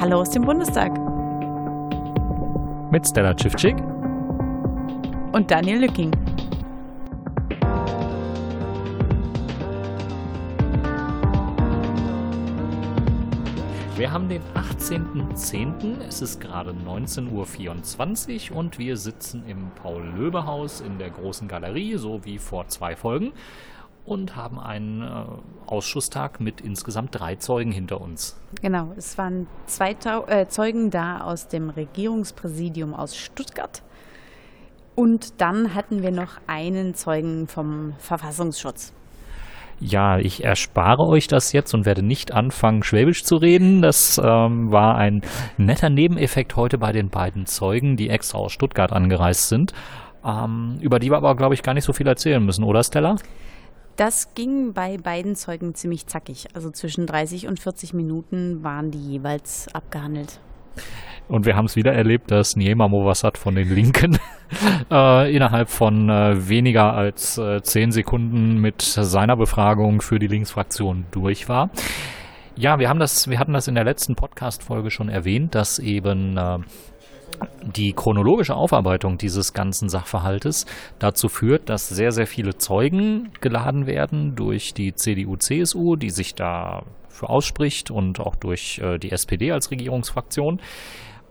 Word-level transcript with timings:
Hallo 0.00 0.20
aus 0.20 0.30
dem 0.30 0.44
Bundestag. 0.44 0.92
Mit 2.92 3.04
Stella 3.04 3.34
Tschiffczyk. 3.34 3.76
Und 5.32 5.50
Daniel 5.50 5.80
Lücking. 5.80 6.12
Wir 13.96 14.12
haben 14.12 14.28
den 14.28 14.42
18.10. 14.54 16.00
Es 16.06 16.22
ist 16.22 16.40
gerade 16.40 16.70
19.24 16.70 18.52
Uhr 18.52 18.56
und 18.56 18.78
wir 18.78 18.96
sitzen 18.96 19.42
im 19.48 19.72
Paul-Löbe-Haus 19.82 20.80
in 20.80 20.98
der 20.98 21.10
großen 21.10 21.48
Galerie, 21.48 21.96
so 21.96 22.24
wie 22.24 22.38
vor 22.38 22.68
zwei 22.68 22.94
Folgen, 22.94 23.32
und 24.08 24.36
haben 24.36 24.58
einen 24.58 25.02
äh, 25.02 25.24
Ausschusstag 25.66 26.40
mit 26.40 26.60
insgesamt 26.60 27.18
drei 27.18 27.36
Zeugen 27.36 27.72
hinter 27.72 28.00
uns. 28.00 28.40
Genau, 28.62 28.92
es 28.96 29.18
waren 29.18 29.46
zwei 29.66 29.94
Tau 29.94 30.26
äh, 30.26 30.48
Zeugen 30.48 30.90
da 30.90 31.20
aus 31.20 31.48
dem 31.48 31.70
Regierungspräsidium 31.70 32.94
aus 32.94 33.16
Stuttgart. 33.16 33.82
Und 34.94 35.40
dann 35.40 35.74
hatten 35.74 36.02
wir 36.02 36.10
noch 36.10 36.40
einen 36.46 36.94
Zeugen 36.94 37.46
vom 37.46 37.94
Verfassungsschutz. 37.98 38.92
Ja, 39.80 40.18
ich 40.18 40.42
erspare 40.42 41.06
euch 41.06 41.28
das 41.28 41.52
jetzt 41.52 41.72
und 41.72 41.86
werde 41.86 42.02
nicht 42.02 42.32
anfangen, 42.32 42.82
Schwäbisch 42.82 43.22
zu 43.22 43.36
reden. 43.36 43.80
Das 43.80 44.18
ähm, 44.18 44.72
war 44.72 44.96
ein 44.96 45.22
netter 45.56 45.88
Nebeneffekt 45.88 46.56
heute 46.56 46.78
bei 46.78 46.90
den 46.90 47.10
beiden 47.10 47.46
Zeugen, 47.46 47.96
die 47.96 48.08
extra 48.08 48.38
aus 48.38 48.52
Stuttgart 48.52 48.92
angereist 48.92 49.48
sind, 49.48 49.72
ähm, 50.24 50.78
über 50.80 50.98
die 50.98 51.10
wir 51.10 51.16
aber, 51.18 51.36
glaube 51.36 51.54
ich, 51.54 51.62
gar 51.62 51.74
nicht 51.74 51.84
so 51.84 51.92
viel 51.92 52.08
erzählen 52.08 52.44
müssen, 52.44 52.64
oder 52.64 52.82
Stella? 52.82 53.16
Das 53.98 54.32
ging 54.36 54.74
bei 54.74 54.96
beiden 54.96 55.34
Zeugen 55.34 55.74
ziemlich 55.74 56.06
zackig. 56.06 56.46
Also 56.54 56.70
zwischen 56.70 57.04
30 57.04 57.48
und 57.48 57.58
40 57.58 57.94
Minuten 57.94 58.62
waren 58.62 58.92
die 58.92 59.04
jeweils 59.04 59.66
abgehandelt. 59.74 60.38
Und 61.26 61.46
wir 61.46 61.56
haben 61.56 61.64
es 61.64 61.74
wieder 61.74 61.92
erlebt, 61.92 62.30
dass 62.30 62.54
Niema 62.54 62.86
Mowassat 62.86 63.36
von 63.36 63.56
den 63.56 63.74
Linken 63.74 64.16
äh, 64.92 65.34
innerhalb 65.34 65.68
von 65.68 66.08
äh, 66.08 66.48
weniger 66.48 66.92
als 66.92 67.38
äh, 67.38 67.60
zehn 67.60 67.90
Sekunden 67.90 68.58
mit 68.60 68.82
seiner 68.82 69.36
Befragung 69.36 70.00
für 70.00 70.20
die 70.20 70.28
Linksfraktion 70.28 71.06
durch 71.10 71.48
war. 71.48 71.70
Ja, 72.54 72.78
wir 72.78 72.88
haben 72.88 73.00
das, 73.00 73.28
wir 73.28 73.40
hatten 73.40 73.52
das 73.52 73.66
in 73.66 73.74
der 73.74 73.84
letzten 73.84 74.14
Podcast-Folge 74.14 74.92
schon 74.92 75.08
erwähnt, 75.08 75.56
dass 75.56 75.80
eben 75.80 76.36
äh, 76.36 76.58
die 77.76 77.92
chronologische 77.92 78.54
Aufarbeitung 78.54 79.18
dieses 79.18 79.52
ganzen 79.52 79.88
Sachverhaltes 79.88 80.66
dazu 80.98 81.28
führt, 81.28 81.68
dass 81.68 81.88
sehr, 81.88 82.12
sehr 82.12 82.26
viele 82.26 82.56
Zeugen 82.56 83.30
geladen 83.40 83.86
werden 83.86 84.34
durch 84.34 84.74
die 84.74 84.94
CDU-CSU, 84.94 85.96
die 85.96 86.10
sich 86.10 86.34
da 86.34 86.82
für 87.08 87.28
ausspricht 87.28 87.90
und 87.90 88.20
auch 88.20 88.36
durch 88.36 88.78
äh, 88.78 88.98
die 88.98 89.10
SPD 89.10 89.52
als 89.52 89.70
Regierungsfraktion 89.70 90.60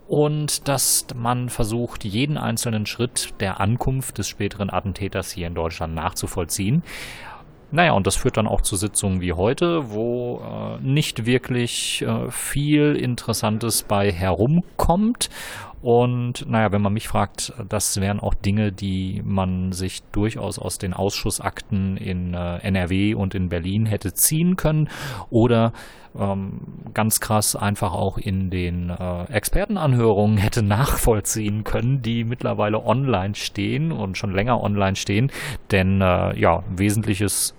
und 0.08 0.68
dass 0.68 1.06
man 1.16 1.50
versucht, 1.50 2.06
jeden 2.06 2.38
einzelnen 2.38 2.86
Schritt 2.86 3.34
der 3.40 3.60
Ankunft 3.60 4.18
des 4.18 4.28
späteren 4.28 4.70
Attentäters 4.70 5.32
hier 5.32 5.48
in 5.48 5.54
Deutschland 5.54 5.94
nachzuvollziehen. 5.94 6.84
Naja, 7.70 7.92
und 7.92 8.08
das 8.08 8.16
führt 8.16 8.38
dann 8.38 8.48
auch 8.48 8.62
zu 8.62 8.78
Sitzungen 8.78 9.20
wie 9.20 9.34
heute, 9.34 9.92
wo 9.92 10.40
äh, 10.40 10.82
nicht 10.82 11.26
wirklich 11.26 12.02
äh, 12.02 12.32
viel 12.32 12.96
Interessantes 12.96 13.84
bei 13.84 14.10
herumkommt. 14.10 15.30
Und 15.82 16.50
naja, 16.50 16.72
wenn 16.72 16.82
man 16.82 16.94
mich 16.94 17.08
fragt, 17.08 17.54
das 17.70 18.02
wären 18.02 18.20
auch 18.20 18.34
Dinge, 18.34 18.72
die 18.72 19.22
man 19.24 19.72
sich 19.74 20.02
durchaus 20.12 20.58
aus 20.58 20.80
den 20.80 20.94
Ausschussakten 20.94 21.98
in 21.98 22.34
äh, 22.34 22.58
NRW 22.58 23.14
und 23.14 23.36
in 23.36 23.50
Berlin 23.50 23.86
hätte 23.86 24.14
ziehen 24.14 24.56
können 24.56 24.90
oder 25.30 25.74
ähm, 26.18 26.62
ganz 26.94 27.20
krass 27.20 27.56
einfach 27.56 27.94
auch 27.94 28.18
in 28.18 28.50
den 28.50 28.90
äh, 28.90 29.24
Expertenanhörungen 29.26 30.38
hätte 30.38 30.64
nachvollziehen 30.64 31.64
können, 31.64 32.02
die 32.02 32.24
mittlerweile 32.24 32.84
online 32.84 33.36
stehen 33.36 33.92
und 33.92 34.18
schon 34.18 34.34
länger 34.34 34.62
online 34.64 34.96
stehen. 34.96 35.32
Denn 35.72 36.02
äh, 36.02 36.38
ja, 36.40 36.64
Wesentliches 36.76 37.54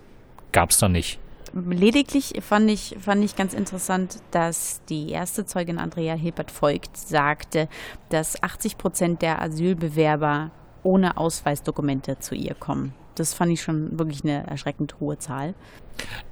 gab 0.51 0.71
es 0.71 0.79
da 0.79 0.89
nicht. 0.89 1.21
Lediglich 1.55 2.35
fand 2.41 2.71
ich, 2.71 2.97
fand 3.01 3.25
ich 3.25 3.37
ganz 3.37 3.55
interessant, 3.55 4.19
dass 4.31 4.83
die 4.89 5.11
erste 5.11 5.47
Zeugin 5.47 5.79
Andrea 5.79 6.15
Hilbert-Voigt 6.15 6.97
sagte, 6.97 7.69
dass 8.11 8.43
80 8.43 8.79
Prozent 8.79 9.23
der 9.23 9.41
Asylbewerber 9.43 10.51
ohne 10.83 11.17
Ausweisdokumente 11.17 12.19
zu 12.19 12.35
ihr 12.35 12.55
kommen. 12.55 12.95
Das 13.15 13.35
fand 13.35 13.53
ich 13.53 13.63
schon 13.63 13.99
wirklich 13.99 14.23
eine 14.23 14.47
erschreckend 14.47 15.01
hohe 15.01 15.19
Zahl. 15.19 15.55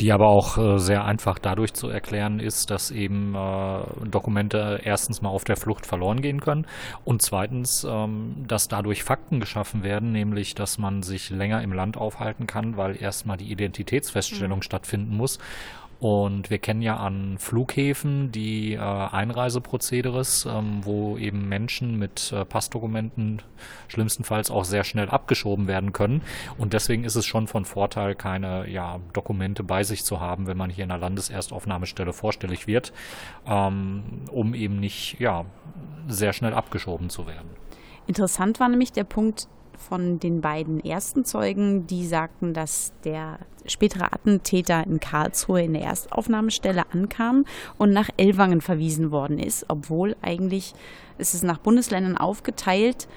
Die 0.01 0.13
aber 0.13 0.29
auch 0.29 0.59
äh, 0.59 0.79
sehr 0.79 1.05
einfach 1.05 1.39
dadurch 1.39 1.75
zu 1.75 1.89
erklären 1.89 2.41
ist, 2.41 2.71
dass 2.71 2.91
eben 2.91 3.35
äh, 3.35 4.09
Dokumente 4.11 4.81
erstens 4.85 5.23
mal 5.23 5.31
auf 5.31 5.45
der 5.45 5.57
Flucht 5.57 5.87
verloren 5.87 6.21
gehen 6.21 6.41
können 6.41 6.67
und 7.05 7.23
zweitens, 7.23 7.85
ähm, 7.89 8.45
dass 8.47 8.69
dadurch 8.69 9.05
Fakten 9.05 9.41
geschaffen 9.41 9.83
werden, 9.83 10.13
nämlich 10.13 10.55
dass 10.55 10.79
man 10.79 11.03
sich 11.03 11.31
länger 11.31 11.63
im 11.63 11.73
Land 11.73 11.97
aufhalten 11.97 12.47
kann, 12.47 12.77
weil 12.77 13.01
erstmal 13.01 13.37
die 13.37 13.51
Identitätsfeststellung 13.51 14.59
mhm. 14.59 14.63
stattfinden 14.63 15.17
muss 15.17 15.39
und 15.99 16.51
wir 16.51 16.59
kennen 16.59 16.83
ja 16.83 16.97
an 16.97 17.39
Flughäfen 17.39 18.31
die 18.31 18.75
äh, 18.75 18.79
Einreiseprozederes, 18.79 20.47
ähm, 20.47 20.81
wo 20.83 21.17
eben 21.17 21.49
Menschen 21.49 21.99
mit 21.99 22.33
äh, 22.33 22.45
Passdokumenten 22.45 23.41
schlimmstenfalls 23.89 24.51
auch 24.51 24.65
sehr 24.65 24.85
schnell 24.85 25.09
abgeschoben 25.09 25.69
werden 25.69 25.93
können. 25.93 26.21
Und 26.59 26.75
deswegen 26.75 27.05
ist 27.05 27.17
es 27.17 27.25
schon 27.25 27.47
von 27.47 27.65
Vorteil, 27.65 28.15
keine 28.15 28.69
ja, 28.69 29.01
Dokumente 29.15 29.63
bei 29.63 29.85
sich 29.85 30.05
zu 30.05 30.21
haben, 30.21 30.47
wenn 30.47 30.59
man 30.59 30.69
hier 30.69 30.85
in 30.85 30.91
der 30.91 30.99
Landeserstaufnahmestelle 30.99 32.13
vorstellig 32.13 32.67
wird, 32.67 32.93
ähm, 33.47 34.03
um 34.31 34.55
eben 34.55 34.79
nicht 34.79 35.19
ja, 35.19 35.47
sehr 36.09 36.35
schnell 36.35 36.53
abgeschoben 36.53 37.09
zu 37.09 37.27
werden. 37.27 37.49
Interessant 38.07 38.61
war 38.61 38.69
nämlich 38.69 38.93
der 38.93 39.05
Punkt, 39.05 39.49
von 39.77 40.19
den 40.19 40.41
beiden 40.41 40.85
ersten 40.85 41.25
Zeugen, 41.25 41.87
die 41.87 42.07
sagten, 42.07 42.55
dass 42.55 42.93
der 43.05 43.39
spätere 43.67 44.13
Attentäter 44.13 44.85
in 44.87 45.01
Karlsruhe 45.01 45.63
in 45.63 45.75
der 45.75 45.83
Erstaufnahmestelle 45.83 46.85
ankam 46.93 47.45
und 47.79 47.93
nach 47.93 48.09
Ellwangen 48.17 48.61
verwiesen 48.61 49.11
worden 49.11 49.39
ist, 49.39 49.67
obwohl 49.69 50.17
eigentlich 50.23 50.75
ist 51.19 51.35
es 51.35 51.43
nach 51.43 51.59
Bundesländern 51.59 52.17
aufgeteilt, 52.17 53.09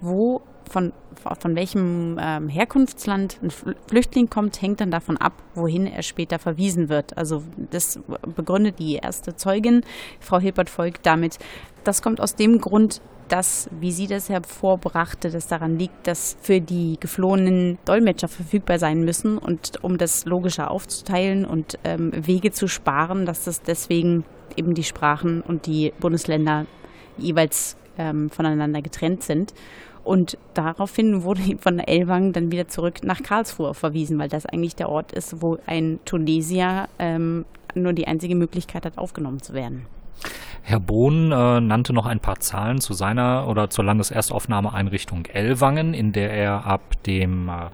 wo 0.00 0.42
von, 0.70 0.92
von 1.40 1.56
welchem 1.56 2.18
ähm, 2.20 2.48
Herkunftsland 2.48 3.38
ein 3.42 3.50
Flüchtling 3.88 4.28
kommt, 4.28 4.60
hängt 4.60 4.80
dann 4.80 4.90
davon 4.90 5.16
ab, 5.16 5.32
wohin 5.54 5.86
er 5.86 6.02
später 6.02 6.38
verwiesen 6.38 6.88
wird. 6.88 7.16
Also 7.16 7.42
das 7.70 8.00
begründet 8.34 8.78
die 8.78 8.96
erste 8.96 9.36
Zeugin, 9.36 9.82
Frau 10.20 10.38
Hilbert-Volk, 10.38 11.02
damit. 11.02 11.38
Das 11.84 12.02
kommt 12.02 12.20
aus 12.20 12.34
dem 12.34 12.60
Grund, 12.60 13.00
dass, 13.28 13.68
wie 13.80 13.92
sie 13.92 14.06
das 14.06 14.28
hervorbrachte, 14.28 15.30
das 15.30 15.48
daran 15.48 15.78
liegt, 15.78 16.06
dass 16.06 16.36
für 16.40 16.60
die 16.60 16.96
geflohenen 17.00 17.78
Dolmetscher 17.84 18.28
verfügbar 18.28 18.78
sein 18.78 19.00
müssen 19.00 19.38
und 19.38 19.82
um 19.82 19.98
das 19.98 20.26
logischer 20.26 20.70
aufzuteilen 20.70 21.44
und 21.44 21.78
ähm, 21.84 22.12
Wege 22.14 22.52
zu 22.52 22.68
sparen, 22.68 23.26
dass 23.26 23.44
das 23.44 23.62
deswegen 23.62 24.24
eben 24.56 24.74
die 24.74 24.84
Sprachen 24.84 25.40
und 25.42 25.66
die 25.66 25.92
Bundesländer 25.98 26.66
jeweils 27.18 27.76
ähm, 27.98 28.30
voneinander 28.30 28.82
getrennt 28.82 29.22
sind. 29.22 29.54
Und 30.06 30.38
daraufhin 30.54 31.24
wurde 31.24 31.42
von 31.58 31.80
Elwang 31.80 32.32
dann 32.32 32.52
wieder 32.52 32.68
zurück 32.68 33.02
nach 33.02 33.24
Karlsruhe 33.24 33.74
verwiesen, 33.74 34.20
weil 34.20 34.28
das 34.28 34.46
eigentlich 34.46 34.76
der 34.76 34.88
Ort 34.88 35.10
ist, 35.10 35.42
wo 35.42 35.58
ein 35.66 35.98
Tunesier 36.04 36.86
ähm, 37.00 37.44
nur 37.74 37.92
die 37.92 38.06
einzige 38.06 38.36
Möglichkeit 38.36 38.86
hat, 38.86 38.98
aufgenommen 38.98 39.42
zu 39.42 39.52
werden. 39.52 39.86
Herr 40.62 40.78
Bohn 40.78 41.32
äh, 41.32 41.60
nannte 41.60 41.92
noch 41.92 42.06
ein 42.06 42.20
paar 42.20 42.38
Zahlen 42.38 42.80
zu 42.80 42.92
seiner 42.92 43.48
oder 43.48 43.68
zur 43.68 43.84
Landeserstaufnahmeeinrichtung 43.84 45.24
Ellwangen, 45.26 45.92
in 45.92 46.12
der 46.12 46.30
er 46.30 46.64
ab 46.66 47.02
dem 47.04 47.48
äh, 47.48 47.70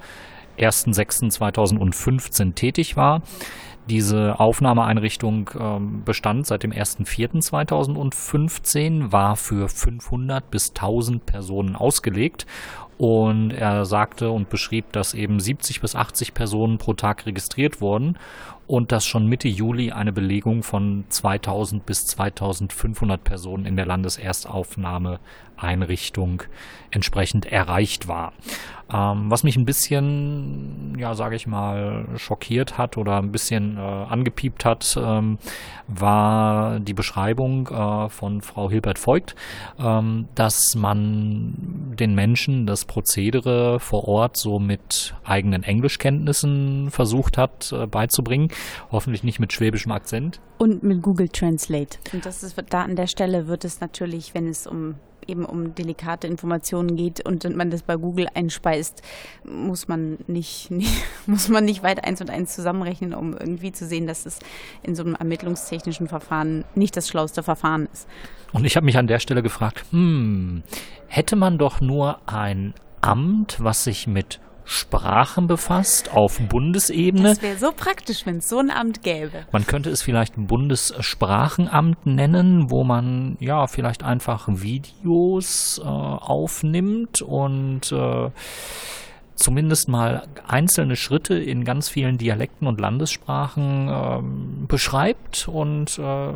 1.6.2015 0.66 2.54
tätig 2.54 2.96
war. 2.96 3.20
Diese 3.88 4.38
Aufnahmeeinrichtung 4.38 5.50
ähm, 5.58 6.04
bestand 6.04 6.46
seit 6.46 6.62
dem 6.62 6.70
1.4.2015, 6.70 9.10
war 9.10 9.34
für 9.36 9.68
500 9.68 10.48
bis 10.50 10.68
1000 10.70 11.26
Personen 11.26 11.74
ausgelegt. 11.74 12.46
Und 12.98 13.50
er 13.50 13.84
sagte 13.84 14.30
und 14.30 14.48
beschrieb, 14.48 14.92
dass 14.92 15.14
eben 15.14 15.40
70 15.40 15.80
bis 15.80 15.96
80 15.96 16.34
Personen 16.34 16.78
pro 16.78 16.92
Tag 16.92 17.26
registriert 17.26 17.80
wurden 17.80 18.16
und 18.68 18.92
dass 18.92 19.04
schon 19.04 19.26
Mitte 19.26 19.48
Juli 19.48 19.90
eine 19.90 20.12
Belegung 20.12 20.62
von 20.62 21.02
2000 21.08 21.84
bis 21.84 22.06
2500 22.06 23.24
Personen 23.24 23.66
in 23.66 23.74
der 23.74 23.86
Landeserstaufnahmeeinrichtung 25.62 26.42
entsprechend 26.90 27.46
erreicht 27.46 28.08
war. 28.08 28.32
Ähm, 28.92 29.30
was 29.30 29.44
mich 29.44 29.56
ein 29.56 29.64
bisschen, 29.64 30.94
ja, 30.98 31.14
sage 31.14 31.36
ich 31.36 31.46
mal, 31.46 32.06
schockiert 32.16 32.76
hat 32.76 32.98
oder 32.98 33.16
ein 33.16 33.32
bisschen 33.32 33.78
äh, 33.78 33.80
angepiept 33.80 34.66
hat, 34.66 34.98
ähm, 35.02 35.38
war 35.88 36.78
die 36.78 36.92
Beschreibung 36.92 37.68
äh, 37.68 38.10
von 38.10 38.42
Frau 38.42 38.68
Hilbert 38.68 39.04
Voigt, 39.06 39.34
ähm, 39.78 40.28
dass 40.34 40.74
man 40.74 41.94
den 41.98 42.14
Menschen 42.14 42.66
das 42.66 42.84
Prozedere 42.84 43.80
vor 43.80 44.06
Ort 44.06 44.36
so 44.36 44.58
mit 44.58 45.14
eigenen 45.24 45.62
Englischkenntnissen 45.62 46.90
versucht 46.90 47.38
hat 47.38 47.72
äh, 47.72 47.86
beizubringen. 47.86 48.48
Hoffentlich 48.90 49.24
nicht 49.24 49.40
mit 49.40 49.54
schwäbischem 49.54 49.92
Akzent. 49.92 50.40
Und 50.58 50.82
mit 50.82 51.00
Google 51.00 51.30
Translate. 51.30 51.98
Und 52.12 52.26
das 52.26 52.42
ist 52.42 52.62
da 52.68 52.82
an 52.82 52.96
der 52.96 53.06
Stelle 53.06 53.46
wird 53.48 53.64
es 53.64 53.80
natürlich, 53.80 54.34
wenn 54.34 54.46
es 54.46 54.66
um 54.66 54.96
eben 55.26 55.44
um 55.44 55.74
delikate 55.74 56.26
Informationen 56.26 56.96
geht 56.96 57.24
und 57.24 57.44
man 57.56 57.70
das 57.70 57.82
bei 57.82 57.96
Google 57.96 58.28
einspeist, 58.34 59.02
muss 59.44 59.88
man 59.88 60.18
nicht, 60.26 60.70
nicht, 60.70 61.04
muss 61.26 61.48
man 61.48 61.64
nicht 61.64 61.82
weit 61.82 62.04
eins 62.04 62.20
und 62.20 62.30
eins 62.30 62.54
zusammenrechnen, 62.54 63.14
um 63.14 63.32
irgendwie 63.32 63.72
zu 63.72 63.86
sehen, 63.86 64.06
dass 64.06 64.26
es 64.26 64.38
in 64.82 64.94
so 64.94 65.02
einem 65.02 65.14
ermittlungstechnischen 65.14 66.08
Verfahren 66.08 66.64
nicht 66.74 66.96
das 66.96 67.08
schlauste 67.08 67.42
Verfahren 67.42 67.88
ist. 67.92 68.08
Und 68.52 68.64
ich 68.64 68.76
habe 68.76 68.84
mich 68.84 68.98
an 68.98 69.06
der 69.06 69.18
Stelle 69.18 69.42
gefragt, 69.42 69.84
hm, 69.90 70.62
hätte 71.06 71.36
man 71.36 71.58
doch 71.58 71.80
nur 71.80 72.20
ein 72.26 72.74
Amt, 73.00 73.56
was 73.58 73.84
sich 73.84 74.06
mit 74.06 74.40
Sprachen 74.64 75.46
befasst 75.46 76.12
auf 76.12 76.38
Bundesebene. 76.48 77.30
Das 77.30 77.42
wäre 77.42 77.56
so 77.56 77.72
praktisch, 77.72 78.26
wenn 78.26 78.38
es 78.38 78.48
so 78.48 78.58
ein 78.58 78.70
Amt 78.70 79.02
gäbe. 79.02 79.44
Man 79.52 79.66
könnte 79.66 79.90
es 79.90 80.02
vielleicht 80.02 80.36
ein 80.36 80.46
Bundessprachenamt 80.46 82.06
nennen, 82.06 82.70
wo 82.70 82.84
man 82.84 83.36
ja 83.40 83.66
vielleicht 83.66 84.02
einfach 84.02 84.48
Videos 84.48 85.80
äh, 85.82 85.86
aufnimmt 85.86 87.22
und 87.22 87.92
äh, 87.92 88.30
zumindest 89.34 89.88
mal 89.88 90.26
einzelne 90.46 90.96
Schritte 90.96 91.34
in 91.34 91.64
ganz 91.64 91.88
vielen 91.88 92.18
Dialekten 92.18 92.66
und 92.66 92.80
Landessprachen 92.80 93.88
äh, 93.88 94.66
beschreibt. 94.66 95.48
Und 95.48 95.98
äh, 95.98 96.32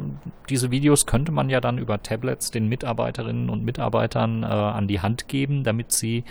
diese 0.49 0.71
Videos 0.71 1.07
könnte 1.07 1.33
man 1.33 1.49
ja 1.49 1.61
dann 1.61 1.79
über 1.79 2.03
Tablets 2.03 2.51
den 2.51 2.69
Mitarbeiterinnen 2.69 3.51
und 3.51 3.65
Mitarbeitern 3.65 4.43
äh, 4.43 4.47
an 4.47 4.89
die 4.89 5.01
Hand 5.01 5.29
geben, 5.29 5.65
damit 5.65 5.93
sie 5.93 6.25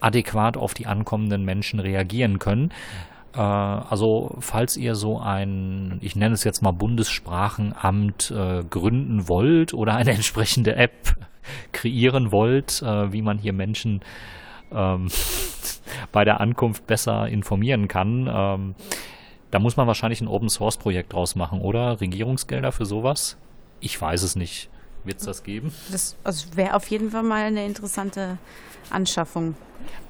adäquat 0.00 0.56
auf 0.56 0.74
die 0.74 0.86
ankommenden 0.86 1.44
Menschen 1.44 1.80
reagieren 1.80 2.38
können. 2.38 2.70
Äh, 3.34 3.40
also 3.40 4.36
falls 4.40 4.76
ihr 4.76 4.94
so 4.94 5.18
ein, 5.18 5.98
ich 6.00 6.16
nenne 6.16 6.34
es 6.34 6.44
jetzt 6.44 6.62
mal 6.62 6.72
Bundessprachenamt 6.72 8.30
äh, 8.30 8.64
gründen 8.64 9.28
wollt 9.28 9.74
oder 9.74 9.94
eine 9.94 10.10
entsprechende 10.14 10.76
App 10.76 11.14
kreieren 11.72 12.32
wollt, 12.32 12.82
äh, 12.82 13.12
wie 13.12 13.22
man 13.22 13.38
hier 13.38 13.52
Menschen 13.52 14.00
ähm, 14.74 15.08
bei 16.12 16.24
der 16.24 16.40
Ankunft 16.40 16.86
besser 16.86 17.28
informieren 17.28 17.88
kann. 17.88 18.28
Ähm, 18.32 18.74
da 19.50 19.58
muss 19.58 19.76
man 19.76 19.86
wahrscheinlich 19.86 20.20
ein 20.20 20.28
Open 20.28 20.48
Source 20.48 20.78
Projekt 20.78 21.12
draus 21.12 21.34
machen, 21.34 21.60
oder? 21.60 22.00
Regierungsgelder 22.00 22.72
für 22.72 22.86
sowas? 22.86 23.36
Ich 23.80 24.00
weiß 24.00 24.22
es 24.22 24.36
nicht. 24.36 24.70
Wird 25.04 25.18
es 25.18 25.24
das 25.24 25.42
geben? 25.42 25.72
Das 25.90 26.16
also 26.24 26.46
wäre 26.54 26.74
auf 26.74 26.88
jeden 26.88 27.10
Fall 27.10 27.22
mal 27.22 27.42
eine 27.42 27.64
interessante 27.66 28.38
Anschaffung. 28.90 29.56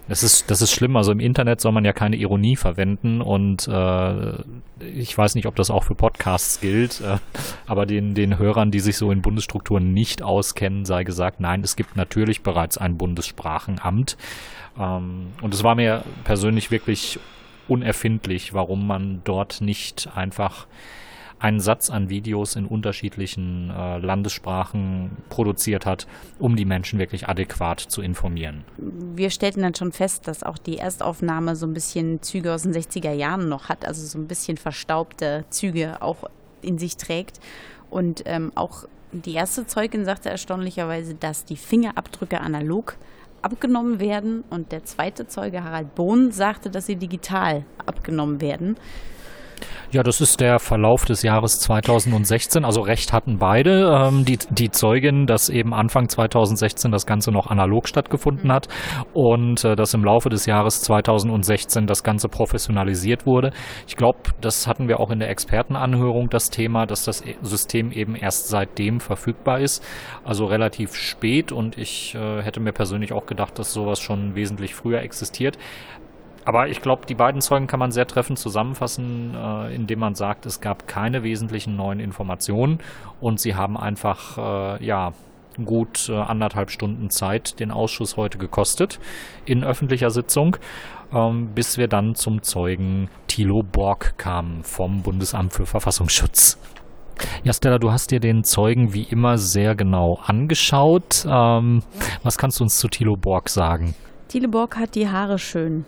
Das 0.09 0.23
ist, 0.23 0.51
das 0.51 0.61
ist 0.61 0.73
schlimm. 0.73 0.97
Also 0.97 1.13
im 1.13 1.21
Internet 1.21 1.61
soll 1.61 1.73
man 1.73 1.85
ja 1.85 1.93
keine 1.93 2.17
Ironie 2.17 2.57
verwenden 2.57 3.21
und 3.21 3.69
äh, 3.69 4.33
ich 4.81 5.17
weiß 5.17 5.37
nicht, 5.37 5.47
ob 5.47 5.55
das 5.55 5.71
auch 5.71 5.85
für 5.85 5.95
Podcasts 5.95 6.61
gilt, 6.61 7.01
äh, 7.01 7.19
aber 7.67 7.87
den, 7.87 8.15
den 8.15 8.37
Hörern, 8.39 8.71
die 8.71 8.81
sich 8.81 8.97
so 8.97 9.13
in 9.13 9.23
Bundesstrukturen 9.23 9.95
nicht 9.95 10.23
auskennen, 10.23 10.85
sei 10.85 11.05
gesagt, 11.05 11.41
nein, 11.41 11.63
es 11.63 11.77
gibt 11.77 11.97
natürlich 11.97 12.43
bereits 12.43 12.79
ein 12.79 12.99
Bundessprachenamt. 12.99 14.17
Ähm, 14.79 15.29
und 15.41 15.55
es 15.55 15.63
war 15.63 15.77
mir 15.77 16.05
persönlich 16.25 16.71
wirklich 16.71 17.19
unerfindlich, 17.69 18.53
warum 18.55 18.87
man 18.87 19.23
dort 19.25 19.61
nicht 19.61 20.11
einfach 20.15 20.67
einen 21.43 21.59
Satz 21.59 21.91
an 21.91 22.09
Videos 22.09 22.55
in 22.55 22.67
unterschiedlichen 22.67 23.71
äh, 23.71 23.99
Landessprachen 23.99 25.11
produziert 25.29 25.87
hat, 25.87 26.07
um 26.39 26.55
die 26.55 26.65
Menschen 26.65 27.01
wirklich 27.01 27.29
adäquat 27.29 27.81
zu 27.81 28.01
informieren. 28.01 28.65
Wir 28.77 29.31
stellten 29.31 29.63
dann 29.63 29.75
schon 29.75 29.91
fest, 29.91 30.29
dass 30.29 30.45
auch 30.45 30.57
die 30.57 30.79
Erstaufnahme 30.79 31.57
so 31.57 31.67
ein 31.67 31.75
bisschen 31.75 32.23
Züge 32.23 32.55
aus 32.55 32.63
den 32.63 32.73
60er 32.73 33.13
Jahren 33.13 33.49
noch 33.49 33.69
hat, 33.69 33.85
also 33.85 34.07
so 34.07 34.19
ein 34.19 34.29
bisschen 34.29 34.57
verstaubte 34.57 35.45
Züge 35.51 36.01
auch 36.01 36.31
in 36.63 36.79
sich 36.79 36.97
trägt. 36.97 37.41
Und 37.91 38.23
ähm, 38.27 38.53
auch 38.55 38.85
die 39.11 39.35
erste 39.35 39.67
Zeugin 39.67 40.05
sagte 40.05 40.31
erstaunlicherweise, 40.31 41.15
dass 41.15 41.45
die 41.45 41.57
Fingerabdrücke 41.57 42.41
analog 42.41 42.97
abgenommen 43.43 43.99
werden 43.99 44.45
und 44.49 44.71
der 44.71 44.85
zweite 44.85 45.27
Zeuge 45.27 45.65
Harald 45.65 45.97
Bohn 45.97 46.31
sagte, 46.31 46.71
dass 46.71 46.87
sie 46.87 46.95
digital 46.95 47.65
abgenommen 47.85 48.41
werden. 48.41 48.77
Ja, 49.91 50.03
das 50.03 50.21
ist 50.21 50.41
der 50.41 50.59
Verlauf 50.59 51.05
des 51.05 51.23
Jahres 51.23 51.61
2016. 51.61 52.65
Also 52.65 52.81
recht 52.81 53.13
hatten 53.13 53.39
beide. 53.39 53.91
Ähm, 53.93 54.25
die, 54.25 54.39
die 54.51 54.71
Zeugin, 54.71 55.27
dass 55.27 55.49
eben 55.49 55.75
Anfang 55.75 56.09
2016 56.09 56.91
das 56.91 57.07
Ganze 57.07 57.31
noch 57.31 57.49
analog 57.49 57.89
stattgefunden 57.89 58.51
hat 58.53 58.69
und 59.13 59.65
äh, 59.65 59.77
dass 59.77 59.95
im 59.95 60.05
Laufe 60.05 60.29
des 60.29 60.47
Jahres 60.47 60.83
2016 60.83 61.87
das 61.87 62.03
Ganze 62.03 62.29
professionalisiert 62.29 63.27
wurde. 63.27 63.53
Ich 63.87 63.97
glaube, 63.97 64.19
das 64.41 64.67
hatten 64.67 64.89
wir 64.89 65.01
auch 65.01 65.11
in 65.11 65.19
der 65.19 65.31
Expertenanhörung 65.31 66.29
das 66.31 66.51
Thema, 66.51 66.87
dass 66.87 67.05
das 67.05 67.23
System 67.43 67.93
eben 67.93 68.15
erst 68.15 68.49
seitdem 68.49 69.01
verfügbar 69.01 69.61
ist. 69.61 69.85
Also 70.25 70.47
relativ 70.47 70.95
spät 70.95 71.53
und 71.53 71.79
ich 71.79 72.15
äh, 72.15 72.43
hätte 72.43 72.61
mir 72.61 72.73
persönlich 72.73 73.13
auch 73.13 73.27
gedacht, 73.27 73.59
dass 73.59 73.73
sowas 73.73 74.01
schon 74.01 74.35
wesentlich 74.35 74.75
früher 74.75 75.01
existiert. 75.01 75.59
Aber 76.45 76.69
ich 76.69 76.81
glaube, 76.81 77.07
die 77.07 77.15
beiden 77.15 77.41
Zeugen 77.41 77.67
kann 77.67 77.79
man 77.79 77.93
sehr 77.93 78.07
treffend 78.07 78.39
zusammenfassen, 78.39 79.35
äh, 79.35 79.75
indem 79.75 80.01
man 80.01 80.15
sagt, 80.15 80.45
es 80.47 80.61
gab 80.61 80.89
keine 80.89 81.23
wesentlichen 81.23 81.77
neuen 81.77 82.01
Informationen 82.01 82.81
und 83.21 83.39
sie 83.41 83.55
haben 83.55 83.77
einfach, 83.77 84.39
äh, 84.39 84.85
ja, 84.85 85.13
gut 85.65 86.09
äh, 86.09 86.15
anderthalb 86.15 86.71
Stunden 86.71 87.11
Zeit 87.11 87.61
den 87.61 87.71
Ausschuss 87.71 88.17
heute 88.17 88.39
gekostet 88.39 88.99
in 89.45 89.65
öffentlicher 89.65 90.11
Sitzung, 90.11 90.57
ähm, 91.13 91.51
bis 91.55 91.79
wir 91.79 91.89
dann 91.89 92.15
zum 92.15 92.43
Zeugen 92.43 93.09
Thilo 93.27 93.63
Borg 93.63 94.17
kamen 94.17 94.65
vom 94.65 95.03
Bundesamt 95.03 95.53
für 95.53 95.67
Verfassungsschutz. 95.67 96.59
Ja, 97.45 97.53
Stella, 97.53 97.79
du 97.79 97.93
hast 97.93 98.11
dir 98.11 98.21
den 98.21 98.45
Zeugen 98.45 98.95
wie 98.95 99.03
immer 99.03 99.39
sehr 99.39 99.75
genau 99.75 100.19
angeschaut. 100.25 101.27
Ähm, 101.29 101.83
was 102.23 102.39
kannst 102.39 102.59
du 102.59 102.65
uns 102.65 102.79
zu 102.79 102.89
Thilo 102.89 103.17
Borg 103.17 103.49
sagen? 103.49 103.95
Thilo 104.29 104.49
Borg 104.49 104.77
hat 104.77 104.95
die 104.95 105.09
Haare 105.09 105.39
schön. 105.39 105.85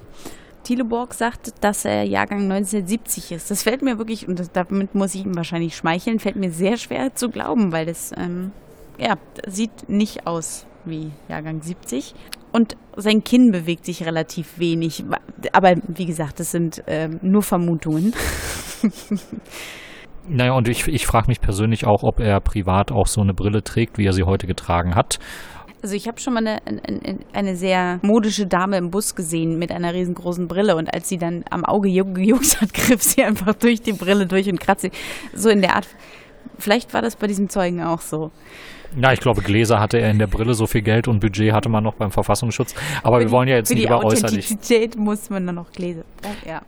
Thilo 0.64 0.84
Borg 0.84 1.14
sagt, 1.14 1.52
dass 1.62 1.84
er 1.84 2.04
Jahrgang 2.04 2.50
1970 2.50 3.32
ist. 3.32 3.50
Das 3.50 3.62
fällt 3.62 3.82
mir 3.82 3.98
wirklich, 3.98 4.26
und 4.26 4.38
das, 4.38 4.50
damit 4.50 4.94
muss 4.94 5.14
ich 5.14 5.24
ihm 5.24 5.36
wahrscheinlich 5.36 5.76
schmeicheln, 5.76 6.18
fällt 6.18 6.36
mir 6.36 6.50
sehr 6.50 6.76
schwer 6.76 7.14
zu 7.14 7.28
glauben, 7.28 7.70
weil 7.72 7.86
das 7.86 8.12
ähm, 8.16 8.50
ja, 8.98 9.14
sieht 9.46 9.88
nicht 9.88 10.26
aus 10.26 10.66
wie 10.84 11.12
Jahrgang 11.28 11.62
70. 11.62 12.14
Und 12.52 12.76
sein 12.96 13.24
Kinn 13.24 13.50
bewegt 13.50 13.84
sich 13.84 14.04
relativ 14.06 14.58
wenig. 14.58 15.04
Aber 15.52 15.74
wie 15.88 16.06
gesagt, 16.06 16.40
das 16.40 16.50
sind 16.50 16.82
ähm, 16.86 17.18
nur 17.22 17.42
Vermutungen. 17.42 18.14
Naja, 20.26 20.52
und 20.52 20.68
ich, 20.68 20.88
ich 20.88 21.04
frage 21.06 21.28
mich 21.28 21.40
persönlich 21.42 21.86
auch, 21.86 22.02
ob 22.02 22.18
er 22.18 22.40
privat 22.40 22.90
auch 22.90 23.06
so 23.06 23.20
eine 23.20 23.34
Brille 23.34 23.62
trägt, 23.62 23.98
wie 23.98 24.06
er 24.06 24.14
sie 24.14 24.22
heute 24.22 24.46
getragen 24.46 24.94
hat. 24.94 25.18
Also 25.84 25.96
ich 25.96 26.08
habe 26.08 26.18
schon 26.18 26.32
mal 26.32 26.38
eine, 26.38 26.62
eine, 26.64 27.18
eine, 27.34 27.56
sehr 27.56 27.98
modische 28.00 28.46
Dame 28.46 28.78
im 28.78 28.90
Bus 28.90 29.14
gesehen 29.14 29.58
mit 29.58 29.70
einer 29.70 29.92
riesengroßen 29.92 30.48
Brille 30.48 30.76
und 30.76 30.94
als 30.94 31.10
sie 31.10 31.18
dann 31.18 31.44
am 31.50 31.62
Auge 31.66 31.90
gejuckt 31.90 32.58
hat, 32.58 32.72
griff 32.74 33.02
sie 33.02 33.22
einfach 33.22 33.52
durch 33.52 33.82
die 33.82 33.92
Brille 33.92 34.24
durch 34.26 34.48
und 34.48 34.58
kratzte. 34.58 34.90
So 35.34 35.50
in 35.50 35.60
der 35.60 35.76
Art. 35.76 35.86
Vielleicht 36.58 36.94
war 36.94 37.02
das 37.02 37.16
bei 37.16 37.26
diesem 37.26 37.50
Zeugen 37.50 37.82
auch 37.82 38.00
so. 38.00 38.30
Ja, 38.98 39.12
ich 39.12 39.20
glaube, 39.20 39.42
Gläser 39.42 39.78
hatte 39.78 39.98
er 39.98 40.10
in 40.10 40.18
der 40.18 40.26
Brille, 40.26 40.54
so 40.54 40.66
viel 40.66 40.80
Geld 40.80 41.06
und 41.06 41.20
Budget 41.20 41.52
hatte 41.52 41.68
man 41.68 41.84
noch 41.84 41.96
beim 41.96 42.10
Verfassungsschutz. 42.10 42.74
Aber 43.02 43.18
für 43.18 43.26
wir 43.26 43.30
wollen 43.30 43.48
ja 43.48 43.56
jetzt 43.56 43.68
nicht 43.68 43.84
über 43.84 44.02
äußerlich. 44.02 44.46
Für 44.46 44.54
die 44.54 44.54
Authentizität 44.54 44.96
muss 44.96 45.28
man 45.28 45.44
dann 45.44 45.56
noch 45.56 45.70
Gläser. 45.70 46.04
Ja. 46.48 46.62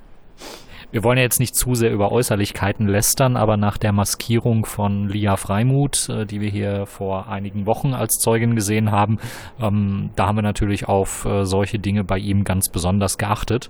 Wir 0.97 1.05
wollen 1.05 1.19
ja 1.19 1.25
jetzt 1.25 1.41
nicht 1.41 1.55
zu 1.55 1.75
sehr 1.75 1.93
über 1.93 2.11
Äußerlichkeiten 2.11 2.89
lästern, 2.89 3.37
aber 3.37 3.59
nach 3.59 3.77
der 3.77 3.93
Maskierung 3.93 4.65
von 4.65 5.11
Lia 5.11 5.37
Freimuth, 5.37 6.09
äh, 6.09 6.25
die 6.25 6.41
wir 6.41 6.49
hier 6.49 6.87
vor 6.87 7.29
einigen 7.29 7.67
Wochen 7.67 7.93
als 7.93 8.19
Zeugin 8.19 8.55
gesehen 8.57 8.91
haben, 8.91 9.19
ähm, 9.61 10.09
da 10.17 10.29
haben 10.29 10.37
wir 10.37 10.43
natürlich 10.43 10.89
auf 10.89 11.27
äh, 11.27 11.45
solche 11.45 11.79
Dinge 11.79 12.03
bei 12.03 12.17
ihm 12.17 12.45
ganz 12.45 12.71
besonders 12.71 13.19
geachtet. 13.19 13.69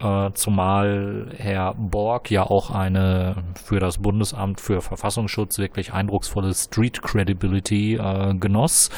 Äh, 0.00 0.30
zumal 0.34 1.32
Herr 1.36 1.74
Borg 1.74 2.30
ja 2.30 2.44
auch 2.44 2.70
eine 2.70 3.34
für 3.60 3.80
das 3.80 3.98
Bundesamt 3.98 4.60
für 4.60 4.80
Verfassungsschutz 4.80 5.58
wirklich 5.58 5.92
eindrucksvolle 5.92 6.54
Street 6.54 7.02
Credibility 7.02 7.96
äh, 7.96 8.34
genoss, 8.34 8.90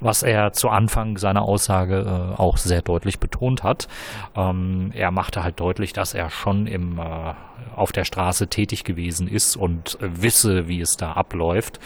was 0.00 0.22
er 0.22 0.52
zu 0.52 0.68
Anfang 0.68 1.16
seiner 1.16 1.44
Aussage 1.44 2.34
äh, 2.36 2.38
auch 2.38 2.58
sehr 2.58 2.82
deutlich 2.82 3.20
betont 3.20 3.62
hat. 3.62 3.88
Ähm, 4.36 4.90
er 4.94 5.10
machte 5.10 5.42
halt 5.42 5.60
deutlich, 5.60 5.94
dass 5.94 6.12
er 6.12 6.28
schon 6.28 6.66
im 6.66 7.00
auf 7.74 7.92
der 7.92 8.04
Straße 8.04 8.48
tätig 8.48 8.84
gewesen 8.84 9.28
ist 9.28 9.56
und 9.56 9.98
wisse, 10.00 10.68
wie 10.68 10.80
es 10.80 10.96
da 10.96 11.12
abläuft 11.12 11.78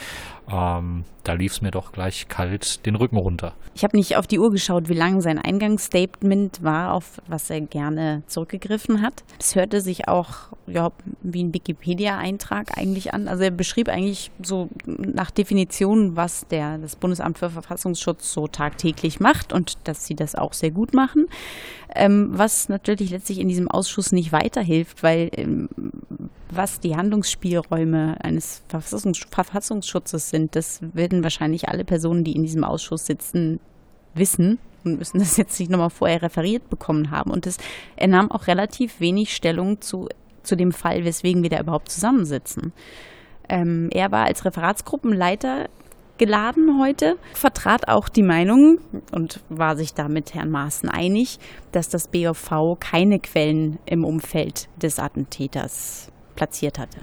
ähm, 0.49 1.03
da 1.23 1.33
lief 1.33 1.53
es 1.53 1.61
mir 1.61 1.71
doch 1.71 1.91
gleich 1.91 2.27
kalt 2.29 2.85
den 2.85 2.95
Rücken 2.95 3.17
runter. 3.17 3.53
Ich 3.75 3.83
habe 3.83 3.97
nicht 3.97 4.15
auf 4.15 4.27
die 4.27 4.39
Uhr 4.39 4.49
geschaut, 4.49 4.87
wie 4.87 4.93
lang 4.93 5.21
sein 5.21 5.37
Eingangsstatement 5.37 6.63
war, 6.63 6.93
auf 6.93 7.21
was 7.27 7.49
er 7.49 7.61
gerne 7.61 8.23
zurückgegriffen 8.27 9.01
hat. 9.01 9.23
Es 9.39 9.55
hörte 9.55 9.81
sich 9.81 10.07
auch 10.07 10.47
ja, 10.67 10.91
wie 11.21 11.43
ein 11.43 11.53
Wikipedia-Eintrag 11.53 12.77
eigentlich 12.77 13.13
an. 13.13 13.27
Also 13.27 13.43
er 13.43 13.51
beschrieb 13.51 13.89
eigentlich 13.89 14.31
so 14.41 14.69
nach 14.85 15.31
Definition, 15.31 16.15
was 16.15 16.47
der, 16.47 16.77
das 16.77 16.95
Bundesamt 16.95 17.37
für 17.37 17.49
Verfassungsschutz 17.49 18.31
so 18.31 18.47
tagtäglich 18.47 19.19
macht 19.19 19.53
und 19.53 19.77
dass 19.83 20.05
sie 20.05 20.15
das 20.15 20.35
auch 20.35 20.53
sehr 20.53 20.71
gut 20.71 20.93
machen. 20.93 21.27
Ähm, 21.95 22.29
was 22.31 22.69
natürlich 22.69 23.11
letztlich 23.11 23.39
in 23.39 23.47
diesem 23.47 23.69
Ausschuss 23.69 24.11
nicht 24.11 24.31
weiterhilft, 24.31 25.03
weil 25.03 25.29
ähm, 25.33 25.69
was 26.49 26.79
die 26.79 26.95
Handlungsspielräume 26.95 28.17
eines 28.21 28.63
Verfassungs 28.67 29.25
Verfassungsschutzes 29.29 30.29
sind, 30.29 30.36
das 30.51 30.79
werden 30.93 31.23
wahrscheinlich 31.23 31.69
alle 31.69 31.83
Personen, 31.83 32.23
die 32.23 32.35
in 32.35 32.43
diesem 32.43 32.63
Ausschuss 32.63 33.05
sitzen, 33.05 33.59
wissen 34.13 34.59
und 34.83 34.97
müssen 34.97 35.19
das 35.19 35.37
jetzt 35.37 35.59
nicht 35.59 35.69
nochmal 35.69 35.89
vorher 35.89 36.21
referiert 36.21 36.69
bekommen 36.69 37.11
haben. 37.11 37.31
Und 37.31 37.45
das, 37.45 37.57
er 37.95 38.07
nahm 38.07 38.31
auch 38.31 38.47
relativ 38.47 38.99
wenig 38.99 39.35
Stellung 39.35 39.81
zu, 39.81 40.07
zu 40.43 40.55
dem 40.55 40.71
Fall, 40.71 41.03
weswegen 41.05 41.43
wir 41.43 41.49
da 41.49 41.59
überhaupt 41.59 41.91
zusammensitzen. 41.91 42.73
Ähm, 43.49 43.89
er 43.91 44.11
war 44.11 44.25
als 44.25 44.45
Referatsgruppenleiter 44.45 45.69
geladen 46.17 46.79
heute, 46.79 47.17
vertrat 47.33 47.87
auch 47.87 48.09
die 48.09 48.23
Meinung 48.23 48.79
und 49.11 49.43
war 49.49 49.77
sich 49.77 49.93
da 49.93 50.07
mit 50.09 50.33
Herrn 50.33 50.49
Maaßen 50.49 50.89
einig, 50.89 51.37
dass 51.71 51.89
das 51.89 52.07
BOV 52.07 52.77
keine 52.79 53.19
Quellen 53.19 53.77
im 53.85 54.03
Umfeld 54.03 54.67
des 54.81 54.99
Attentäters 54.99 56.11
platziert 56.35 56.79
hatte. 56.79 56.99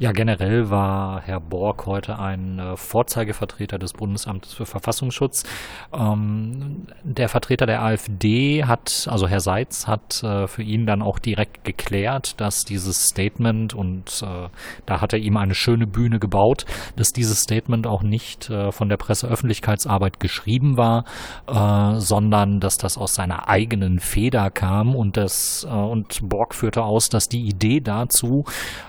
Ja, 0.00 0.10
generell 0.10 0.70
war 0.70 1.22
Herr 1.22 1.38
Borg 1.38 1.86
heute 1.86 2.18
ein 2.18 2.58
äh, 2.58 2.76
Vorzeigevertreter 2.76 3.78
des 3.78 3.92
Bundesamtes 3.92 4.52
für 4.52 4.66
Verfassungsschutz. 4.66 5.44
Ähm, 5.92 6.88
der 7.04 7.28
Vertreter 7.28 7.66
der 7.66 7.80
AfD 7.80 8.64
hat, 8.64 9.06
also 9.08 9.28
Herr 9.28 9.38
Seitz, 9.38 9.86
hat 9.86 10.20
äh, 10.24 10.48
für 10.48 10.62
ihn 10.62 10.86
dann 10.86 11.00
auch 11.00 11.20
direkt 11.20 11.62
geklärt, 11.62 12.40
dass 12.40 12.64
dieses 12.64 13.06
Statement, 13.06 13.72
und 13.72 14.24
äh, 14.26 14.48
da 14.84 15.00
hat 15.00 15.12
er 15.12 15.20
ihm 15.20 15.36
eine 15.36 15.54
schöne 15.54 15.86
Bühne 15.86 16.18
gebaut, 16.18 16.64
dass 16.96 17.12
dieses 17.12 17.42
Statement 17.42 17.86
auch 17.86 18.02
nicht 18.02 18.50
äh, 18.50 18.72
von 18.72 18.88
der 18.88 18.96
Presseöffentlichkeitsarbeit 18.96 20.18
geschrieben 20.18 20.76
war, 20.76 21.04
äh, 21.46 22.00
sondern 22.00 22.58
dass 22.58 22.78
das 22.78 22.98
aus 22.98 23.14
seiner 23.14 23.48
eigenen 23.48 24.00
Feder 24.00 24.50
kam 24.50 24.96
und 24.96 25.16
das, 25.16 25.64
und 25.64 26.28
Borg 26.28 26.54
führte 26.54 26.82
aus, 26.82 27.08
dass 27.08 27.28
die 27.28 27.46
Idee 27.46 27.80
dazu, 27.80 28.44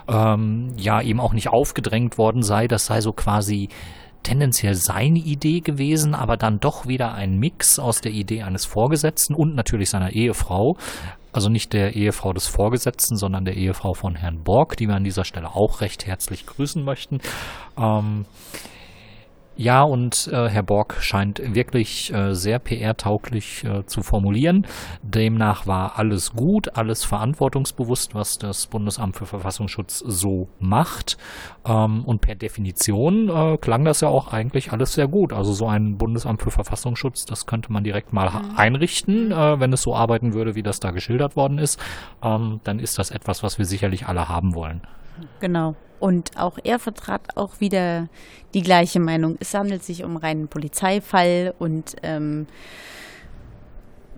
ähm, 0.07 0.73
ja, 0.77 0.94
ihm 1.01 1.19
auch 1.19 1.33
nicht 1.33 1.49
aufgedrängt 1.49 2.17
worden 2.17 2.43
sei, 2.43 2.67
das 2.67 2.85
sei 2.85 3.01
so 3.01 3.13
quasi 3.13 3.69
tendenziell 4.23 4.75
seine 4.75 5.19
Idee 5.19 5.61
gewesen, 5.61 6.15
aber 6.15 6.35
dann 6.35 6.59
doch 6.59 6.87
wieder 6.87 7.13
ein 7.13 7.37
Mix 7.37 7.79
aus 7.79 8.01
der 8.01 8.11
Idee 8.11 8.43
eines 8.43 8.65
Vorgesetzten 8.65 9.35
und 9.35 9.55
natürlich 9.55 9.89
seiner 9.89 10.11
Ehefrau. 10.11 10.77
Also 11.31 11.49
nicht 11.49 11.73
der 11.73 11.95
Ehefrau 11.95 12.33
des 12.33 12.47
Vorgesetzten, 12.47 13.17
sondern 13.17 13.45
der 13.45 13.55
Ehefrau 13.55 13.93
von 13.93 14.15
Herrn 14.15 14.43
Borg, 14.43 14.77
die 14.77 14.87
wir 14.87 14.95
an 14.95 15.03
dieser 15.03 15.25
Stelle 15.25 15.53
auch 15.53 15.81
recht 15.81 16.07
herzlich 16.07 16.45
grüßen 16.45 16.83
möchten. 16.83 17.19
Ähm, 17.77 18.25
ja, 19.57 19.83
und 19.83 20.29
äh, 20.33 20.49
Herr 20.49 20.63
Borg 20.63 20.97
scheint 20.99 21.41
wirklich 21.55 22.13
äh, 22.13 22.35
sehr 22.35 22.59
PR-tauglich 22.59 23.63
äh, 23.63 23.85
zu 23.85 24.01
formulieren. 24.01 24.67
Demnach 25.01 25.65
war 25.65 25.97
alles 25.97 26.33
gut, 26.33 26.75
alles 26.75 27.05
verantwortungsbewusst, 27.05 28.15
was 28.15 28.37
das 28.37 28.67
Bundesamt 28.67 29.15
für 29.15 29.25
Verfassungsschutz 29.25 29.99
so 29.99 30.49
macht. 30.59 31.17
Ähm, 31.65 32.03
und 32.03 32.19
per 32.19 32.35
Definition 32.35 33.29
äh, 33.29 33.57
klang 33.57 33.85
das 33.85 34.01
ja 34.01 34.09
auch 34.09 34.33
eigentlich 34.33 34.73
alles 34.73 34.93
sehr 34.93 35.07
gut. 35.07 35.31
Also 35.31 35.53
so 35.53 35.67
ein 35.67 35.97
Bundesamt 35.97 36.41
für 36.41 36.51
Verfassungsschutz, 36.51 37.25
das 37.25 37.45
könnte 37.45 37.71
man 37.71 37.85
direkt 37.85 38.11
mal 38.11 38.29
mhm. 38.29 38.57
einrichten, 38.57 39.31
äh, 39.31 39.59
wenn 39.59 39.71
es 39.71 39.81
so 39.81 39.95
arbeiten 39.95 40.33
würde, 40.33 40.55
wie 40.55 40.63
das 40.63 40.81
da 40.81 40.91
geschildert 40.91 41.37
worden 41.37 41.59
ist. 41.59 41.79
Ähm, 42.21 42.59
dann 42.65 42.79
ist 42.79 42.99
das 42.99 43.09
etwas, 43.09 43.41
was 43.41 43.57
wir 43.57 43.65
sicherlich 43.65 44.07
alle 44.07 44.27
haben 44.27 44.53
wollen. 44.53 44.81
Genau. 45.39 45.75
Und 45.99 46.37
auch 46.37 46.59
er 46.63 46.79
vertrat 46.79 47.37
auch 47.37 47.59
wieder 47.59 48.09
die 48.53 48.61
gleiche 48.61 48.99
Meinung. 48.99 49.37
Es 49.39 49.53
handelt 49.53 49.83
sich 49.83 50.03
um 50.03 50.17
reinen 50.17 50.47
Polizeifall 50.47 51.53
und 51.57 51.95
ähm, 52.03 52.47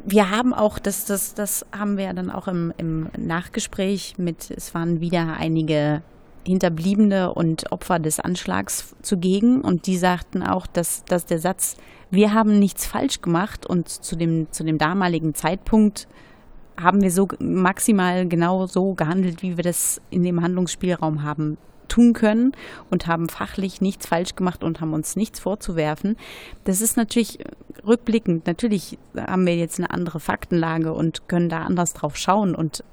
wir 0.03 0.29
haben 0.29 0.53
auch, 0.53 0.79
das, 0.79 1.05
das, 1.05 1.33
das 1.33 1.65
haben 1.77 1.97
wir 1.97 2.13
dann 2.13 2.31
auch 2.31 2.47
im, 2.47 2.73
im 2.77 3.09
Nachgespräch 3.17 4.15
mit, 4.17 4.51
es 4.51 4.73
waren 4.73 5.01
wieder 5.01 5.35
einige 5.37 6.01
Hinterbliebene 6.45 7.33
und 7.33 7.71
Opfer 7.73 7.99
des 7.99 8.19
Anschlags 8.19 8.95
zugegen 9.01 9.61
und 9.61 9.85
die 9.85 9.97
sagten 9.97 10.43
auch, 10.43 10.65
dass, 10.65 11.03
dass 11.03 11.25
der 11.25 11.39
Satz, 11.39 11.75
wir 12.09 12.33
haben 12.33 12.57
nichts 12.57 12.85
falsch 12.85 13.21
gemacht 13.21 13.65
und 13.65 13.89
zu 13.89 14.15
dem, 14.15 14.47
zu 14.51 14.63
dem 14.63 14.77
damaligen 14.77 15.33
Zeitpunkt 15.33 16.07
haben 16.79 17.01
wir 17.01 17.11
so 17.11 17.27
maximal 17.39 18.27
genau 18.27 18.67
so 18.67 18.93
gehandelt, 18.93 19.41
wie 19.41 19.57
wir 19.57 19.63
das 19.63 20.01
in 20.09 20.23
dem 20.23 20.41
Handlungsspielraum 20.41 21.23
haben 21.23 21.57
tun 21.87 22.13
können 22.13 22.51
und 22.89 23.07
haben 23.07 23.29
fachlich 23.29 23.81
nichts 23.81 24.07
falsch 24.07 24.35
gemacht 24.35 24.63
und 24.63 24.81
haben 24.81 24.93
uns 24.93 25.15
nichts 25.15 25.39
vorzuwerfen. 25.39 26.17
Das 26.63 26.81
ist 26.81 26.97
natürlich 26.97 27.39
rückblickend. 27.85 28.45
Natürlich 28.45 28.97
haben 29.15 29.45
wir 29.45 29.55
jetzt 29.55 29.79
eine 29.79 29.91
andere 29.91 30.19
Faktenlage 30.19 30.93
und 30.93 31.27
können 31.27 31.49
da 31.49 31.63
anders 31.63 31.93
drauf 31.93 32.17
schauen 32.17 32.55
und 32.55 32.83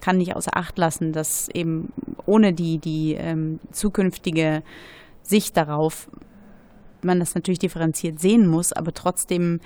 kann 0.00 0.18
nicht 0.18 0.36
außer 0.36 0.56
Acht 0.56 0.78
lassen, 0.78 1.12
dass 1.12 1.48
eben 1.48 1.92
ohne 2.26 2.52
die, 2.52 2.78
die 2.78 3.14
ähm, 3.14 3.58
zukünftige 3.72 4.62
Sicht 5.22 5.56
darauf 5.56 6.08
man 7.02 7.20
das 7.20 7.34
natürlich 7.34 7.58
differenziert 7.58 8.18
sehen 8.20 8.46
muss, 8.46 8.72
aber 8.72 8.92
trotzdem 8.92 9.60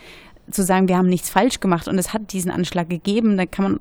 zu 0.50 0.62
sagen, 0.62 0.88
wir 0.88 0.96
haben 0.96 1.08
nichts 1.08 1.30
falsch 1.30 1.60
gemacht 1.60 1.88
und 1.88 1.98
es 1.98 2.12
hat 2.12 2.32
diesen 2.32 2.50
Anschlag 2.50 2.88
gegeben, 2.88 3.36
dann 3.36 3.50
kann 3.50 3.64
man, 3.64 3.80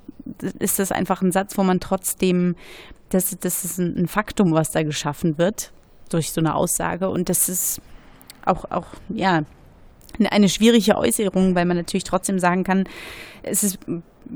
ist 0.58 0.78
das 0.78 0.92
einfach 0.92 1.22
ein 1.22 1.32
Satz, 1.32 1.56
wo 1.58 1.62
man 1.62 1.80
trotzdem, 1.80 2.56
das, 3.08 3.36
das 3.40 3.64
ist 3.64 3.78
ein 3.78 4.06
Faktum, 4.06 4.52
was 4.52 4.70
da 4.70 4.82
geschaffen 4.82 5.38
wird 5.38 5.72
durch 6.10 6.32
so 6.32 6.40
eine 6.40 6.54
Aussage 6.54 7.08
und 7.08 7.28
das 7.28 7.48
ist 7.48 7.80
auch, 8.44 8.70
auch, 8.70 8.86
ja, 9.08 9.42
eine 10.26 10.48
schwierige 10.48 10.96
Äußerung, 10.96 11.54
weil 11.54 11.64
man 11.64 11.76
natürlich 11.76 12.04
trotzdem 12.04 12.38
sagen 12.38 12.64
kann, 12.64 12.84
es 13.42 13.62
ist 13.64 13.78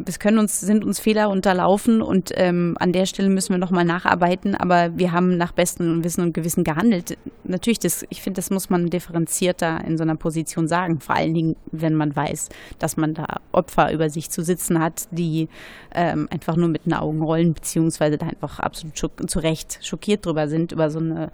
es 0.07 0.19
können 0.19 0.39
uns, 0.39 0.61
sind 0.61 0.85
uns 0.85 0.99
Fehler 0.99 1.31
unterlaufen 1.31 2.03
und 2.03 2.33
ähm, 2.35 2.77
an 2.81 2.93
der 2.93 3.07
Stelle 3.07 3.29
müssen 3.29 3.53
wir 3.53 3.59
nochmal 3.59 3.85
nacharbeiten, 3.85 4.55
aber 4.55 4.97
wir 4.97 5.13
haben 5.13 5.37
nach 5.37 5.53
bestem 5.53 6.03
Wissen 6.03 6.23
und 6.23 6.35
Gewissen 6.35 6.65
gehandelt. 6.65 7.17
Natürlich, 7.45 7.79
das, 7.79 8.05
ich 8.11 8.23
finde, 8.23 8.39
das 8.39 8.51
muss 8.51 8.71
man 8.71 8.91
differenzierter 8.91 9.85
in 9.87 9.97
so 9.97 10.03
einer 10.03 10.17
Position 10.17 10.69
sagen, 10.69 11.01
vor 11.01 11.15
allen 11.15 11.35
Dingen, 11.35 11.57
wenn 11.71 11.95
man 11.95 12.15
weiß, 12.15 12.49
dass 12.79 12.97
man 12.97 13.15
da 13.15 13.41
Opfer 13.53 13.93
über 13.93 14.11
sich 14.11 14.31
zu 14.31 14.43
sitzen 14.43 14.81
hat, 14.81 15.07
die 15.11 15.49
ähm, 15.95 16.29
einfach 16.31 16.57
nur 16.57 16.69
mit 16.69 16.87
den 16.87 16.95
Augen 16.95 17.23
rollen, 17.23 17.55
beziehungsweise 17.55 18.19
da 18.19 18.27
einfach 18.27 18.59
absolut 18.59 18.97
zu 19.31 19.39
Recht 19.39 19.79
schockiert 19.83 20.27
drüber 20.27 20.49
sind, 20.49 20.73
über 20.73 20.91
so 20.91 20.99
eine 20.99 21.31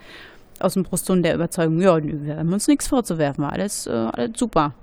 aus 0.60 0.74
dem 0.74 0.84
Brustton 0.84 1.22
der 1.22 1.34
Überzeugung, 1.34 1.80
ja, 1.80 1.98
wir 2.02 2.36
haben 2.36 2.52
uns 2.52 2.68
nichts 2.68 2.88
vorzuwerfen, 2.88 3.44
alles, 3.44 3.86
äh, 3.86 3.90
alles 3.90 4.38
super. 4.38 4.74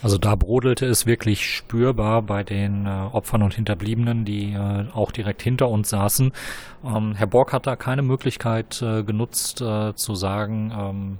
Also 0.00 0.16
da 0.16 0.36
brodelte 0.36 0.86
es 0.86 1.06
wirklich 1.06 1.44
spürbar 1.44 2.22
bei 2.22 2.44
den 2.44 2.86
äh, 2.86 2.88
Opfern 2.88 3.42
und 3.42 3.54
Hinterbliebenen, 3.54 4.24
die 4.24 4.52
äh, 4.52 4.84
auch 4.94 5.10
direkt 5.10 5.42
hinter 5.42 5.68
uns 5.68 5.88
saßen. 5.88 6.32
Ähm, 6.84 7.14
Herr 7.16 7.26
Borg 7.26 7.52
hat 7.52 7.66
da 7.66 7.74
keine 7.74 8.02
Möglichkeit 8.02 8.80
äh, 8.80 9.02
genutzt 9.02 9.60
äh, 9.60 9.94
zu 9.94 10.14
sagen, 10.14 10.72
ähm, 10.72 11.18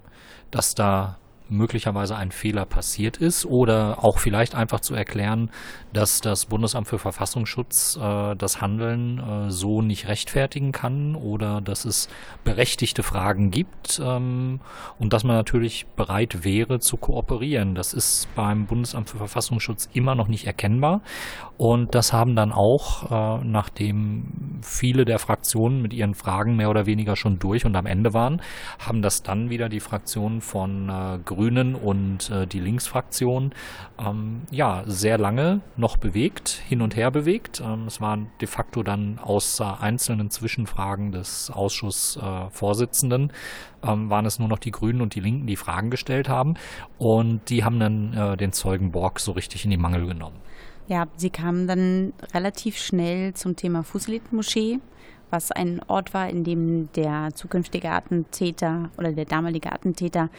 dass 0.52 0.76
da 0.76 1.16
möglicherweise 1.48 2.16
ein 2.16 2.30
Fehler 2.30 2.64
passiert 2.64 3.16
ist 3.16 3.46
oder 3.46 4.04
auch 4.04 4.18
vielleicht 4.18 4.54
einfach 4.54 4.80
zu 4.80 4.94
erklären, 4.94 5.50
dass 5.92 6.20
das 6.20 6.46
Bundesamt 6.46 6.88
für 6.88 6.98
Verfassungsschutz 6.98 7.98
äh, 8.00 8.34
das 8.36 8.60
Handeln 8.60 9.18
äh, 9.18 9.50
so 9.50 9.82
nicht 9.82 10.08
rechtfertigen 10.08 10.72
kann 10.72 11.14
oder 11.14 11.60
dass 11.60 11.84
es 11.84 12.08
berechtigte 12.44 13.02
Fragen 13.02 13.50
gibt 13.50 14.00
ähm, 14.04 14.60
und 14.98 15.12
dass 15.12 15.24
man 15.24 15.36
natürlich 15.36 15.86
bereit 15.96 16.44
wäre 16.44 16.80
zu 16.80 16.96
kooperieren. 16.96 17.74
Das 17.74 17.92
ist 17.92 18.28
beim 18.34 18.66
Bundesamt 18.66 19.10
für 19.10 19.18
Verfassungsschutz 19.18 19.88
immer 19.92 20.14
noch 20.14 20.28
nicht 20.28 20.46
erkennbar 20.46 21.00
und 21.56 21.94
das 21.94 22.12
haben 22.12 22.36
dann 22.36 22.52
auch, 22.52 23.10
äh, 23.10 23.44
nachdem 23.44 24.60
viele 24.62 25.04
der 25.04 25.18
Fraktionen 25.18 25.82
mit 25.82 25.92
ihren 25.92 26.14
Fragen 26.14 26.56
mehr 26.56 26.70
oder 26.70 26.86
weniger 26.86 27.16
schon 27.16 27.38
durch 27.38 27.64
und 27.64 27.74
am 27.74 27.86
Ende 27.86 28.14
waren, 28.14 28.40
haben 28.78 29.02
das 29.02 29.22
dann 29.22 29.50
wieder 29.50 29.68
die 29.68 29.80
Fraktionen 29.80 30.40
von 30.40 30.88
äh, 30.88 31.18
Grünen 31.38 31.76
und 31.76 32.30
äh, 32.30 32.48
die 32.48 32.58
Linksfraktion 32.58 33.52
ähm, 33.98 34.42
ja 34.50 34.82
sehr 34.86 35.18
lange 35.18 35.60
noch 35.76 35.96
bewegt, 35.96 36.48
hin 36.48 36.82
und 36.82 36.96
her 36.96 37.12
bewegt. 37.12 37.62
Ähm, 37.64 37.84
es 37.86 38.00
waren 38.00 38.26
de 38.40 38.48
facto 38.48 38.82
dann 38.82 39.20
außer 39.22 39.80
einzelnen 39.80 40.30
Zwischenfragen 40.30 41.12
des 41.12 41.52
Ausschussvorsitzenden 41.52 43.30
äh, 43.84 43.92
ähm, 43.92 44.10
waren 44.10 44.26
es 44.26 44.40
nur 44.40 44.48
noch 44.48 44.58
die 44.58 44.72
Grünen 44.72 45.00
und 45.00 45.14
die 45.14 45.20
Linken, 45.20 45.46
die 45.46 45.56
Fragen 45.56 45.90
gestellt 45.90 46.28
haben 46.28 46.54
und 46.98 47.48
die 47.50 47.62
haben 47.62 47.78
dann 47.78 48.14
äh, 48.14 48.36
den 48.36 48.52
Zeugen 48.52 48.90
Borg 48.90 49.20
so 49.20 49.30
richtig 49.32 49.64
in 49.64 49.70
die 49.70 49.76
Mangel 49.76 50.06
genommen. 50.06 50.36
Ja, 50.88 51.06
sie 51.16 51.30
kamen 51.30 51.68
dann 51.68 52.14
relativ 52.34 52.78
schnell 52.78 53.34
zum 53.34 53.54
Thema 53.54 53.84
Fusilit-Moschee 53.84 54.80
was 55.30 55.52
ein 55.52 55.80
Ort 55.86 56.14
war, 56.14 56.28
in 56.28 56.44
dem 56.44 56.90
der 56.92 57.30
zukünftige 57.34 57.90
Attentäter 57.90 58.90
oder 58.96 59.12
der 59.12 59.24
damalige 59.24 59.72
Attentäter 59.72 60.30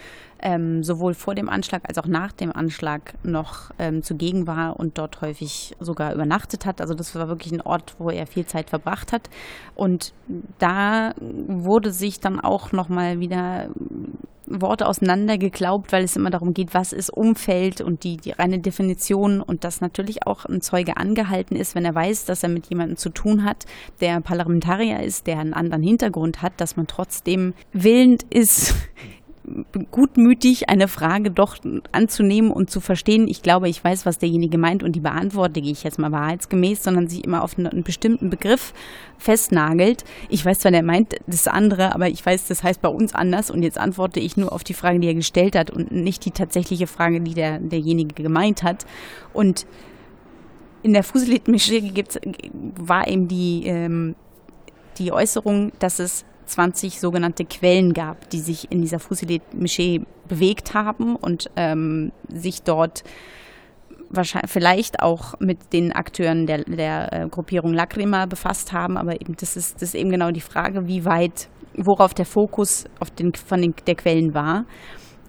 ähm, 0.41 0.83
sowohl 0.83 1.13
vor 1.13 1.35
dem 1.35 1.49
Anschlag 1.49 1.83
als 1.87 1.97
auch 1.97 2.07
nach 2.07 2.31
dem 2.31 2.51
Anschlag 2.51 3.13
noch 3.23 3.71
ähm, 3.79 4.03
zugegen 4.03 4.47
war 4.47 4.79
und 4.79 4.97
dort 4.97 5.21
häufig 5.21 5.75
sogar 5.79 6.13
übernachtet 6.13 6.65
hat. 6.65 6.81
Also 6.81 6.93
das 6.93 7.15
war 7.15 7.27
wirklich 7.27 7.53
ein 7.53 7.61
Ort, 7.61 7.95
wo 7.99 8.09
er 8.09 8.27
viel 8.27 8.45
Zeit 8.45 8.69
verbracht 8.69 9.11
hat. 9.11 9.29
Und 9.75 10.13
da 10.57 11.13
wurde 11.19 11.91
sich 11.91 12.19
dann 12.19 12.39
auch 12.39 12.71
nochmal 12.71 13.19
wieder 13.19 13.69
Worte 14.49 14.87
auseinandergeglaubt, 14.87 15.91
weil 15.91 16.03
es 16.03 16.15
immer 16.15 16.31
darum 16.31 16.53
geht, 16.53 16.73
was 16.73 16.91
ist 16.91 17.11
Umfeld 17.11 17.81
und 17.81 18.03
die, 18.03 18.17
die 18.17 18.31
reine 18.31 18.59
Definition 18.59 19.41
und 19.41 19.63
dass 19.63 19.81
natürlich 19.81 20.25
auch 20.25 20.45
ein 20.45 20.61
Zeuge 20.61 20.97
angehalten 20.97 21.55
ist, 21.55 21.75
wenn 21.75 21.85
er 21.85 21.95
weiß, 21.95 22.25
dass 22.25 22.43
er 22.43 22.49
mit 22.49 22.67
jemandem 22.67 22.97
zu 22.97 23.09
tun 23.09 23.43
hat, 23.43 23.65
der 24.01 24.21
Parlamentarier 24.21 25.01
ist, 25.01 25.27
der 25.27 25.39
einen 25.39 25.53
anderen 25.53 25.83
Hintergrund 25.83 26.41
hat, 26.41 26.53
dass 26.57 26.77
man 26.77 26.87
trotzdem 26.87 27.53
willend 27.73 28.23
ist, 28.23 28.73
gutmütig 29.91 30.69
eine 30.69 30.87
Frage 30.87 31.31
doch 31.31 31.57
anzunehmen 31.91 32.51
und 32.51 32.69
zu 32.69 32.79
verstehen, 32.79 33.27
ich 33.27 33.41
glaube, 33.41 33.69
ich 33.69 33.83
weiß, 33.83 34.05
was 34.05 34.17
derjenige 34.17 34.57
meint 34.57 34.83
und 34.83 34.95
die 34.95 34.99
beantworte 34.99 35.59
ich 35.59 35.83
jetzt 35.83 35.99
mal 35.99 36.11
wahrheitsgemäß, 36.11 36.83
sondern 36.83 37.07
sich 37.07 37.23
immer 37.23 37.43
auf 37.43 37.57
einen 37.57 37.83
bestimmten 37.83 38.29
Begriff 38.29 38.73
festnagelt. 39.17 40.03
Ich 40.29 40.45
weiß 40.45 40.59
zwar, 40.59 40.71
der 40.71 40.83
meint 40.83 41.15
das 41.27 41.47
andere, 41.47 41.93
aber 41.93 42.09
ich 42.09 42.25
weiß, 42.25 42.47
das 42.47 42.63
heißt 42.63 42.81
bei 42.81 42.89
uns 42.89 43.13
anders 43.13 43.51
und 43.51 43.63
jetzt 43.63 43.77
antworte 43.77 44.19
ich 44.19 44.37
nur 44.37 44.51
auf 44.51 44.63
die 44.63 44.73
Frage, 44.73 44.99
die 44.99 45.07
er 45.07 45.15
gestellt 45.15 45.55
hat 45.55 45.71
und 45.71 45.91
nicht 45.91 46.25
die 46.25 46.31
tatsächliche 46.31 46.87
Frage, 46.87 47.21
die 47.21 47.33
der, 47.33 47.59
derjenige 47.59 48.21
gemeint 48.21 48.63
hat. 48.63 48.85
Und 49.33 49.65
in 50.83 50.93
der 50.93 51.03
Fusilit-Mischee 51.03 51.93
war 52.77 53.07
eben 53.07 53.27
die, 53.27 53.63
ähm, 53.65 54.15
die 54.97 55.11
Äußerung, 55.11 55.71
dass 55.79 55.99
es 55.99 56.25
20 56.49 56.99
sogenannte 56.99 57.45
Quellen 57.45 57.93
gab, 57.93 58.29
die 58.29 58.39
sich 58.39 58.71
in 58.71 58.81
dieser 58.81 58.99
Fusilet-Mischee 58.99 60.01
bewegt 60.27 60.73
haben 60.73 61.15
und 61.15 61.49
ähm, 61.55 62.11
sich 62.27 62.63
dort 62.63 63.03
wahrscheinlich 64.09 64.51
vielleicht 64.51 65.01
auch 65.01 65.39
mit 65.39 65.71
den 65.71 65.91
Akteuren 65.91 66.45
der, 66.45 66.63
der 66.63 67.13
äh, 67.13 67.27
Gruppierung 67.29 67.73
Lacrima 67.73 68.25
befasst 68.25 68.73
haben, 68.73 68.97
aber 68.97 69.21
eben 69.21 69.35
das 69.39 69.55
ist, 69.55 69.75
das 69.75 69.89
ist 69.89 69.95
eben 69.95 70.09
genau 70.09 70.31
die 70.31 70.41
Frage, 70.41 70.87
wie 70.87 71.05
weit, 71.05 71.47
worauf 71.75 72.13
der 72.13 72.25
Fokus 72.25 72.85
auf 72.99 73.11
den, 73.11 73.33
von 73.33 73.61
den, 73.61 73.73
der 73.85 73.95
Quellen 73.95 74.33
war. 74.33 74.65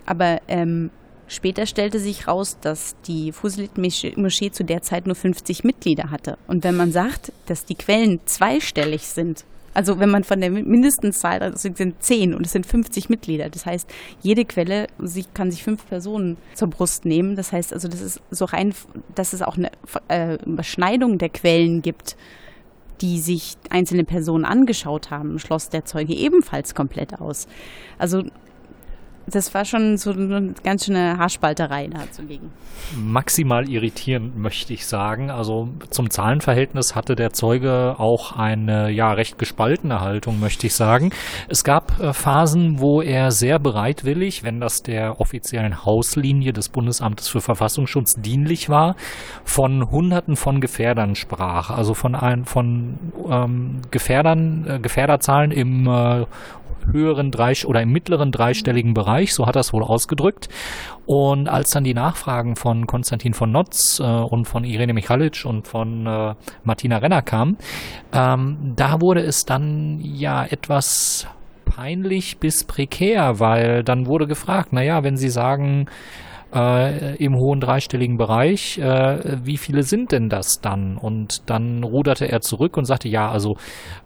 Aber 0.07 0.39
ähm, 0.49 0.91
Später 1.31 1.65
stellte 1.65 2.01
sich 2.01 2.27
raus, 2.27 2.59
dass 2.61 2.97
die 3.07 3.31
Fusilit-Moschee 3.31 4.51
zu 4.51 4.65
der 4.65 4.83
Zeit 4.83 5.07
nur 5.07 5.15
50 5.15 5.63
Mitglieder 5.63 6.11
hatte. 6.11 6.37
Und 6.49 6.65
wenn 6.65 6.75
man 6.75 6.91
sagt, 6.91 7.33
dass 7.47 7.65
die 7.65 7.77
Quellen 7.77 8.19
zweistellig 8.25 9.07
sind, 9.07 9.45
also 9.75 9.99
wenn 9.99 10.11
man 10.11 10.25
von 10.25 10.41
der 10.41 10.51
Mindestzahl, 10.51 11.39
das 11.39 11.63
sind 11.63 12.03
zehn 12.03 12.35
und 12.35 12.45
es 12.45 12.53
sind 12.53 12.67
50 12.67 13.09
Mitglieder. 13.09 13.51
Das 13.51 13.67
heißt, 13.67 13.89
jede 14.21 14.45
Quelle 14.45 14.87
kann 15.35 15.51
sich 15.51 15.63
fünf 15.63 15.87
Personen 15.87 16.37
zur 16.55 16.69
Brust 16.69 17.05
nehmen. 17.05 17.37
Das 17.37 17.53
heißt 17.53 17.73
also, 17.73 17.89
das 17.89 18.01
ist 18.01 18.21
so 18.31 18.45
rein, 18.47 18.75
dass 19.15 19.33
es 19.33 19.43
auch 19.43 19.57
eine 19.57 19.71
äh, 20.09 20.43
Überschneidung 20.45 21.19
der 21.19 21.29
Quellen 21.29 21.83
gibt, 21.83 22.17
die 23.01 23.19
sich 23.21 23.57
einzelne 23.71 24.05
Personen 24.05 24.45
angeschaut 24.45 25.11
haben, 25.11 25.39
schloss 25.39 25.71
der 25.71 25.85
Zeuge 25.85 26.15
ebenfalls 26.15 26.75
komplett 26.75 27.21
aus. 27.21 27.47
Also 27.99 28.25
das 29.31 29.55
war 29.55 29.65
schon 29.65 29.97
so 29.97 30.13
eine 30.13 30.55
ganz 30.63 30.87
schöne 30.87 31.19
Haarspalterei 31.19 31.89
dazulegen. 31.89 32.51
Maximal 32.97 33.69
irritierend, 33.69 34.37
möchte 34.37 34.73
ich 34.73 34.87
sagen. 34.87 35.31
Also 35.31 35.69
zum 35.91 36.11
Zahlenverhältnis 36.11 36.95
hatte 36.95 37.15
der 37.15 37.33
Zeuge 37.33 37.97
auch 37.99 38.37
eine 38.37 38.91
ja 38.91 39.13
recht 39.13 39.39
gespaltene 39.39 40.01
Haltung, 40.01 40.41
möchte 40.41 40.67
ich 40.67 40.75
sagen. 40.75 41.11
Es 41.49 41.65
gab 41.65 42.01
äh, 42.01 42.13
Phasen, 42.13 42.81
wo 42.81 43.01
er 43.01 43.31
sehr 43.31 43.59
bereitwillig, 43.59 44.43
wenn 44.43 44.61
das 44.61 44.83
der 44.83 45.21
offiziellen 45.21 45.85
Hauslinie 45.85 46.53
des 46.53 46.69
Bundesamtes 46.69 47.29
für 47.29 47.41
Verfassungsschutz 47.41 48.15
dienlich 48.15 48.69
war, 48.69 48.97
von 49.45 49.91
Hunderten 49.91 50.37
von 50.37 50.61
Gefährdern 50.61 51.15
sprach. 51.15 51.71
Also 51.71 51.95
von 51.95 52.15
ein, 52.15 52.45
von 52.45 52.99
ähm, 53.31 53.81
Gefährdern, 53.91 54.67
äh, 54.67 54.79
Gefährderzahlen 54.81 55.51
im 55.51 55.87
äh, 55.87 56.27
höheren 56.93 57.31
drei 57.31 57.51
oder 57.67 57.83
im 57.83 57.91
mittleren 57.91 58.31
dreistelligen 58.31 58.95
Bereich, 58.95 59.20
so 59.29 59.47
hat 59.47 59.57
er 59.57 59.61
es 59.61 59.73
wohl 59.73 59.83
ausgedrückt. 59.83 60.49
Und 61.07 61.49
als 61.49 61.71
dann 61.71 61.85
die 61.85 61.95
Nachfragen 61.95 62.57
von 62.57 62.87
Konstantin 62.87 63.35
von 63.35 63.51
Notz 63.51 64.01
äh, 64.01 64.05
und 64.05 64.47
von 64.47 64.65
Irene 64.65 64.95
Michalic 64.95 65.45
und 65.45 65.67
von 65.67 66.07
äh, 66.07 66.35
Martina 66.65 66.99
Renner 66.99 67.23
kamen, 67.23 67.57
ähm, 68.13 68.75
da 68.77 69.01
wurde 69.01 69.21
es 69.21 69.45
dann 69.45 70.01
ja 70.03 70.45
etwas 70.45 71.27
peinlich 71.65 72.39
bis 72.39 72.65
prekär, 72.65 73.41
weil 73.41 73.85
dann 73.85 74.07
wurde 74.07 74.27
gefragt, 74.27 74.73
naja, 74.73 75.03
wenn 75.03 75.17
Sie 75.17 75.31
sagen, 75.31 75.87
äh, 76.55 77.17
im 77.17 77.35
hohen 77.37 77.61
dreistelligen 77.61 78.17
Bereich. 78.17 78.79
Äh, 78.79 79.45
wie 79.45 79.57
viele 79.57 79.83
sind 79.83 80.13
denn 80.13 80.29
das 80.29 80.61
dann? 80.61 80.97
Und 80.97 81.49
dann 81.49 81.85
ruderte 81.85 82.27
er 82.27 82.41
zurück 82.41 82.77
und 82.77 82.85
sagte, 82.85 83.09
ja, 83.09 83.31
also 83.31 83.57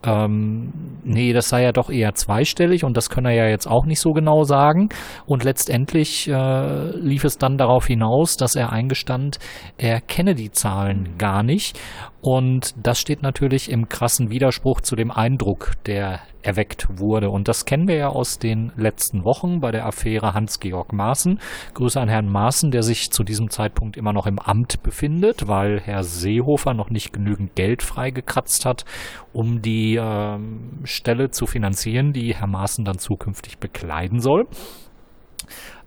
ähm, 0.05 0.73
nee, 1.05 1.33
das 1.33 1.49
sei 1.49 1.63
ja 1.63 1.73
doch 1.73 1.91
eher 1.91 2.15
zweistellig 2.15 2.85
und 2.85 2.97
das 2.97 3.11
könne 3.11 3.31
er 3.31 3.45
ja 3.45 3.51
jetzt 3.51 3.67
auch 3.67 3.87
nicht 3.87 4.01
so 4.01 4.13
genau 4.13 4.45
sagen. 4.45 4.89
Und 5.27 5.45
letztendlich 5.45 6.29
äh, 6.29 6.91
lief 6.97 7.25
es 7.25 7.39
dann 7.39 7.57
darauf 7.57 7.87
hinaus, 7.87 8.37
dass 8.37 8.57
er 8.57 8.73
eingestand, 8.73 9.39
er 9.79 10.01
kenne 10.01 10.35
die 10.35 10.51
Zahlen 10.51 11.17
gar 11.19 11.43
nicht. 11.43 11.79
Und 12.21 12.75
das 12.83 12.99
steht 12.99 13.23
natürlich 13.23 13.71
im 13.71 13.89
krassen 13.89 14.31
Widerspruch 14.31 14.81
zu 14.81 14.97
dem 14.97 15.11
Eindruck, 15.11 15.73
der 15.87 16.21
erweckt 16.45 16.87
wurde. 16.99 17.31
Und 17.31 17.49
das 17.49 17.65
kennen 17.65 17.89
wir 17.89 17.97
ja 17.97 18.09
aus 18.09 18.39
den 18.39 18.73
letzten 18.77 19.25
Wochen 19.25 19.61
bei 19.61 19.71
der 19.71 19.87
Affäre 19.87 20.35
Hans-Georg 20.35 20.93
Maaßen. 20.93 21.41
Grüße 21.75 22.01
an 22.01 22.09
Herrn 22.09 22.29
Maaßen, 22.29 22.71
der 22.71 22.83
sich 22.83 23.11
zu 23.11 23.25
diesem 23.25 23.51
Zeitpunkt 23.51 23.97
immer 23.97 24.13
noch 24.13 24.27
im 24.27 24.39
Amt 24.39 24.83
befindet, 24.83 25.49
weil 25.49 25.81
Herr 25.81 26.05
Seehofer 26.05 26.75
noch 26.75 26.91
nicht 26.91 27.13
genügend 27.13 27.55
Geld 27.55 27.83
freigekratzt 27.83 28.65
hat, 28.65 28.85
um 29.33 29.63
die 29.63 29.97
äh, 29.97 30.39
Stelle 30.85 31.31
zu 31.31 31.47
finanzieren, 31.47 32.13
die 32.13 32.35
Herr 32.35 32.47
Maaßen 32.47 32.85
dann 32.85 32.99
zukünftig 32.99 33.59
bekleiden 33.59 34.21
soll. 34.21 34.47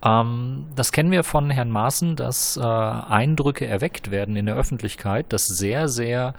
Ähm, 0.03 0.67
das 0.75 0.91
kennen 0.91 1.11
wir 1.11 1.23
von 1.23 1.49
Herrn 1.49 1.69
Maaßen, 1.69 2.15
dass 2.15 2.57
äh, 2.57 2.61
Eindrücke 2.61 3.65
erweckt 3.65 4.11
werden 4.11 4.35
in 4.35 4.45
der 4.45 4.55
Öffentlichkeit, 4.55 5.31
dass 5.33 5.47
sehr, 5.47 5.87
sehr 5.87 6.33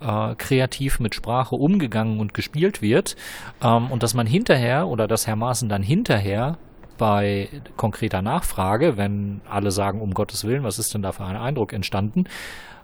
äh, 0.00 0.34
kreativ 0.36 1.00
mit 1.00 1.14
Sprache 1.14 1.54
umgegangen 1.56 2.20
und 2.20 2.34
gespielt 2.34 2.82
wird 2.82 3.16
ähm, 3.62 3.90
und 3.90 4.02
dass 4.02 4.14
man 4.14 4.26
hinterher 4.26 4.88
oder 4.88 5.08
dass 5.08 5.26
Herr 5.26 5.36
Maaßen 5.36 5.68
dann 5.68 5.82
hinterher 5.82 6.58
bei 6.98 7.48
konkreter 7.76 8.22
Nachfrage, 8.22 8.96
wenn 8.96 9.40
alle 9.48 9.70
sagen, 9.70 10.00
um 10.00 10.14
Gottes 10.14 10.44
Willen, 10.44 10.64
was 10.64 10.78
ist 10.78 10.92
denn 10.94 11.02
da 11.02 11.12
für 11.12 11.24
ein 11.24 11.36
Eindruck 11.36 11.72
entstanden, 11.72 12.24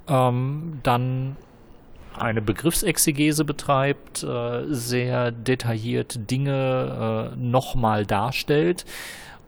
ähm, 0.08 0.80
dann 0.82 1.36
eine 2.16 2.40
Begriffsexegese 2.40 3.44
betreibt, 3.44 4.22
äh, 4.22 4.64
sehr 4.68 5.32
detailliert 5.32 6.30
Dinge 6.30 7.32
äh, 7.34 7.36
nochmal 7.36 8.06
darstellt 8.06 8.84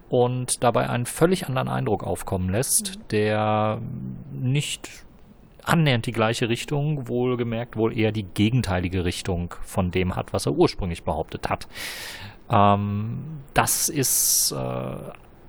und 0.08 0.62
dabei 0.62 0.90
einen 0.90 1.06
völlig 1.06 1.46
anderen 1.46 1.68
Eindruck 1.68 2.04
aufkommen 2.04 2.50
lässt, 2.50 2.98
der 3.10 3.80
nicht 4.32 5.05
annähernd 5.66 6.06
die 6.06 6.12
gleiche 6.12 6.48
Richtung, 6.48 7.08
wohlgemerkt 7.08 7.76
wohl 7.76 7.96
eher 7.96 8.12
die 8.12 8.22
gegenteilige 8.22 9.04
Richtung 9.04 9.54
von 9.62 9.90
dem 9.90 10.16
hat, 10.16 10.32
was 10.32 10.46
er 10.46 10.52
ursprünglich 10.52 11.02
behauptet 11.02 11.48
hat. 11.48 11.68
Ähm, 12.50 13.40
das 13.52 13.88
ist 13.88 14.52
äh, 14.52 14.96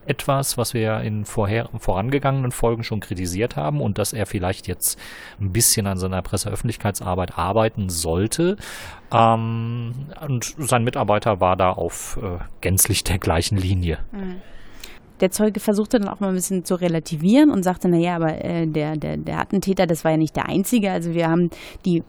etwas, 0.08 0.58
was 0.58 0.74
wir 0.74 1.02
in 1.02 1.26
vorher, 1.26 1.70
vorangegangenen 1.78 2.52
Folgen 2.52 2.84
schon 2.84 3.00
kritisiert 3.00 3.56
haben 3.56 3.82
und 3.82 3.98
dass 3.98 4.14
er 4.14 4.26
vielleicht 4.26 4.68
jetzt 4.68 5.00
ein 5.40 5.52
bisschen 5.52 5.86
an 5.86 5.98
seiner 5.98 6.22
Presseöffentlichkeitsarbeit 6.22 7.38
arbeiten 7.38 7.90
sollte. 7.90 8.58
Ähm, 9.12 9.94
und 10.22 10.56
sein 10.58 10.84
Mitarbeiter 10.84 11.40
war 11.40 11.56
da 11.56 11.72
auf 11.72 12.20
äh, 12.22 12.44
gänzlich 12.62 13.04
der 13.04 13.20
gleichen 13.20 13.58
Linie. 13.58 14.00
Mhm 14.12 14.42
der 15.20 15.32
Zeuge 15.32 15.60
versuchte 15.60 16.00
dann 16.00 16.10
auch 16.10 16.20
mal 16.20 16.30
ein 16.30 16.36
bisschen 16.36 16.66
zu 16.66 16.76
relativieren 16.76 17.52
und 17.52 17.64
sagte, 17.64 17.88
naja, 17.90 18.16
aber 18.16 18.44
äh, 18.44 18.68
der, 18.68 18.98
der, 18.98 19.18
der 19.18 19.40
Attentäter, 19.40 19.88
das 19.88 20.04
war 20.04 20.12
ja 20.12 20.18
nicht 20.18 20.36
der 20.36 20.48
einzige. 20.48 20.92
Also 20.92 21.14
wir 21.14 21.30
haben 21.30 21.50
die, 21.86 22.04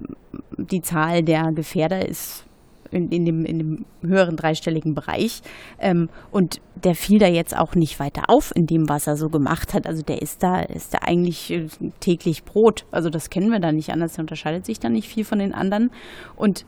die 0.56 0.82
Zahl 0.82 1.22
der 1.22 1.52
Gefährder 1.52 2.06
ist 2.06 2.44
in, 2.90 3.10
in, 3.10 3.24
dem, 3.24 3.44
in 3.44 3.58
dem 3.58 3.84
höheren 4.02 4.36
dreistelligen 4.36 4.94
Bereich. 4.94 5.42
Ähm, 5.78 6.08
und 6.30 6.60
der 6.74 6.94
fiel 6.94 7.18
da 7.18 7.26
jetzt 7.26 7.56
auch 7.56 7.74
nicht 7.74 8.00
weiter 8.00 8.24
auf 8.28 8.52
in 8.54 8.66
dem, 8.66 8.88
was 8.88 9.06
er 9.06 9.16
so 9.16 9.28
gemacht 9.28 9.74
hat. 9.74 9.86
Also 9.86 10.02
der 10.02 10.22
ist 10.22 10.42
da, 10.42 10.60
ist 10.60 10.94
da 10.94 10.98
eigentlich 11.02 11.50
äh, 11.50 11.66
täglich 12.00 12.44
Brot. 12.44 12.86
Also 12.90 13.10
das 13.10 13.30
kennen 13.30 13.50
wir 13.50 13.60
da 13.60 13.72
nicht 13.72 13.90
anders. 13.90 14.14
Der 14.14 14.22
unterscheidet 14.22 14.64
sich 14.66 14.80
da 14.80 14.88
nicht 14.88 15.08
viel 15.08 15.24
von 15.24 15.38
den 15.38 15.54
anderen. 15.54 15.90
Und 16.36 16.64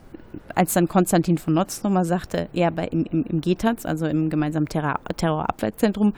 als 0.54 0.74
dann 0.74 0.88
Konstantin 0.88 1.38
von 1.38 1.54
Notz 1.54 1.82
nochmal 1.82 2.04
sagte, 2.04 2.48
ja, 2.52 2.70
bei, 2.70 2.86
im, 2.86 3.04
im, 3.10 3.24
im 3.24 3.40
GTAZ, 3.40 3.86
also 3.86 4.06
im 4.06 4.30
gemeinsamen 4.30 4.66
Terror, 4.66 4.96
Terrorabwehrzentrum, 5.16 6.12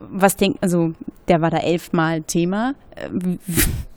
was 0.00 0.36
denkt, 0.36 0.58
also 0.62 0.92
der 1.28 1.40
war 1.40 1.50
da 1.50 1.58
elfmal 1.58 2.22
Thema. 2.22 2.74
Äh, 2.94 3.36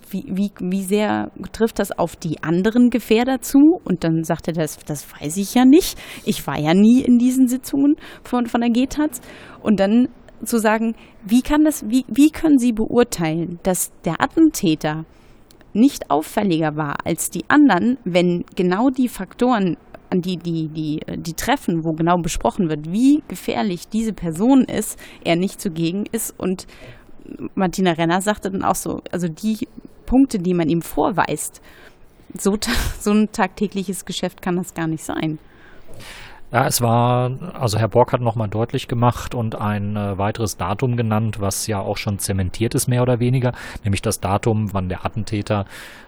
wie, 0.10 0.26
wie, 0.28 0.52
wie 0.60 0.84
sehr 0.84 1.32
trifft 1.54 1.80
das 1.80 1.98
auf 1.98 2.16
die 2.18 2.44
anderen 2.44 2.90
Gefährder 2.90 3.40
zu? 3.42 3.80
Und 3.86 4.04
dann 4.04 4.24
sagt 4.24 4.48
er, 4.48 4.54
das, 4.54 4.78
das 4.80 5.08
weiß 5.10 5.38
ich 5.38 5.54
ja 5.54 5.64
nicht. 5.64 5.98
Ich 6.26 6.46
war 6.48 6.60
ja 6.60 6.74
nie 6.74 7.02
in 7.02 7.18
diesen 7.18 7.48
Sitzungen 7.48 7.96
von, 8.24 8.46
von 8.48 8.62
der 8.62 8.72
GTAZ. 8.72 9.22
Und 9.62 9.80
dann 9.80 10.10
zu 10.44 10.58
sagen, 10.58 10.96
wie 11.24 11.42
kann 11.42 11.64
das, 11.64 11.88
wie, 11.88 12.04
wie 12.08 12.30
können 12.30 12.58
Sie 12.58 12.74
beurteilen, 12.74 13.60
dass 13.64 13.92
der 14.04 14.22
Attentäter 14.22 15.06
nicht 15.74 16.10
auffälliger 16.10 16.76
war 16.76 16.98
als 17.06 17.30
die 17.30 17.46
anderen, 17.48 17.98
wenn 18.04 18.46
genau 18.56 18.90
die 18.90 19.10
Faktoren, 19.10 19.78
an 20.10 20.22
die, 20.22 20.38
die, 20.38 20.68
die, 20.68 21.00
die 21.16 21.34
Treffen, 21.34 21.86
wo 21.86 21.94
genau 21.94 22.18
besprochen 22.18 22.70
wird, 22.70 22.92
wie 22.92 23.24
gefährlich 23.30 23.88
diese 23.88 24.12
Person 24.12 24.66
ist, 24.66 25.00
er 25.24 25.38
nicht 25.38 25.62
zugegen 25.62 26.06
ist. 26.12 26.38
Und 26.38 26.68
Martina 27.56 27.94
Renner 27.94 28.22
sagte 28.22 28.52
dann 28.52 28.64
auch 28.64 28.76
so, 28.76 29.02
also 29.12 29.30
die 29.30 29.68
Punkte, 30.06 30.40
die 30.40 30.54
man 30.54 30.68
ihm 30.68 30.82
vorweist, 30.82 31.62
so, 32.38 32.58
so 33.00 33.12
ein 33.12 33.32
tagtägliches 33.32 34.06
Geschäft 34.06 34.42
kann 34.42 34.58
das 34.58 34.74
gar 34.74 34.88
nicht 34.88 35.04
sein. 35.04 35.40
Ja, 36.52 36.68
es 36.68 36.82
war, 36.82 37.32
also 37.54 37.80
Herr 37.80 37.88
Borg 37.88 38.12
hat 38.12 38.20
nochmal 38.20 38.50
deutlich 38.50 38.90
gemacht 38.90 39.34
und 39.34 39.56
ein 39.56 39.96
äh, 39.96 40.18
weiteres 40.18 40.58
Datum 40.58 40.98
genannt, 40.98 41.40
was 41.40 41.66
ja 41.66 41.80
auch 41.80 41.96
schon 41.96 42.20
zementiert 42.20 42.76
ist, 42.76 42.90
mehr 42.90 43.04
oder 43.04 43.22
weniger, 43.22 43.54
nämlich 43.86 44.02
das 44.02 44.20
Datum, 44.20 44.74
wann 44.74 44.90
der 44.90 45.06
Attentäter 45.06 45.64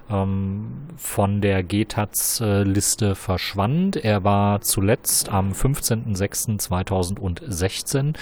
ähm, 0.10 0.90
von 0.98 1.40
der 1.40 1.64
GTAZ-Liste 1.64 3.16
verschwand. 3.16 3.96
Er 3.96 4.26
war 4.26 4.60
zuletzt 4.60 5.30
am 5.30 5.54
15.06.2016 5.54 8.14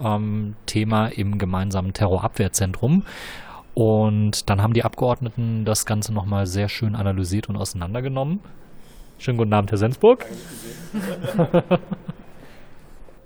ähm, 0.00 0.56
Thema 0.66 1.06
im 1.06 1.38
gemeinsamen 1.38 1.92
Terrorabwehrzentrum. 1.92 3.04
Und 3.74 4.50
dann 4.50 4.62
haben 4.62 4.72
die 4.72 4.82
Abgeordneten 4.82 5.64
das 5.64 5.86
Ganze 5.86 6.12
nochmal 6.12 6.46
sehr 6.46 6.68
schön 6.68 6.96
analysiert 6.96 7.48
und 7.48 7.56
auseinandergenommen. 7.56 8.40
Schönen 9.18 9.36
guten 9.36 9.52
Abend, 9.52 9.70
Herr 9.72 9.78
Sensburg. 9.78 10.24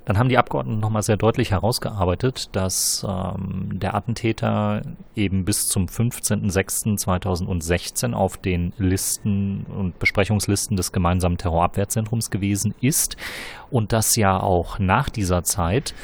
Dann 0.06 0.18
haben 0.18 0.30
die 0.30 0.38
Abgeordneten 0.38 0.80
nochmal 0.80 1.02
sehr 1.02 1.18
deutlich 1.18 1.50
herausgearbeitet, 1.52 2.48
dass 2.52 3.06
ähm, 3.08 3.78
der 3.78 3.94
Attentäter 3.94 4.82
eben 5.14 5.44
bis 5.44 5.68
zum 5.68 5.86
15.06.2016 5.86 8.14
auf 8.14 8.38
den 8.38 8.72
Listen 8.78 9.66
und 9.66 9.98
Besprechungslisten 9.98 10.78
des 10.78 10.92
gemeinsamen 10.92 11.38
Terrorabwehrzentrums 11.38 12.30
gewesen 12.30 12.74
ist 12.80 13.16
und 13.70 13.92
dass 13.92 14.16
ja 14.16 14.40
auch 14.40 14.80
nach 14.80 15.08
dieser 15.10 15.44
Zeit 15.44 15.94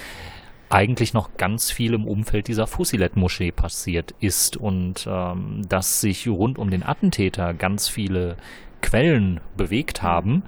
eigentlich 0.71 1.15
noch 1.15 1.39
ganz 1.39 1.71
viel 1.71 1.95
im 1.95 2.07
Umfeld 2.07 2.49
dieser 2.49 2.67
Fusilet-Moschee 2.67 3.53
passiert 3.53 4.15
ist 4.21 4.59
und 4.59 5.09
ähm, 5.11 5.63
dass 5.67 6.03
sich 6.03 6.29
rund 6.29 6.59
um 6.59 6.69
den 6.71 6.83
Attentäter 6.83 7.55
ganz 7.55 7.89
viele 7.89 8.37
Quellen 8.81 9.41
bewegt 9.57 10.03
haben 10.03 10.43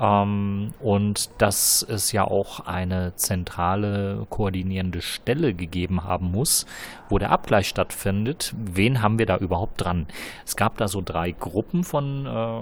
ähm, 0.00 0.72
und 0.80 1.30
dass 1.38 1.84
es 1.88 2.12
ja 2.12 2.24
auch 2.24 2.60
eine 2.60 3.14
zentrale 3.16 4.26
koordinierende 4.30 5.02
Stelle 5.02 5.54
gegeben 5.54 6.04
haben 6.04 6.32
muss, 6.32 6.66
wo 7.08 7.18
der 7.18 7.30
Abgleich 7.30 7.68
stattfindet. 7.68 8.54
Wen 8.56 9.02
haben 9.02 9.18
wir 9.18 9.26
da 9.26 9.36
überhaupt 9.36 9.80
dran? 9.84 10.06
Es 10.44 10.56
gab 10.56 10.78
da 10.78 10.88
so 10.88 11.02
drei 11.04 11.32
Gruppen 11.32 11.84
von 11.84 12.26
äh, 12.26 12.60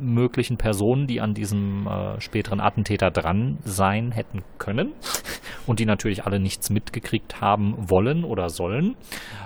möglichen 0.00 0.56
Personen, 0.56 1.06
die 1.06 1.20
an 1.20 1.34
diesem 1.34 1.86
äh, 1.86 2.20
späteren 2.20 2.60
Attentäter 2.60 3.10
dran 3.10 3.58
sein 3.64 4.12
hätten 4.12 4.42
können 4.58 4.92
und 5.66 5.78
die 5.78 5.86
natürlich 5.86 6.24
alle 6.24 6.40
nichts 6.40 6.70
mitgekriegt 6.70 7.40
haben 7.40 7.74
wollen 7.90 8.24
oder 8.24 8.48
sollen. 8.48 8.96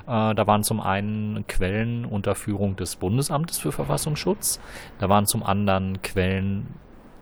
Äh, 0.06 0.34
da 0.34 0.46
waren 0.46 0.62
zum 0.62 0.80
einen 0.80 1.46
Quellen 1.46 2.04
unter 2.04 2.34
Führung 2.34 2.76
des 2.76 2.96
Bundesamtes 2.96 3.58
für 3.58 3.72
Verfassungsschutz, 3.72 4.60
da 4.98 5.08
waren 5.08 5.26
zum 5.26 5.42
anderen 5.42 6.02
Quellen 6.02 6.66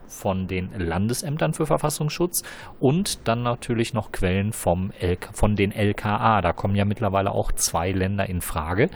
von 0.09 0.47
den 0.47 0.71
Landesämtern 0.77 1.53
für 1.53 1.65
Verfassungsschutz 1.65 2.43
und 2.79 3.27
dann 3.27 3.43
natürlich 3.43 3.93
noch 3.93 4.11
Quellen 4.11 4.51
vom 4.53 4.91
LK, 4.99 5.29
von 5.33 5.55
den 5.55 5.71
LKA. 5.71 6.41
Da 6.41 6.51
kommen 6.51 6.75
ja 6.75 6.85
mittlerweile 6.85 7.31
auch 7.31 7.51
zwei 7.51 7.91
Länder 7.91 8.27
in 8.27 8.41
Frage. 8.41 8.89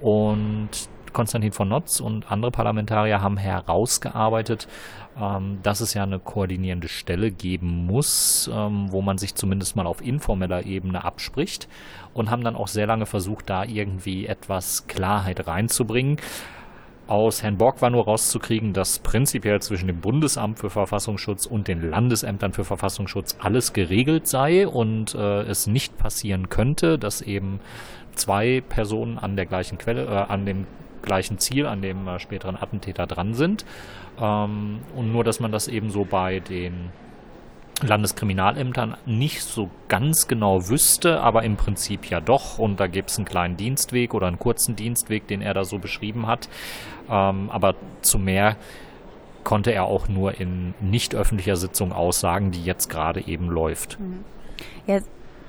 Und 0.00 0.70
Konstantin 1.16 1.52
von 1.52 1.70
Notz 1.70 1.98
und 1.98 2.30
andere 2.30 2.50
Parlamentarier 2.50 3.22
haben 3.22 3.38
herausgearbeitet, 3.38 4.68
ähm, 5.18 5.60
dass 5.62 5.80
es 5.80 5.94
ja 5.94 6.02
eine 6.02 6.18
koordinierende 6.18 6.88
Stelle 6.88 7.30
geben 7.30 7.86
muss, 7.86 8.50
ähm, 8.52 8.92
wo 8.92 9.00
man 9.00 9.16
sich 9.16 9.34
zumindest 9.34 9.76
mal 9.76 9.86
auf 9.86 10.04
informeller 10.04 10.66
Ebene 10.66 11.04
abspricht 11.04 11.68
und 12.12 12.30
haben 12.30 12.44
dann 12.44 12.54
auch 12.54 12.68
sehr 12.68 12.86
lange 12.86 13.06
versucht, 13.06 13.48
da 13.48 13.64
irgendwie 13.64 14.26
etwas 14.26 14.88
Klarheit 14.88 15.46
reinzubringen. 15.46 16.18
Aus 17.06 17.42
Herrn 17.42 17.56
Borg 17.56 17.80
war 17.80 17.88
nur 17.88 18.04
rauszukriegen, 18.04 18.74
dass 18.74 18.98
prinzipiell 18.98 19.62
zwischen 19.62 19.86
dem 19.86 20.00
Bundesamt 20.00 20.58
für 20.58 20.68
Verfassungsschutz 20.68 21.46
und 21.46 21.66
den 21.66 21.88
Landesämtern 21.88 22.52
für 22.52 22.64
Verfassungsschutz 22.64 23.38
alles 23.38 23.72
geregelt 23.72 24.26
sei 24.26 24.68
und 24.68 25.14
äh, 25.14 25.44
es 25.44 25.66
nicht 25.66 25.96
passieren 25.96 26.50
könnte, 26.50 26.98
dass 26.98 27.22
eben 27.22 27.60
zwei 28.16 28.60
Personen 28.60 29.16
an 29.16 29.34
der 29.36 29.46
gleichen 29.46 29.78
Quelle, 29.78 30.04
äh, 30.04 30.30
an 30.30 30.44
dem 30.44 30.66
gleichen 31.06 31.38
Ziel, 31.38 31.64
an 31.66 31.80
dem 31.80 32.06
äh, 32.06 32.18
späteren 32.18 32.56
Attentäter 32.56 33.06
dran 33.06 33.32
sind. 33.32 33.64
Ähm, 34.20 34.80
und 34.94 35.12
nur, 35.12 35.24
dass 35.24 35.40
man 35.40 35.52
das 35.52 35.68
eben 35.68 35.90
so 35.90 36.04
bei 36.04 36.40
den 36.40 36.90
Landeskriminalämtern 37.82 38.96
nicht 39.04 39.42
so 39.42 39.70
ganz 39.88 40.28
genau 40.28 40.68
wüsste, 40.68 41.20
aber 41.20 41.42
im 41.42 41.56
Prinzip 41.56 42.08
ja 42.10 42.20
doch. 42.20 42.58
Und 42.58 42.80
da 42.80 42.86
gibt 42.86 43.10
es 43.10 43.16
einen 43.16 43.26
kleinen 43.26 43.56
Dienstweg 43.56 44.14
oder 44.14 44.26
einen 44.26 44.38
kurzen 44.38 44.76
Dienstweg, 44.76 45.26
den 45.26 45.42
er 45.42 45.54
da 45.54 45.64
so 45.64 45.78
beschrieben 45.78 46.26
hat. 46.26 46.48
Ähm, 47.10 47.50
aber 47.50 47.74
zu 48.02 48.18
mehr 48.18 48.56
konnte 49.44 49.72
er 49.72 49.84
auch 49.84 50.08
nur 50.08 50.40
in 50.40 50.74
nicht 50.80 51.14
öffentlicher 51.14 51.56
Sitzung 51.56 51.92
aussagen, 51.92 52.50
die 52.50 52.64
jetzt 52.64 52.88
gerade 52.88 53.20
eben 53.26 53.48
läuft. 53.48 53.98
Ja, 54.86 55.00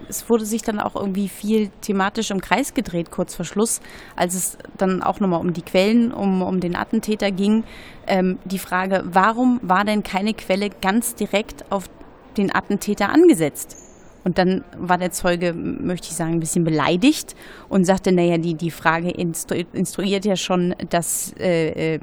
es 0.09 0.29
wurde 0.29 0.45
sich 0.45 0.61
dann 0.61 0.79
auch 0.79 0.95
irgendwie 0.95 1.29
viel 1.29 1.69
thematisch 1.81 2.31
im 2.31 2.41
Kreis 2.41 2.73
gedreht, 2.73 3.11
kurz 3.11 3.35
vor 3.35 3.45
Schluss, 3.45 3.81
als 4.15 4.35
es 4.35 4.57
dann 4.77 5.01
auch 5.03 5.19
nochmal 5.19 5.41
um 5.41 5.53
die 5.53 5.61
Quellen, 5.61 6.11
um, 6.11 6.41
um 6.41 6.59
den 6.59 6.75
Attentäter 6.75 7.31
ging. 7.31 7.63
Ähm, 8.07 8.39
die 8.45 8.59
Frage, 8.59 9.03
warum 9.05 9.59
war 9.61 9.83
denn 9.83 10.03
keine 10.03 10.33
Quelle 10.33 10.69
ganz 10.69 11.15
direkt 11.15 11.71
auf 11.71 11.89
den 12.37 12.53
Attentäter 12.53 13.09
angesetzt? 13.09 13.77
Und 14.23 14.37
dann 14.37 14.65
war 14.77 14.97
der 14.97 15.11
Zeuge, 15.11 15.53
möchte 15.53 16.09
ich 16.09 16.15
sagen, 16.15 16.33
ein 16.33 16.39
bisschen 16.41 16.65
beleidigt 16.65 17.33
und 17.69 17.85
sagte, 17.85 18.11
naja, 18.11 18.37
die, 18.37 18.55
die 18.55 18.71
Frage 18.71 19.09
instru 19.09 19.55
instruiert 19.71 20.25
ja 20.25 20.35
schon, 20.35 20.75
das 20.89 21.33
äh, 21.39 21.95
äh, 21.95 21.99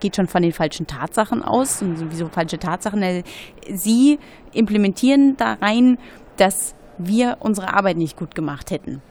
geht 0.00 0.16
schon 0.16 0.26
von 0.26 0.42
den 0.42 0.52
falschen 0.52 0.88
Tatsachen 0.88 1.44
aus. 1.44 1.80
Und 1.80 2.10
wieso 2.10 2.26
falsche 2.26 2.58
Tatsachen? 2.58 3.22
Sie 3.72 4.18
implementieren 4.52 5.36
da 5.36 5.58
rein, 5.62 5.98
dass 6.38 6.74
wir 7.06 7.38
unsere 7.40 7.74
Arbeit 7.74 7.96
nicht 7.96 8.16
gut 8.16 8.34
gemacht 8.34 8.70
hätten. 8.70 9.02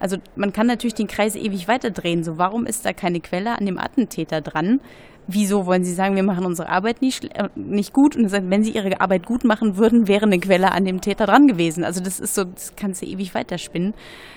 Also 0.00 0.16
man 0.36 0.52
kann 0.52 0.66
natürlich 0.66 0.94
den 0.94 1.08
Kreis 1.08 1.34
ewig 1.34 1.68
weiterdrehen. 1.68 2.22
So, 2.24 2.38
warum 2.38 2.66
ist 2.66 2.84
da 2.84 2.92
keine 2.92 3.20
Quelle 3.20 3.58
an 3.58 3.66
dem 3.66 3.78
Attentäter 3.78 4.40
dran? 4.40 4.80
Wieso 5.26 5.66
wollen 5.66 5.84
Sie 5.84 5.92
sagen, 5.92 6.16
wir 6.16 6.22
machen 6.22 6.46
unsere 6.46 6.68
Arbeit 6.68 7.02
nicht, 7.02 7.24
äh, 7.36 7.48
nicht 7.54 7.92
gut? 7.92 8.16
Und 8.16 8.32
wenn 8.32 8.64
Sie 8.64 8.70
Ihre 8.70 9.00
Arbeit 9.00 9.26
gut 9.26 9.44
machen 9.44 9.76
würden, 9.76 10.08
wäre 10.08 10.24
eine 10.24 10.38
Quelle 10.38 10.72
an 10.72 10.84
dem 10.84 11.00
Täter 11.00 11.26
dran 11.26 11.46
gewesen. 11.48 11.84
Also 11.84 12.00
das 12.02 12.18
ist 12.20 12.34
so, 12.34 12.44
das 12.44 12.74
kannst 12.76 13.02
du 13.02 13.06
ewig 13.06 13.34
weiterspinnen. 13.34 13.92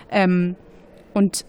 Ähm, 0.10 0.56
und 1.14 1.46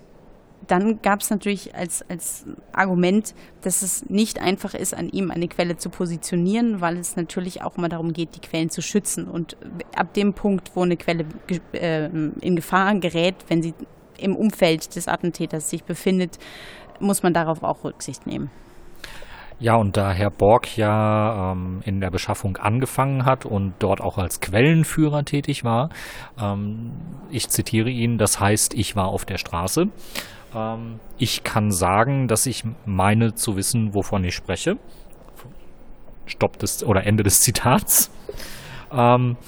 dann 0.67 1.01
gab 1.03 1.21
es 1.21 1.31
natürlich 1.31 1.75
als, 1.75 2.09
als 2.09 2.47
Argument, 2.73 3.35
dass 3.63 3.83
es 3.83 4.09
nicht 4.09 4.41
einfach 4.41 4.75
ist, 4.75 4.95
an 4.95 5.09
ihm 5.09 5.31
eine 5.31 5.49
Quelle 5.49 5.77
zu 5.77 5.91
positionieren, 5.91 6.81
weil 6.81 6.97
es 6.97 7.17
natürlich 7.17 7.63
auch 7.63 7.77
immer 7.77 7.89
darum 7.89 8.13
geht, 8.13 8.37
die 8.37 8.41
Quellen 8.41 8.71
zu 8.71 8.83
schützen. 8.83 9.27
Und 9.29 9.57
ab 9.97 10.15
dem 10.15 10.35
Punkt, 10.35 10.73
wo 10.75 10.83
eine 10.83 10.97
Quelle 10.97 11.27
äh, 11.73 12.07
in 12.07 12.57
Gefahr 12.57 12.95
gerät, 12.97 13.37
wenn 13.49 13.63
sie 13.63 13.75
im 14.19 14.37
Umfeld 14.37 14.95
des 14.95 15.09
Attentäters 15.09 15.69
sich 15.69 15.85
befindet, 15.85 16.39
muss 17.01 17.23
man 17.23 17.35
darauf 17.35 17.63
auch 17.63 17.85
Rücksicht 17.85 18.27
nehmen. 18.27 18.51
Ja, 19.59 19.77
und 19.77 19.97
da 19.97 20.11
Herr 20.11 20.31
Borg 20.31 20.77
ja 20.77 21.53
ähm, 21.53 21.83
in 21.85 22.01
der 22.01 22.11
Beschaffung 22.11 22.57
angefangen 22.57 23.25
hat 23.25 23.47
und 23.47 23.75
dort 23.79 24.01
auch 24.01 24.19
als 24.19 24.41
Quellenführer 24.41 25.25
tätig 25.25 25.63
war, 25.63 25.91
ähm, 26.41 26.91
ich 27.31 27.49
zitiere 27.49 27.89
ihn, 27.89 28.19
das 28.19 28.41
heißt, 28.41 28.75
ich 28.75 28.97
war 28.97 29.07
auf 29.07 29.25
der 29.25 29.39
Straße. 29.39 29.87
Ähm, 30.55 31.01
ich 31.19 31.45
kann 31.45 31.71
sagen, 31.71 32.29
dass 32.29 32.47
ich 32.47 32.65
meine 32.85 33.35
zu 33.35 33.57
wissen, 33.57 33.95
wovon 33.95 34.25
ich 34.25 34.35
spreche. 34.35 34.77
Stopp 36.27 36.59
des 36.59 36.85
oder 36.85 37.05
Ende 37.05 37.23
des 37.23 37.41
Zitats. 37.41 38.11
Ähm, 38.95 39.39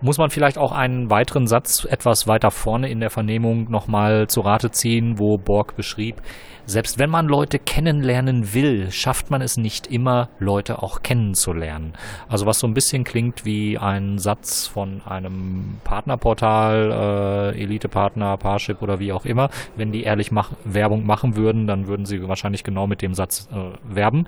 Muss 0.00 0.18
man 0.18 0.30
vielleicht 0.30 0.58
auch 0.58 0.72
einen 0.72 1.10
weiteren 1.10 1.46
Satz 1.46 1.84
etwas 1.84 2.26
weiter 2.26 2.50
vorne 2.50 2.90
in 2.90 3.00
der 3.00 3.10
Vernehmung 3.10 3.70
nochmal 3.70 4.26
zu 4.28 4.40
Rate 4.40 4.70
ziehen, 4.70 5.18
wo 5.18 5.38
Borg 5.38 5.76
beschrieb, 5.76 6.22
selbst 6.64 6.98
wenn 6.98 7.10
man 7.10 7.26
Leute 7.26 7.58
kennenlernen 7.58 8.54
will, 8.54 8.90
schafft 8.92 9.30
man 9.30 9.42
es 9.42 9.56
nicht 9.56 9.88
immer, 9.88 10.28
Leute 10.38 10.82
auch 10.82 11.02
kennenzulernen. 11.02 11.94
Also 12.28 12.46
was 12.46 12.60
so 12.60 12.68
ein 12.68 12.74
bisschen 12.74 13.02
klingt 13.02 13.44
wie 13.44 13.78
ein 13.78 14.18
Satz 14.18 14.68
von 14.68 15.02
einem 15.04 15.78
Partnerportal, 15.82 17.52
äh, 17.56 17.60
Elite-Partner, 17.60 18.36
Parship 18.36 18.80
oder 18.80 19.00
wie 19.00 19.12
auch 19.12 19.24
immer. 19.24 19.50
Wenn 19.76 19.90
die 19.90 20.04
ehrlich 20.04 20.30
mach 20.30 20.52
Werbung 20.64 21.04
machen 21.04 21.36
würden, 21.36 21.66
dann 21.66 21.88
würden 21.88 22.04
sie 22.06 22.26
wahrscheinlich 22.28 22.62
genau 22.62 22.86
mit 22.86 23.02
dem 23.02 23.14
Satz 23.14 23.48
äh, 23.52 23.72
werben. 23.82 24.26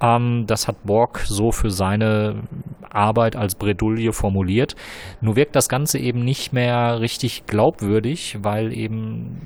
Ähm, 0.00 0.44
das 0.46 0.68
hat 0.68 0.84
Borg 0.84 1.20
so 1.26 1.52
für 1.52 1.70
seine 1.70 2.42
Arbeit 2.90 3.36
als 3.36 3.54
Bredouille 3.54 4.12
formuliert. 4.12 4.74
Nur 5.20 5.36
wirkt 5.36 5.56
das 5.56 5.68
Ganze 5.68 5.98
eben 5.98 6.24
nicht 6.24 6.52
mehr 6.52 7.00
richtig 7.00 7.46
glaubwürdig, 7.46 8.38
weil 8.42 8.72
eben 8.72 9.40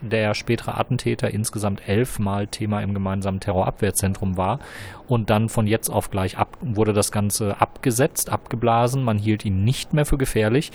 der 0.00 0.34
spätere 0.34 0.78
Attentäter 0.78 1.30
insgesamt 1.30 1.88
elfmal 1.88 2.46
Thema 2.46 2.80
im 2.82 2.94
gemeinsamen 2.94 3.40
Terrorabwehrzentrum 3.40 4.36
war 4.36 4.60
und 5.08 5.30
dann 5.30 5.48
von 5.48 5.66
jetzt 5.66 5.88
auf 5.88 6.10
gleich 6.10 6.38
ab, 6.38 6.56
wurde 6.60 6.92
das 6.92 7.10
Ganze 7.10 7.60
abgesetzt, 7.60 8.30
abgeblasen. 8.30 9.02
Man 9.02 9.18
hielt 9.18 9.44
ihn 9.44 9.64
nicht 9.64 9.92
mehr 9.92 10.06
für 10.06 10.18
gefährlich. 10.18 10.70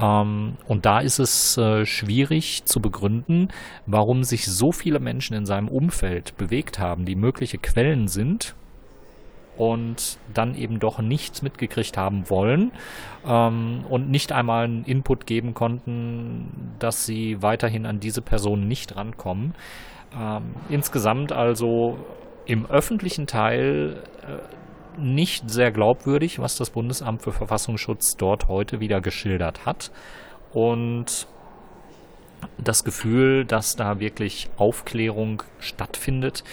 Ähm, 0.00 0.56
und 0.66 0.86
da 0.86 1.00
ist 1.00 1.18
es 1.18 1.56
äh, 1.58 1.84
schwierig 1.84 2.64
zu 2.64 2.80
begründen, 2.80 3.48
warum 3.86 4.24
sich 4.24 4.46
so 4.46 4.72
viele 4.72 5.00
Menschen 5.00 5.36
in 5.36 5.46
seinem 5.46 5.68
Umfeld 5.68 6.36
bewegt 6.36 6.78
haben, 6.78 7.04
die 7.04 7.16
mögliche 7.16 7.58
Quellen 7.58 8.08
sind 8.08 8.54
und 9.58 10.18
dann 10.32 10.54
eben 10.54 10.78
doch 10.78 11.00
nichts 11.00 11.42
mitgekriegt 11.42 11.96
haben 11.98 12.30
wollen 12.30 12.70
ähm, 13.26 13.84
und 13.88 14.08
nicht 14.08 14.32
einmal 14.32 14.64
einen 14.64 14.84
Input 14.84 15.26
geben 15.26 15.52
konnten, 15.52 16.76
dass 16.78 17.04
sie 17.04 17.42
weiterhin 17.42 17.84
an 17.84 17.98
diese 17.98 18.22
Person 18.22 18.66
nicht 18.66 18.96
rankommen. 18.96 19.54
Ähm, 20.18 20.54
insgesamt 20.70 21.32
also 21.32 21.98
im 22.46 22.66
öffentlichen 22.66 23.26
Teil 23.26 24.02
äh, 24.22 25.00
nicht 25.00 25.50
sehr 25.50 25.72
glaubwürdig, 25.72 26.38
was 26.38 26.56
das 26.56 26.70
Bundesamt 26.70 27.22
für 27.22 27.32
Verfassungsschutz 27.32 28.16
dort 28.16 28.48
heute 28.48 28.80
wieder 28.80 29.00
geschildert 29.00 29.66
hat. 29.66 29.90
Und 30.52 31.26
das 32.56 32.84
Gefühl, 32.84 33.44
dass 33.44 33.76
da 33.76 33.98
wirklich 33.98 34.48
Aufklärung 34.56 35.42
stattfindet, 35.58 36.44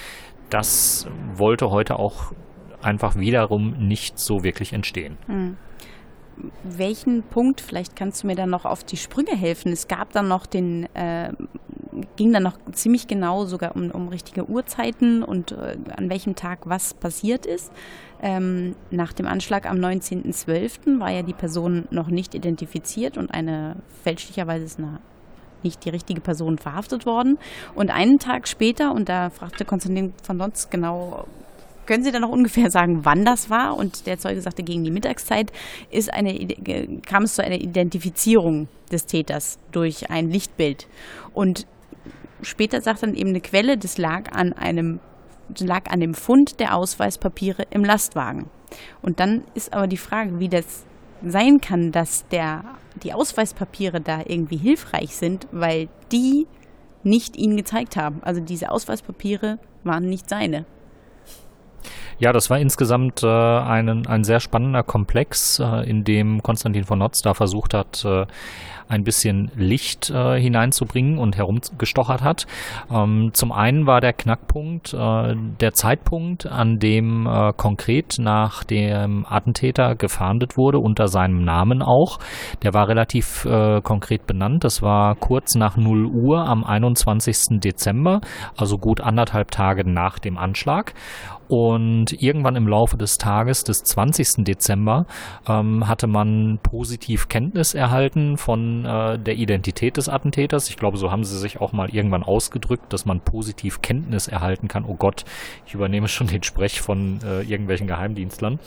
das 0.49 1.07
wollte 1.33 1.69
heute 1.69 1.97
auch 1.97 2.33
einfach 2.85 3.17
wiederum 3.17 3.71
nicht 3.87 4.19
so 4.19 4.43
wirklich 4.43 4.73
entstehen. 4.73 5.17
Mhm. 5.27 5.57
Welchen 6.63 7.23
Punkt, 7.23 7.61
vielleicht 7.61 7.95
kannst 7.95 8.23
du 8.23 8.27
mir 8.27 8.35
dann 8.35 8.49
noch 8.49 8.65
auf 8.65 8.83
die 8.83 8.97
Sprünge 8.97 9.35
helfen. 9.35 9.71
Es 9.71 9.87
gab 9.87 10.11
dann 10.11 10.27
noch 10.27 10.45
den, 10.45 10.93
äh, 10.93 11.31
ging 12.17 12.33
dann 12.33 12.43
noch 12.43 12.57
ziemlich 12.73 13.07
genau 13.07 13.45
sogar 13.45 13.73
um, 13.75 13.89
um 13.91 14.09
richtige 14.09 14.49
Uhrzeiten 14.49 15.23
und 15.23 15.53
äh, 15.53 15.77
an 15.95 16.09
welchem 16.09 16.35
Tag 16.35 16.59
was 16.65 16.93
passiert 16.93 17.45
ist. 17.45 17.71
Ähm, 18.21 18.75
nach 18.91 19.13
dem 19.13 19.27
Anschlag 19.27 19.69
am 19.69 19.77
19.12. 19.77 20.99
war 20.99 21.09
ja 21.09 21.21
die 21.21 21.33
Person 21.33 21.87
noch 21.89 22.07
nicht 22.07 22.35
identifiziert 22.35 23.17
und 23.17 23.33
eine 23.33 23.77
fälschlicherweise 24.03 24.65
ist 24.65 24.77
eine 24.79 24.99
nicht 25.65 25.83
die 25.83 25.89
richtige 25.89 26.21
Person 26.21 26.57
verhaftet 26.57 27.05
worden. 27.05 27.37
Und 27.73 27.89
einen 27.89 28.19
Tag 28.19 28.47
später, 28.47 28.93
und 28.93 29.09
da 29.09 29.29
fragte 29.29 29.65
Konstantin 29.65 30.13
von 30.23 30.37
Donz 30.37 30.69
genau, 30.69 31.27
können 31.85 32.03
Sie 32.03 32.11
dann 32.11 32.21
noch 32.21 32.29
ungefähr 32.29 32.69
sagen, 32.71 33.05
wann 33.05 33.25
das 33.25 33.49
war? 33.49 33.77
Und 33.77 34.05
der 34.07 34.19
Zeuge 34.19 34.41
sagte, 34.41 34.63
gegen 34.63 34.83
die 34.83 34.91
Mittagszeit 34.91 35.51
ist 35.91 36.13
eine, 36.13 36.47
kam 37.05 37.23
es 37.23 37.35
zu 37.35 37.43
einer 37.43 37.55
Identifizierung 37.55 38.67
des 38.91 39.05
Täters 39.05 39.59
durch 39.71 40.09
ein 40.09 40.29
Lichtbild. 40.29 40.87
Und 41.33 41.67
später 42.41 42.81
sagt 42.81 43.03
dann 43.03 43.15
eben 43.15 43.29
eine 43.29 43.41
Quelle, 43.41 43.77
das 43.77 43.97
lag 43.97 44.31
an 44.31 44.53
einem 44.53 44.99
lag 45.59 45.91
an 45.91 45.99
dem 45.99 46.15
Fund 46.15 46.59
der 46.59 46.75
Ausweispapiere 46.75 47.67
im 47.69 47.83
Lastwagen. 47.83 48.49
Und 49.01 49.19
dann 49.19 49.43
ist 49.53 49.73
aber 49.73 49.87
die 49.87 49.97
Frage, 49.97 50.39
wie 50.39 50.49
das 50.49 50.85
sein 51.23 51.61
kann, 51.61 51.91
dass 51.91 52.27
der, 52.29 52.63
die 53.03 53.13
Ausweispapiere 53.13 54.01
da 54.01 54.21
irgendwie 54.25 54.57
hilfreich 54.57 55.15
sind, 55.15 55.47
weil 55.51 55.87
die 56.11 56.47
nicht 57.03 57.37
ihn 57.37 57.55
gezeigt 57.55 57.95
haben. 57.95 58.21
Also 58.23 58.41
diese 58.41 58.71
Ausweispapiere 58.71 59.59
waren 59.83 60.09
nicht 60.09 60.29
seine. 60.29 60.65
Ja, 62.17 62.31
das 62.31 62.49
war 62.49 62.59
insgesamt 62.59 63.23
äh, 63.23 63.27
ein, 63.27 64.07
ein 64.07 64.23
sehr 64.23 64.39
spannender 64.39 64.83
Komplex, 64.83 65.59
äh, 65.59 65.89
in 65.89 66.05
dem 66.05 66.41
Konstantin 66.41 66.85
von 66.85 66.99
Notz 66.99 67.19
da 67.21 67.33
versucht 67.33 67.73
hat, 67.73 68.05
äh, 68.05 68.25
ein 68.87 69.03
bisschen 69.03 69.51
Licht 69.55 70.09
äh, 70.09 70.39
hineinzubringen 70.39 71.17
und 71.17 71.37
herumgestochert 71.37 72.21
hat. 72.21 72.45
Ähm, 72.91 73.31
zum 73.33 73.51
einen 73.51 73.87
war 73.87 73.99
der 73.99 74.13
Knackpunkt 74.13 74.93
äh, 74.93 75.35
der 75.59 75.73
Zeitpunkt, 75.73 76.45
an 76.45 76.77
dem 76.77 77.27
äh, 77.27 77.53
konkret 77.53 78.17
nach 78.19 78.63
dem 78.63 79.25
Attentäter 79.27 79.95
gefahndet 79.95 80.57
wurde, 80.57 80.79
unter 80.79 81.07
seinem 81.07 81.43
Namen 81.43 81.81
auch. 81.81 82.19
Der 82.63 82.73
war 82.73 82.87
relativ 82.87 83.45
äh, 83.45 83.81
konkret 83.81 84.27
benannt. 84.27 84.63
Das 84.63 84.81
war 84.81 85.15
kurz 85.15 85.55
nach 85.55 85.77
0 85.77 86.05
Uhr 86.05 86.47
am 86.47 86.63
21. 86.63 87.59
Dezember, 87.59 88.21
also 88.55 88.77
gut 88.77 89.01
anderthalb 89.01 89.51
Tage 89.51 89.89
nach 89.89 90.19
dem 90.19 90.37
Anschlag. 90.37 90.93
Und 91.47 92.21
irgendwann 92.21 92.55
im 92.55 92.67
Laufe 92.67 92.97
des 92.97 93.17
Tages 93.17 93.63
des 93.63 93.83
20. 93.83 94.43
Dezember 94.45 95.05
ähm, 95.47 95.87
hatte 95.87 96.07
man 96.07 96.59
positiv 96.63 97.27
Kenntnis 97.27 97.73
erhalten 97.73 98.37
von 98.37 98.85
äh, 98.85 99.19
der 99.19 99.35
Identität 99.35 99.97
des 99.97 100.09
Attentäters. 100.09 100.69
Ich 100.69 100.77
glaube, 100.77 100.97
so 100.97 101.11
haben 101.11 101.23
sie 101.23 101.37
sich 101.37 101.61
auch 101.61 101.71
mal 101.71 101.89
irgendwann 101.89 102.23
ausgedrückt, 102.23 102.91
dass 102.91 103.05
man 103.05 103.19
positiv 103.19 103.81
Kenntnis 103.81 104.27
erhalten 104.27 104.67
kann. 104.67 104.85
Oh 104.85 104.95
Gott, 104.95 105.23
ich 105.65 105.73
übernehme 105.75 106.07
schon 106.07 106.27
den 106.27 106.43
Sprech 106.43 106.81
von 106.81 107.19
äh, 107.23 107.41
irgendwelchen 107.41 107.87
Geheimdienstlern. 107.87 108.59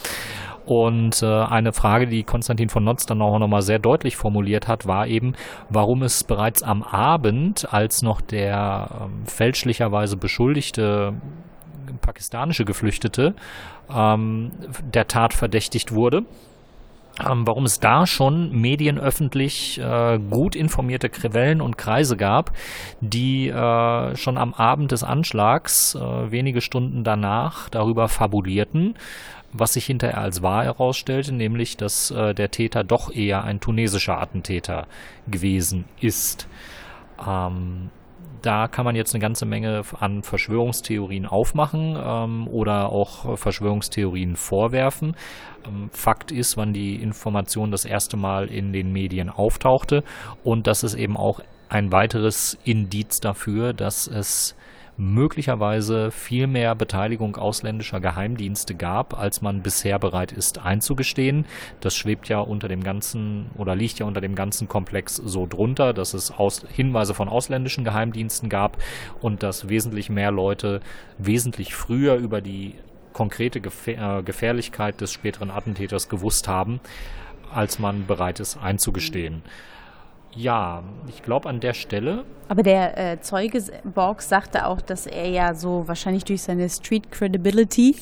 Und 0.68 1.22
äh, 1.22 1.26
eine 1.26 1.72
Frage, 1.72 2.06
die 2.06 2.24
Konstantin 2.24 2.68
von 2.68 2.84
Notz 2.84 3.06
dann 3.06 3.22
auch 3.22 3.38
nochmal 3.38 3.62
sehr 3.62 3.78
deutlich 3.78 4.16
formuliert 4.16 4.68
hat, 4.68 4.86
war 4.86 5.06
eben, 5.06 5.32
warum 5.70 6.02
es 6.02 6.24
bereits 6.24 6.62
am 6.62 6.82
Abend, 6.82 7.72
als 7.72 8.02
noch 8.02 8.20
der 8.20 8.88
ähm, 9.00 9.24
fälschlicherweise 9.24 10.18
beschuldigte 10.18 11.14
pakistanische 12.01 12.64
Geflüchtete 12.64 13.35
ähm, 13.94 14.53
der 14.92 15.09
Tat 15.09 15.35
verdächtigt 15.35 15.92
wurde. 15.92 16.24
Ähm, 17.27 17.46
warum 17.46 17.64
es 17.64 17.81
da 17.81 18.07
schon 18.07 18.53
medienöffentlich 18.53 19.81
äh, 19.81 20.18
gut 20.31 20.55
informierte 20.55 21.09
Quellen 21.09 21.61
und 21.61 21.77
Kreise 21.77 22.16
gab, 22.16 22.53
die 23.01 23.48
äh, 23.48 24.16
schon 24.16 24.38
am 24.38 24.55
Abend 24.55 24.92
des 24.92 25.03
Anschlags, 25.03 25.96
äh, 25.96 26.31
wenige 26.31 26.61
Stunden 26.61 27.03
danach, 27.03 27.68
darüber 27.70 28.09
fabulierten, 28.09 28.94
was 29.53 29.72
sich 29.72 29.87
hinterher 29.87 30.18
als 30.18 30.42
wahr 30.42 30.64
herausstellte, 30.64 31.33
nämlich 31.35 31.77
dass 31.77 32.11
äh, 32.11 32.35
der 32.35 32.51
Täter 32.51 32.85
doch 32.85 33.12
eher 33.12 33.44
ein 33.44 33.61
tunesischer 33.61 34.20
Attentäter 34.20 34.87
gewesen 35.27 35.87
ist. 36.01 36.46
Ähm, 37.27 37.90
da 38.42 38.68
kann 38.68 38.85
man 38.85 38.96
jetzt 38.96 39.14
eine 39.14 39.22
ganze 39.22 39.46
Menge 39.46 39.83
an 39.98 40.22
Verschwörungstheorien 40.22 41.27
aufmachen 41.27 41.96
ähm, 42.03 42.48
oder 42.48 42.90
auch 42.90 43.38
Verschwörungstheorien 43.38 44.37
vorwerfen. 44.37 45.16
Ähm, 45.66 45.90
Fakt 45.92 46.33
ist, 46.33 46.57
wann 46.57 46.72
die 46.72 46.96
Information 46.96 47.70
das 47.70 47.85
erste 47.85 48.16
Mal 48.16 48.48
in 48.48 48.72
den 48.72 48.92
Medien 48.92 49.29
auftauchte 49.29 50.05
und 50.44 50.66
das 50.66 50.83
ist 50.83 50.94
eben 50.94 51.16
auch 51.16 51.40
ein 51.68 51.92
weiteres 51.92 52.59
Indiz 52.64 53.20
dafür, 53.20 53.72
dass 53.72 54.07
es 54.07 54.57
möglicherweise 54.98 56.11
viel 56.11 56.48
mehr 56.48 56.74
Beteiligung 56.74 57.37
ausländischer 57.37 58.00
Geheimdienste 58.00 58.74
gab, 58.74 59.16
als 59.18 59.40
man 59.40 59.62
bisher 59.62 59.98
bereit 59.98 60.32
ist 60.32 60.58
einzugestehen. 60.58 61.46
Das 61.80 61.94
schwebt 61.94 62.28
ja 62.28 62.40
unter 62.40 62.66
dem 62.68 62.82
ganzen 62.82 63.46
oder 63.56 63.76
liegt 63.76 64.00
ja 64.00 64.06
unter 64.06 64.20
dem 64.20 64.34
ganzen 64.34 64.68
Komplex 64.68 65.14
so 65.16 65.46
drunter, 65.46 65.94
dass 65.94 66.14
es 66.14 66.32
aus, 66.32 66.66
Hinweise 66.68 67.14
von 67.14 67.28
ausländischen 67.28 67.84
Geheimdiensten 67.84 68.48
gab 68.48 68.78
und 69.20 69.44
dass 69.44 69.68
wesentlich 69.68 70.11
mehr 70.11 70.32
Leute 70.32 70.80
wesentlich 71.16 71.74
früher 71.74 72.16
über 72.16 72.40
die 72.40 72.74
konkrete 73.12 73.61
Gefähr 73.61 74.18
äh, 74.18 74.22
Gefährlichkeit 74.22 75.00
des 75.00 75.12
späteren 75.12 75.50
Attentäters 75.50 76.08
gewusst 76.08 76.48
haben, 76.48 76.80
als 77.52 77.78
man 77.78 78.06
bereit 78.06 78.40
ist 78.40 78.58
einzugestehen. 78.58 79.34
Mhm. 79.37 79.77
Ja, 80.38 80.85
ich 81.09 81.22
glaube 81.22 81.48
an 81.48 81.59
der 81.59 81.74
Stelle. 81.74 82.24
Aber 82.46 82.62
der 82.62 82.96
äh, 82.96 83.20
Zeuge 83.20 83.61
Borg 83.83 84.22
sagte 84.22 84.66
auch, 84.66 84.81
dass 84.81 85.07
er 85.07 85.29
ja 85.29 85.53
so 85.53 85.88
wahrscheinlich 85.88 86.22
durch 86.22 86.42
seine 86.42 86.68
Street 86.68 87.11
Credibility 87.11 87.96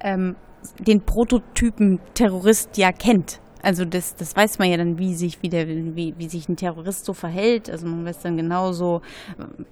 ähm, 0.00 0.34
den 0.80 1.00
Prototypen 1.02 2.00
Terrorist 2.12 2.76
ja 2.76 2.90
kennt. 2.90 3.40
Also 3.62 3.84
das, 3.84 4.16
das 4.16 4.34
weiß 4.34 4.58
man 4.58 4.68
ja 4.68 4.76
dann, 4.76 4.98
wie 4.98 5.14
sich, 5.14 5.42
wie, 5.42 5.48
der, 5.48 5.68
wie, 5.68 6.14
wie 6.18 6.28
sich 6.28 6.48
ein 6.48 6.56
Terrorist 6.56 7.04
so 7.04 7.12
verhält. 7.12 7.70
Also 7.70 7.86
man 7.86 8.04
weiß 8.04 8.20
dann 8.20 8.36
genauso, 8.36 9.00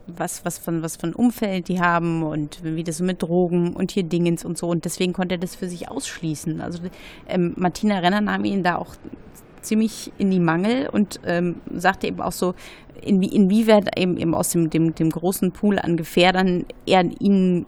was, 0.06 0.44
was, 0.44 0.58
von, 0.58 0.82
was 0.82 1.02
ein 1.02 1.14
Umfeld 1.14 1.66
die 1.68 1.80
haben 1.80 2.22
und 2.22 2.62
wie 2.62 2.84
das 2.84 3.00
mit 3.00 3.22
Drogen 3.22 3.74
und 3.74 3.90
hier 3.90 4.04
Dingens 4.04 4.44
und 4.44 4.56
so. 4.56 4.68
Und 4.68 4.84
deswegen 4.84 5.12
konnte 5.12 5.34
er 5.34 5.38
das 5.38 5.56
für 5.56 5.68
sich 5.68 5.88
ausschließen. 5.88 6.60
Also 6.60 6.80
ähm, 7.28 7.54
Martina 7.56 7.98
Renner 7.98 8.20
nahm 8.20 8.44
ihn 8.44 8.62
da 8.62 8.76
auch 8.76 8.94
ziemlich 9.64 10.12
in 10.18 10.30
die 10.30 10.40
Mangel 10.40 10.88
und 10.88 11.20
ähm, 11.26 11.56
sagte 11.74 12.06
eben 12.06 12.20
auch 12.20 12.32
so, 12.32 12.54
inwie, 13.02 13.28
inwieweit 13.28 13.98
eben, 13.98 14.16
eben 14.16 14.34
aus 14.34 14.50
dem, 14.50 14.70
dem, 14.70 14.94
dem 14.94 15.10
großen 15.10 15.52
Pool 15.52 15.78
an 15.78 15.96
Gefährdern 15.96 16.64
er 16.86 17.04
ihnen 17.20 17.66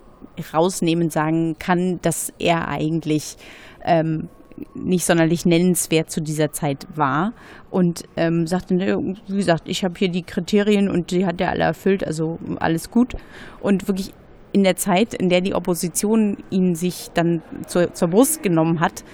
rausnehmen 0.52 1.10
sagen 1.10 1.56
kann, 1.58 2.00
dass 2.02 2.32
er 2.38 2.68
eigentlich 2.68 3.36
ähm, 3.84 4.28
nicht 4.74 5.04
sonderlich 5.04 5.44
nennenswert 5.44 6.10
zu 6.10 6.20
dieser 6.20 6.52
Zeit 6.52 6.86
war 6.94 7.32
und 7.70 8.04
ähm, 8.16 8.46
sagte, 8.46 8.74
ne, 8.74 9.16
wie 9.26 9.36
gesagt, 9.36 9.68
ich 9.68 9.84
habe 9.84 9.94
hier 9.98 10.08
die 10.08 10.22
Kriterien 10.22 10.88
und 10.88 11.10
die 11.10 11.26
hat 11.26 11.40
er 11.40 11.50
alle 11.50 11.64
erfüllt, 11.64 12.06
also 12.06 12.38
alles 12.58 12.90
gut. 12.90 13.14
Und 13.60 13.88
wirklich 13.88 14.12
in 14.52 14.64
der 14.64 14.76
Zeit, 14.76 15.12
in 15.12 15.28
der 15.28 15.42
die 15.42 15.54
Opposition 15.54 16.38
ihn 16.50 16.74
sich 16.74 17.08
dann 17.12 17.42
zur, 17.66 17.92
zur 17.92 18.08
Brust 18.08 18.42
genommen 18.42 18.80
hat, 18.80 19.04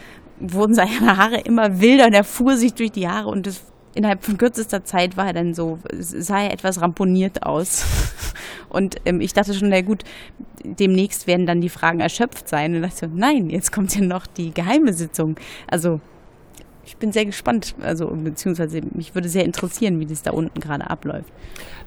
wurden 0.42 0.74
seine 0.74 1.16
Haare 1.16 1.40
immer 1.40 1.80
wilder 1.80 2.06
und 2.06 2.14
er 2.14 2.24
fuhr 2.24 2.56
sich 2.56 2.74
durch 2.74 2.92
die 2.92 3.08
Haare 3.08 3.28
und 3.28 3.46
das 3.46 3.62
innerhalb 3.94 4.24
von 4.24 4.38
kürzester 4.38 4.84
Zeit 4.84 5.16
war 5.16 5.26
er 5.26 5.32
dann 5.32 5.54
so, 5.54 5.78
sah 5.92 6.42
er 6.42 6.52
etwas 6.52 6.80
ramponiert 6.80 7.42
aus. 7.42 7.84
Und 8.68 8.96
ähm, 9.04 9.20
ich 9.20 9.34
dachte 9.34 9.52
schon, 9.52 9.68
na 9.68 9.82
gut, 9.82 10.02
demnächst 10.64 11.26
werden 11.26 11.44
dann 11.44 11.60
die 11.60 11.68
Fragen 11.68 12.00
erschöpft 12.00 12.48
sein. 12.48 12.74
Und 12.74 12.80
dachte, 12.80 13.10
nein, 13.12 13.50
jetzt 13.50 13.70
kommt 13.70 13.94
ja 13.94 14.00
noch 14.00 14.26
die 14.26 14.54
geheime 14.54 14.94
Sitzung. 14.94 15.36
Also 15.66 16.00
ich 16.84 16.96
bin 16.96 17.12
sehr 17.12 17.24
gespannt, 17.24 17.74
also 17.80 18.08
beziehungsweise 18.08 18.80
mich 18.92 19.14
würde 19.14 19.28
sehr 19.28 19.44
interessieren, 19.44 20.00
wie 20.00 20.06
das 20.06 20.22
da 20.22 20.32
unten 20.32 20.60
gerade 20.60 20.90
abläuft. 20.90 21.32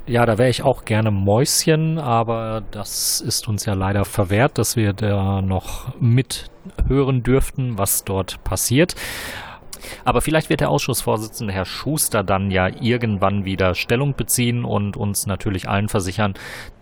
Ja, 0.07 0.25
da 0.25 0.37
wäre 0.37 0.49
ich 0.49 0.61
auch 0.61 0.85
gerne 0.85 1.09
Mäuschen, 1.09 1.97
aber 1.97 2.63
das 2.71 3.21
ist 3.21 3.47
uns 3.47 3.65
ja 3.65 3.73
leider 3.73 4.05
verwehrt, 4.05 4.57
dass 4.57 4.75
wir 4.75 4.93
da 4.93 5.41
noch 5.41 5.99
mithören 5.99 7.23
dürften, 7.23 7.77
was 7.77 8.03
dort 8.03 8.43
passiert. 8.43 8.95
Aber 10.03 10.21
vielleicht 10.21 10.49
wird 10.49 10.61
der 10.61 10.69
Ausschussvorsitzende 10.69 11.53
Herr 11.53 11.65
Schuster 11.65 12.23
dann 12.23 12.51
ja 12.51 12.67
irgendwann 12.67 13.45
wieder 13.45 13.75
Stellung 13.75 14.15
beziehen 14.15 14.65
und 14.65 14.97
uns 14.97 15.25
natürlich 15.25 15.67
allen 15.67 15.89
versichern, 15.89 16.33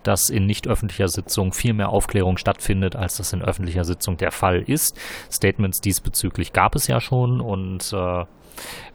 dass 0.02 0.30
in 0.30 0.46
nicht 0.46 0.66
öffentlicher 0.68 1.08
Sitzung 1.08 1.52
viel 1.52 1.72
mehr 1.72 1.88
Aufklärung 1.88 2.36
stattfindet, 2.36 2.96
als 2.96 3.16
das 3.16 3.32
in 3.32 3.42
öffentlicher 3.42 3.84
Sitzung 3.84 4.16
der 4.16 4.30
Fall 4.30 4.62
ist. 4.62 4.98
Statements 5.30 5.80
diesbezüglich 5.80 6.52
gab 6.52 6.74
es 6.74 6.86
ja 6.86 7.00
schon 7.00 7.40
und 7.40 7.92
äh, 7.92 8.24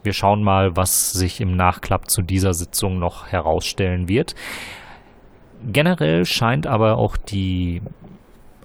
wir 0.02 0.12
schauen 0.12 0.42
mal, 0.42 0.76
was 0.76 1.12
sich 1.12 1.40
im 1.40 1.56
Nachklapp 1.56 2.10
zu 2.10 2.22
dieser 2.22 2.54
Sitzung 2.54 2.98
noch 2.98 3.26
herausstellen 3.28 4.08
wird. 4.08 4.34
Generell 5.66 6.24
scheint 6.24 6.66
aber 6.66 6.96
auch 6.96 7.16
die 7.16 7.82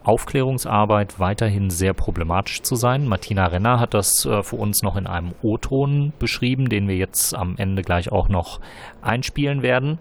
Aufklärungsarbeit 0.06 1.20
weiterhin 1.20 1.70
sehr 1.70 1.94
problematisch 1.94 2.62
zu 2.62 2.76
sein. 2.76 3.08
Martina 3.08 3.48
Renner 3.48 3.80
hat 3.80 3.94
das 3.94 4.26
äh, 4.26 4.44
für 4.44 4.56
uns 4.56 4.84
noch 4.84 4.96
in 4.96 5.08
einem 5.08 5.34
O-Ton 5.42 6.14
beschrieben, 6.20 6.70
den 6.70 6.88
wir 6.88 6.96
jetzt 6.96 7.34
am 7.36 7.56
Ende 7.58 7.82
gleich 7.82 8.12
auch 8.12 8.30
noch 8.30 8.60
einspielen 9.02 9.62
werden. 9.62 10.00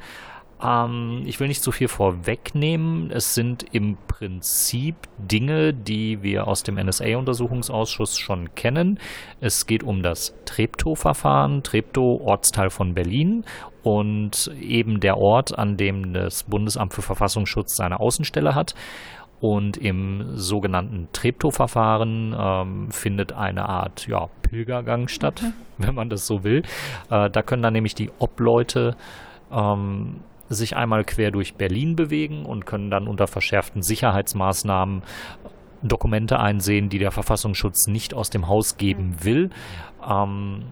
Ähm, 0.63 1.23
ich 1.27 1.41
will 1.41 1.49
nicht 1.49 1.63
zu 1.63 1.73
viel 1.73 1.89
vorwegnehmen. 1.89 3.11
Es 3.11 3.35
sind 3.35 3.65
im 3.73 3.97
Prinzip 4.07 4.97
Dinge, 5.19 5.75
die 5.75 6.23
wir 6.23 6.49
aus 6.49 6.63
dem 6.63 6.77
NSA-Untersuchungsausschuss 6.77 8.19
schon 8.19 8.55
kennen. 8.55 8.99
Es 9.41 9.67
geht 9.67 9.83
um 9.83 10.03
das 10.03 10.35
Treptow-Verfahren, 10.45 11.63
Treptow, 11.63 12.21
Ortsteil 12.21 12.71
von 12.71 12.95
Berlin 12.95 13.45
und 13.83 14.51
eben 14.61 15.01
der 15.01 15.19
Ort, 15.19 15.59
an 15.59 15.77
dem 15.77 16.15
das 16.15 16.45
Bundesamt 16.45 16.95
für 16.95 17.03
Verfassungsschutz 17.03 17.77
seine 17.77 18.01
Außenstelle 18.01 18.55
hat. 18.55 18.75
Und 19.41 19.77
im 19.77 20.37
sogenannten 20.37 21.09
Treptow-Verfahren 21.13 22.35
ähm, 22.39 22.91
findet 22.91 23.33
eine 23.33 23.69
Art 23.69 24.07
ja, 24.07 24.29
Pilgergang 24.43 25.09
statt, 25.09 25.43
okay. 25.43 25.53
wenn 25.79 25.95
man 25.95 26.09
das 26.09 26.27
so 26.27 26.45
will. 26.45 26.63
Äh, 27.11 27.31
da 27.31 27.43
können 27.43 27.63
dann 27.63 27.75
nämlich 27.75 27.95
die 27.95 28.11
Obleute 28.19 28.97
ähm, 29.53 30.21
sich 30.49 30.77
einmal 30.77 31.05
quer 31.05 31.31
durch 31.31 31.55
Berlin 31.55 31.97
bewegen 31.97 32.47
und 32.47 32.67
können 32.67 32.91
dann 32.91 33.09
unter 33.09 33.27
verschärften 33.27 33.83
Sicherheitsmaßnahmen 33.83 35.03
Dokumente 35.83 36.41
einsehen, 36.41 36.89
die 36.89 36.99
der 36.99 37.11
Verfassungsschutz 37.11 37.87
nicht 37.87 38.15
aus 38.15 38.31
dem 38.31 38.49
Haus 38.49 38.77
geben 38.77 39.17
will. 39.23 39.51
Ähm, 40.09 40.65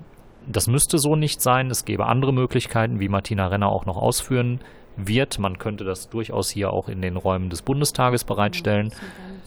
das 0.47 0.67
müsste 0.67 0.99
so 0.99 1.15
nicht 1.15 1.41
sein. 1.41 1.71
Es 1.71 1.85
gäbe 1.85 2.07
andere 2.07 2.33
Möglichkeiten, 2.33 3.01
wie 3.01 3.09
Martina 3.09 3.47
Renner 3.47 3.69
auch 3.69 3.87
noch 3.87 3.97
ausführen 3.97 4.61
wird. 4.97 5.39
Man 5.39 5.59
könnte 5.59 5.85
das 5.85 6.09
durchaus 6.09 6.51
hier 6.51 6.73
auch 6.73 6.89
in 6.89 7.03
den 7.03 7.17
Räumen 7.17 7.51
des 7.51 7.63
Bundestages 7.63 8.25
bereitstellen. 8.25 8.93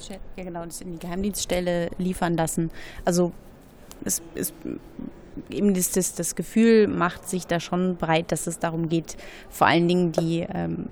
Ja, 0.09 0.43
genau, 0.43 0.65
das 0.65 0.81
in 0.81 0.93
die 0.93 0.99
Geheimdienststelle 0.99 1.89
liefern 1.97 2.35
lassen. 2.35 2.71
Also 3.05 3.31
es 4.03 4.21
ist 4.35 4.53
eben 5.49 5.73
das, 5.73 5.91
das, 5.91 6.15
das 6.15 6.35
Gefühl 6.35 6.87
macht 6.87 7.27
sich 7.27 7.47
da 7.47 7.59
schon 7.59 7.97
breit, 7.97 8.31
dass 8.31 8.47
es 8.47 8.59
darum 8.59 8.89
geht, 8.89 9.17
vor 9.49 9.67
allen 9.67 9.87
Dingen 9.87 10.11
die 10.11 10.45
ähm, 10.53 10.89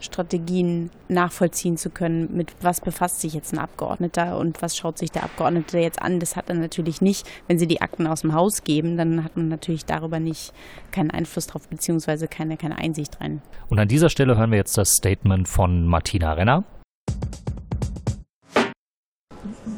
Ermittlungsstrategien 0.00 0.90
nachvollziehen 1.08 1.76
zu 1.76 1.90
können, 1.90 2.34
mit 2.34 2.52
was 2.62 2.80
befasst 2.80 3.20
sich 3.20 3.34
jetzt 3.34 3.52
ein 3.52 3.58
Abgeordneter 3.58 4.38
und 4.38 4.62
was 4.62 4.76
schaut 4.76 4.98
sich 4.98 5.10
der 5.10 5.24
Abgeordnete 5.24 5.78
jetzt 5.78 6.00
an. 6.00 6.20
Das 6.20 6.36
hat 6.36 6.48
er 6.48 6.54
natürlich 6.54 7.00
nicht, 7.00 7.28
wenn 7.48 7.58
sie 7.58 7.66
die 7.66 7.82
Akten 7.82 8.06
aus 8.06 8.22
dem 8.22 8.34
Haus 8.34 8.64
geben, 8.64 8.96
dann 8.96 9.22
hat 9.22 9.36
man 9.36 9.48
natürlich 9.48 9.84
darüber 9.84 10.18
nicht 10.18 10.52
keinen 10.90 11.10
Einfluss 11.10 11.46
drauf, 11.46 11.68
beziehungsweise 11.68 12.28
keine, 12.28 12.56
keine 12.56 12.78
Einsicht 12.78 13.20
rein. 13.20 13.42
Und 13.68 13.78
an 13.78 13.88
dieser 13.88 14.08
Stelle 14.08 14.36
hören 14.36 14.50
wir 14.50 14.58
jetzt 14.58 14.76
das 14.78 14.90
Statement 14.92 15.48
von 15.48 15.86
Martina 15.86 16.32
Renner. 16.32 16.64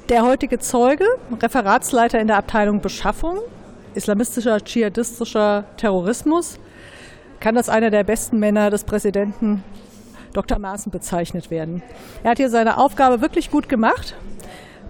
Der 0.09 0.23
heutige 0.23 0.59
Zeuge, 0.59 1.07
Referatsleiter 1.41 2.21
in 2.21 2.27
der 2.27 2.37
Abteilung 2.37 2.81
Beschaffung, 2.81 3.39
islamistischer, 3.95 4.61
dschihadistischer 4.63 5.65
Terrorismus, 5.77 6.59
kann 7.41 7.57
als 7.57 7.69
einer 7.69 7.91
der 7.91 8.05
besten 8.05 8.39
Männer 8.39 8.71
des 8.71 8.85
Präsidenten 8.85 9.65
Dr. 10.33 10.59
Maaßen 10.59 10.91
bezeichnet 10.91 11.51
werden. 11.51 11.83
Er 12.23 12.33
hat 12.33 12.39
hier 12.39 12.51
seine 12.51 12.79
Aufgabe 12.79 13.21
wirklich 13.21 13.51
gut 13.51 13.69
gemacht. 13.69 14.17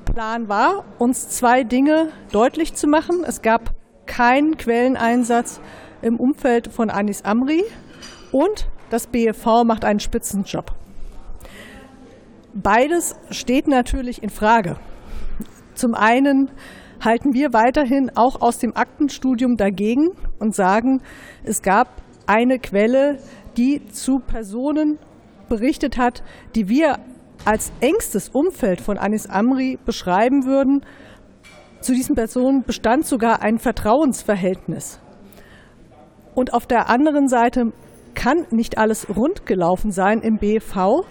Plan 0.05 0.49
war, 0.49 0.85
uns 0.99 1.29
zwei 1.29 1.65
Dinge 1.65 2.09
deutlich 2.33 2.75
zu 2.75 2.87
machen. 2.87 3.25
Es 3.27 3.43
gab 3.43 3.75
keinen 4.07 4.57
Quelleneinsatz 4.57 5.61
im 6.03 6.19
Umfeld 6.19 6.69
von 6.69 6.91
Anis 6.91 7.23
Amri 7.23 7.65
und 8.31 8.69
das 8.91 9.07
BFV 9.07 9.65
macht 9.65 9.85
einen 9.85 10.01
Spitzenjob. 10.01 10.73
Beides 12.55 13.17
steht 13.31 13.67
natürlich 13.69 14.23
in 14.23 14.29
Frage. 14.29 14.77
Zum 15.75 15.95
einen 15.95 16.51
halten 17.01 17.33
wir 17.33 17.53
weiterhin 17.53 18.11
auch 18.15 18.41
aus 18.41 18.59
dem 18.59 18.77
Aktenstudium 18.77 19.57
dagegen 19.57 20.11
und 20.39 20.55
sagen, 20.55 21.01
es 21.45 21.63
gab 21.63 21.89
eine 22.27 22.59
Quelle, 22.59 23.19
die 23.57 23.87
zu 23.87 24.19
Personen 24.19 24.99
berichtet 25.53 25.99
hat, 25.99 26.23
die 26.55 26.71
wir 26.71 26.99
als 27.45 27.73
engstes 27.81 28.31
Umfeld 28.31 28.81
von 28.81 28.97
Anis 28.97 29.27
Amri 29.27 29.79
beschreiben 29.85 30.47
würden. 30.47 30.81
Zu 31.83 31.93
diesen 31.93 32.15
Personen 32.15 32.63
bestand 32.63 33.05
sogar 33.05 33.43
ein 33.43 33.59
Vertrauensverhältnis. 33.59 34.99
Und 36.35 36.55
auf 36.55 36.67
der 36.67 36.89
anderen 36.89 37.29
Seite 37.29 37.73
kann 38.15 38.47
nicht 38.51 38.79
alles 38.79 39.07
rund 39.15 39.45
gelaufen 39.45 39.91
sein 39.91 40.23
im 40.23 40.39
BV, 40.39 41.05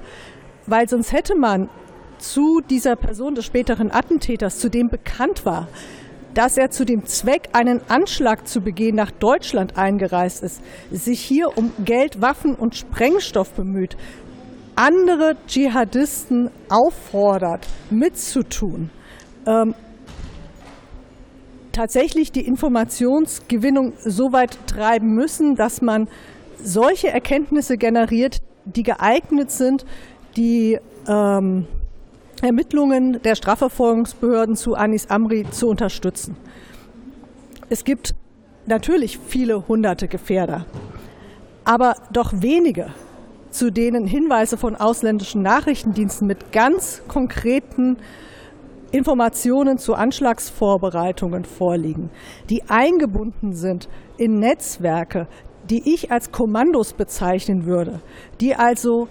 weil 0.66 0.90
sonst 0.90 1.12
hätte 1.12 1.36
man 1.36 1.70
zu 2.18 2.62
dieser 2.68 2.96
Person 2.96 3.36
des 3.36 3.46
späteren 3.46 3.92
Attentäters, 3.92 4.58
zu 4.58 4.70
dem 4.70 4.90
bekannt 4.90 5.46
war, 5.46 5.68
dass 6.34 6.58
er 6.58 6.70
zu 6.72 6.86
dem 6.86 7.06
Zweck, 7.06 7.50
einen 7.54 7.82
Anschlag 7.90 8.48
zu 8.48 8.62
begehen, 8.62 8.96
nach 8.96 9.12
Deutschland 9.12 9.78
eingereist 9.78 10.44
ist, 10.44 10.62
sich 10.92 11.20
hier 11.20 11.58
um 11.58 11.72
Geld, 11.84 12.22
Waffen 12.22 12.56
und 12.56 12.76
Sprengstoff 12.76 13.52
bemüht, 13.52 13.98
andere 14.76 15.36
Dschihadisten 15.48 16.50
auffordert, 16.70 17.68
mitzutun, 17.90 18.90
ähm, 19.46 19.76
tatsächlich 21.72 22.32
die 22.32 22.46
Informationsgewinnung 22.46 23.94
so 24.04 24.34
weit 24.34 24.58
treiben 24.68 25.14
müssen, 25.14 25.56
dass 25.56 25.82
man 25.82 26.08
solche 26.62 27.10
Erkenntnisse 27.10 27.78
generiert, 27.78 28.42
die 28.66 28.84
geeignet 28.84 29.52
sind, 29.52 29.86
die 30.36 30.80
ähm, 31.08 31.66
Ermittlungen 32.42 33.22
der 33.22 33.36
Strafverfolgungsbehörden 33.36 34.56
zu 34.56 34.76
Anis 34.76 35.08
Amri 35.10 35.46
zu 35.50 35.68
unterstützen. 35.68 36.36
Es 37.70 37.84
gibt 37.84 38.14
natürlich 38.66 39.18
viele 39.18 39.68
hunderte 39.68 40.08
Gefährder, 40.08 40.66
aber 41.64 41.96
doch 42.12 42.34
wenige, 42.36 42.94
zu 43.52 43.72
denen 43.72 44.06
Hinweise 44.08 44.58
von 44.58 44.76
ausländischen 44.76 45.42
Nachrichtendiensten 45.42 46.28
mit 46.28 46.52
ganz 46.52 47.04
konkreten 47.08 47.98
Informationen 48.92 49.78
zu 49.78 49.94
Anschlagsvorbereitungen 49.94 51.46
vorliegen, 51.46 52.10
die 52.50 52.64
eingebunden 52.70 53.54
sind 53.54 53.88
in 54.18 54.40
Netzwerke, 54.40 55.28
die 55.70 55.94
ich 55.94 56.12
als 56.12 56.32
Kommandos 56.32 56.94
bezeichnen 56.94 57.66
würde, 57.66 58.02
die 58.42 58.56
also 58.56 59.08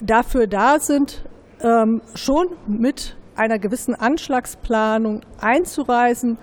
dafür 0.00 0.46
da 0.46 0.78
sind, 0.80 1.24
ähm, 1.62 2.02
schon 2.14 2.48
mit 2.66 3.16
einer 3.36 3.58
gewissen 3.58 3.94
Anschlagsplanung 3.94 5.20
einzureisen 5.40 6.38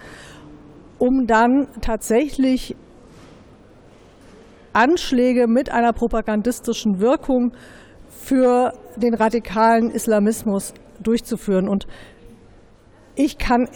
um 0.97 1.27
dann 1.27 1.67
tatsächlich 1.81 2.75
Anschläge 4.75 5.47
mit 5.47 5.71
einer 5.71 5.93
propagandistischen 5.93 6.99
Wirkung 6.99 7.53
für 8.09 8.73
den 8.95 9.13
radikalen 9.13 9.89
Islamismus 9.89 10.73
durchzuführen. 10.99 11.67
Und 11.69 11.87
ich 13.15 13.37
kann 13.37 13.67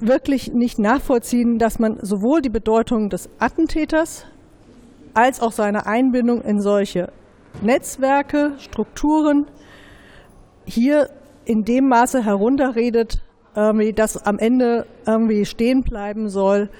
wirklich 0.00 0.52
nicht 0.52 0.78
nachvollziehen, 0.78 1.58
dass 1.58 1.78
man 1.78 1.98
sowohl 2.02 2.40
die 2.40 2.50
Bedeutung 2.50 3.08
des 3.08 3.28
Attentäters 3.38 4.26
als 5.14 5.40
auch 5.40 5.52
seine 5.52 5.86
Einbindung 5.86 6.40
in 6.42 6.60
solche 6.60 7.12
Netzwerke, 7.62 8.52
Strukturen 8.58 9.46
hier 10.64 11.10
in 11.44 11.62
dem 11.62 11.88
Maße 11.88 12.24
herunterredet, 12.24 13.20
dass 13.96 14.24
am 14.24 14.38
Ende 14.38 14.86
irgendwie 15.06 15.44
stehen 15.44 15.82
bleiben 15.82 16.28
soll. 16.28 16.70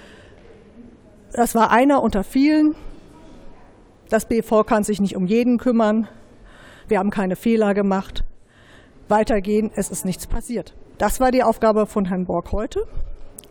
Das 1.32 1.54
war 1.54 1.70
einer 1.72 2.02
unter 2.02 2.22
vielen. 2.22 2.76
Das 4.10 4.26
BV 4.26 4.64
kann 4.64 4.82
sich 4.82 5.00
nicht 5.00 5.16
um 5.16 5.26
jeden 5.26 5.56
kümmern. 5.56 6.08
Wir 6.88 6.98
haben 6.98 7.10
keine 7.10 7.36
Fehler 7.36 7.74
gemacht. 7.74 8.24
Weitergehen, 9.08 9.70
es 9.74 9.88
ist 9.88 10.04
nichts 10.04 10.26
passiert. 10.26 10.74
Das 10.98 11.20
war 11.20 11.30
die 11.30 11.44
Aufgabe 11.44 11.86
von 11.86 12.04
Herrn 12.04 12.26
Borg 12.26 12.50
heute. 12.50 12.86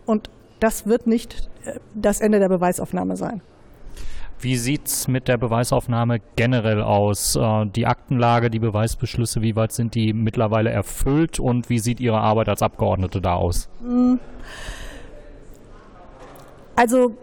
Und 0.05 0.29
das 0.59 0.85
wird 0.85 1.07
nicht 1.07 1.49
äh, 1.63 1.79
das 1.95 2.19
Ende 2.19 2.39
der 2.39 2.49
Beweisaufnahme 2.49 3.15
sein. 3.15 3.41
Wie 4.41 4.57
sieht 4.57 4.87
es 4.87 5.07
mit 5.07 5.27
der 5.29 5.37
Beweisaufnahme 5.37 6.19
generell 6.35 6.81
aus? 6.81 7.37
Äh, 7.37 7.65
die 7.67 7.87
Aktenlage, 7.87 8.49
die 8.49 8.59
Beweisbeschlüsse, 8.59 9.41
wie 9.41 9.55
weit 9.55 9.71
sind 9.71 9.95
die 9.95 10.11
mittlerweile 10.11 10.71
erfüllt 10.71 11.39
und 11.39 11.69
wie 11.69 11.79
sieht 11.79 12.01
Ihre 12.01 12.19
Arbeit 12.19 12.49
als 12.49 12.61
Abgeordnete 12.61 13.21
da 13.21 13.35
aus? 13.35 13.69
Also 16.75 17.13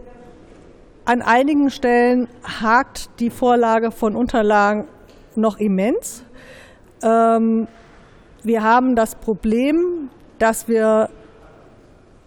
an 1.07 1.21
einigen 1.21 1.69
Stellen 1.69 2.27
hakt 2.43 3.09
die 3.21 3.29
Vorlage 3.29 3.91
von 3.91 4.13
Unterlagen 4.13 4.89
noch 5.35 5.57
immens. 5.57 6.25
Ähm, 7.01 7.69
wir 8.43 8.61
haben 8.61 8.93
das 8.93 9.15
Problem, 9.15 10.09
dass 10.37 10.67
wir 10.67 11.09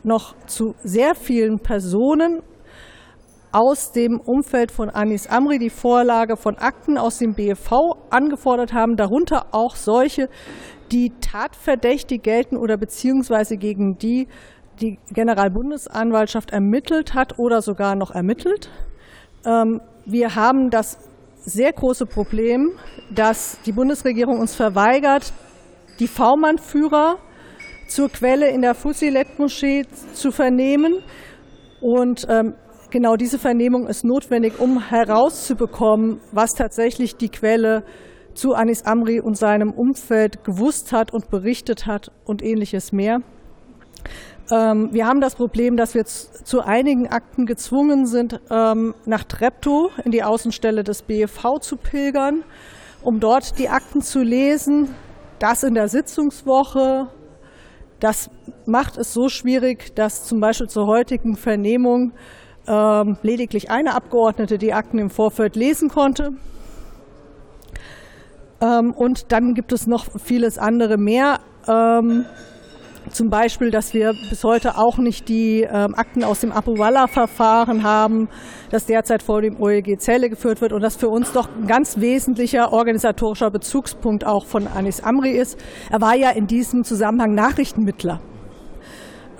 noch 0.03 0.35
zu 0.47 0.75
sehr 0.83 1.15
vielen 1.15 1.59
Personen 1.59 2.43
aus 3.53 3.93
dem 3.93 4.19
Umfeld 4.19 4.73
von 4.73 4.89
Anis 4.89 5.27
Amri 5.27 5.59
die 5.59 5.69
Vorlage 5.69 6.39
von 6.39 6.57
Akten 6.57 6.97
aus 6.97 7.19
dem 7.19 7.35
BFV 7.35 7.97
angefordert 8.09 8.73
haben, 8.73 8.97
darunter 8.97 9.49
auch 9.53 9.77
solche, 9.77 10.31
die 10.91 11.13
tatverdächtig 11.21 12.23
gelten 12.23 12.57
oder 12.57 12.79
beziehungsweise 12.79 13.59
gegen 13.59 13.99
die 13.99 14.27
die 14.81 14.99
Generalbundesanwaltschaft 15.13 16.51
ermittelt 16.51 17.15
hat 17.15 17.39
oder 17.39 17.63
sogar 17.63 17.95
noch 17.97 18.11
ermittelt. 18.11 18.71
Ähm, 19.45 19.81
wir 20.07 20.35
haben 20.35 20.71
das 20.71 20.99
sehr 21.45 21.73
große 21.73 22.07
Problem, 22.07 22.73
dass 23.15 23.59
die 23.65 23.73
Bundesregierung 23.73 24.39
uns 24.39 24.55
verweigert, 24.55 25.33
die 25.99 26.09
V-Mann-Führer 26.09 27.17
zur 27.89 28.09
Quelle 28.09 28.49
in 28.51 28.63
der 28.63 28.75
Fusilet-Moschee 28.75 29.85
zu 30.13 30.31
vernehmen. 30.31 31.03
Und 31.81 32.27
ähm, 32.29 32.55
genau 32.91 33.17
diese 33.17 33.39
Vernehmung 33.39 33.87
ist 33.87 34.05
notwendig, 34.05 34.59
um 34.59 34.81
herauszubekommen, 34.89 36.21
was 36.33 36.55
tatsächlich 36.55 37.17
die 37.17 37.29
Quelle 37.29 37.85
zu 38.35 38.53
Anis 38.53 38.83
Amri 38.85 39.21
und 39.21 39.37
seinem 39.37 39.73
Umfeld 39.73 40.45
gewusst 40.45 40.93
hat 40.93 41.13
und 41.13 41.31
berichtet 41.31 41.87
hat 41.87 42.13
und 42.25 42.43
ähnliches 42.43 42.93
mehr. 42.93 43.21
Ähm, 44.51 44.89
wir 44.93 45.07
haben 45.07 45.21
das 45.21 45.37
Problem, 45.37 45.77
dass 45.77 45.95
wir 45.95 46.05
zu 46.05 46.61
einigen 46.61 47.09
Akten 47.09 47.47
gezwungen 47.47 48.07
sind, 48.07 48.41
ähm, 48.51 48.95
nach 49.07 49.25
Treptow 49.25 49.91
in 50.05 50.11
die 50.11 50.23
Außenstelle 50.23 50.83
des 50.83 51.03
BFV 51.03 51.61
zu 51.61 51.77
pilgern, 51.77 52.43
um 53.03 53.21
dort 53.21 53.59
die 53.59 53.69
Akten 53.69 54.03
zu 54.03 54.23
lesen. 54.23 54.95
Das 55.39 55.63
in 55.63 55.75
der 55.75 55.89
Sitzungswoche. 55.89 57.09
Das 58.01 58.31
macht 58.67 58.97
es 58.99 59.13
so 59.13 59.29
schwierig, 59.29 59.95
dass 59.95 60.25
zum 60.25 60.41
Beispiel 60.41 60.69
zur 60.69 60.87
heutigen 60.87 61.37
Vernehmung 61.37 62.13
ähm, 62.67 63.19
lediglich 63.23 63.71
eine 63.71 63.95
Abgeordnete 63.95 64.59
die 64.59 64.73
Akten 64.73 64.99
im 64.99 65.11
Vorfeld 65.11 65.57
lesen 65.57 65.89
konnte. 65.89 66.33
und 68.61 69.33
dann 69.33 69.55
gibt 69.55 69.73
es 69.73 69.87
noch 69.87 70.07
vieles 70.21 70.59
andere 70.59 70.99
mehr. 70.99 71.41
Zum 73.13 73.29
Beispiel, 73.29 73.71
dass 73.71 73.93
wir 73.93 74.13
bis 74.29 74.45
heute 74.45 74.79
auch 74.79 74.99
nicht 74.99 75.29
die 75.29 75.63
ähm, 75.63 75.95
Akten 75.97 76.23
aus 76.23 76.41
dem 76.41 76.53
Abu 76.53 76.79
Wallah-Verfahren 76.79 77.83
haben, 77.83 78.29
das 78.71 78.87
derzeit 78.87 79.23
vor 79.23 79.43
dem 79.43 79.61
OEG 79.61 80.01
Zelle 80.01 80.31
geführt 80.31 80.61
wird 80.61 80.73
und 80.73 80.81
das 80.81 80.97
für 80.97 81.09
uns 81.09 81.33
doch 81.33 81.49
ein 81.49 81.67
ganz 81.67 81.99
wesentlicher 81.99 82.73
organisatorischer 82.73 83.51
Bezugspunkt 83.51 84.25
auch 84.25 84.47
von 84.47 84.69
Anis 84.69 85.01
Amri 85.01 85.33
ist. 85.33 85.59
Er 85.91 86.01
war 86.01 86.15
ja 86.15 86.31
in 86.31 86.47
diesem 86.47 86.85
Zusammenhang 86.85 87.35
Nachrichtenmittler. 87.35 88.21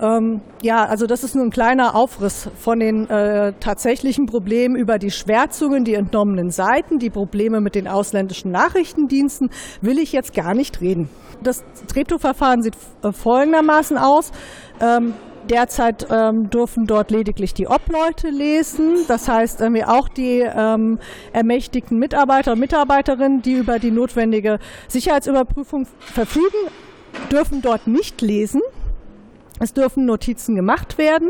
Ähm, 0.01 0.41
ja, 0.63 0.83
also 0.85 1.05
das 1.05 1.23
ist 1.23 1.35
nur 1.35 1.45
ein 1.45 1.51
kleiner 1.51 1.95
Aufriss 1.95 2.49
von 2.57 2.79
den 2.79 3.07
äh, 3.07 3.53
tatsächlichen 3.59 4.25
Problemen 4.25 4.75
über 4.75 4.97
die 4.97 5.11
Schwärzungen, 5.11 5.83
die 5.83 5.93
entnommenen 5.93 6.49
Seiten, 6.49 6.97
die 6.97 7.11
Probleme 7.11 7.61
mit 7.61 7.75
den 7.75 7.87
ausländischen 7.87 8.51
Nachrichtendiensten 8.51 9.49
will 9.81 9.99
ich 9.99 10.11
jetzt 10.11 10.33
gar 10.33 10.55
nicht 10.55 10.81
reden. 10.81 11.07
Das 11.43 11.63
Treptow-Verfahren 11.87 12.61
sieht 12.61 12.75
äh, 13.03 13.11
folgendermaßen 13.11 13.97
aus. 13.97 14.31
Ähm, 14.79 15.13
Derzeit 15.49 16.07
ähm, 16.11 16.49
dürfen 16.49 16.85
dort 16.85 17.09
lediglich 17.09 17.53
die 17.53 17.67
Obleute 17.67 18.29
lesen, 18.29 19.05
das 19.07 19.27
heißt 19.27 19.59
irgendwie 19.61 19.83
auch 19.83 20.07
die 20.07 20.39
ähm, 20.41 20.99
ermächtigten 21.33 21.97
Mitarbeiter 21.97 22.53
und 22.53 22.59
Mitarbeiterinnen, 22.59 23.41
die 23.41 23.53
über 23.53 23.79
die 23.79 23.91
notwendige 23.91 24.59
Sicherheitsüberprüfung 24.87 25.87
verfügen, 25.99 26.69
dürfen 27.31 27.61
dort 27.61 27.87
nicht 27.87 28.21
lesen. 28.21 28.61
Es 29.59 29.73
dürfen 29.73 30.05
Notizen 30.05 30.55
gemacht 30.55 30.97
werden 30.97 31.29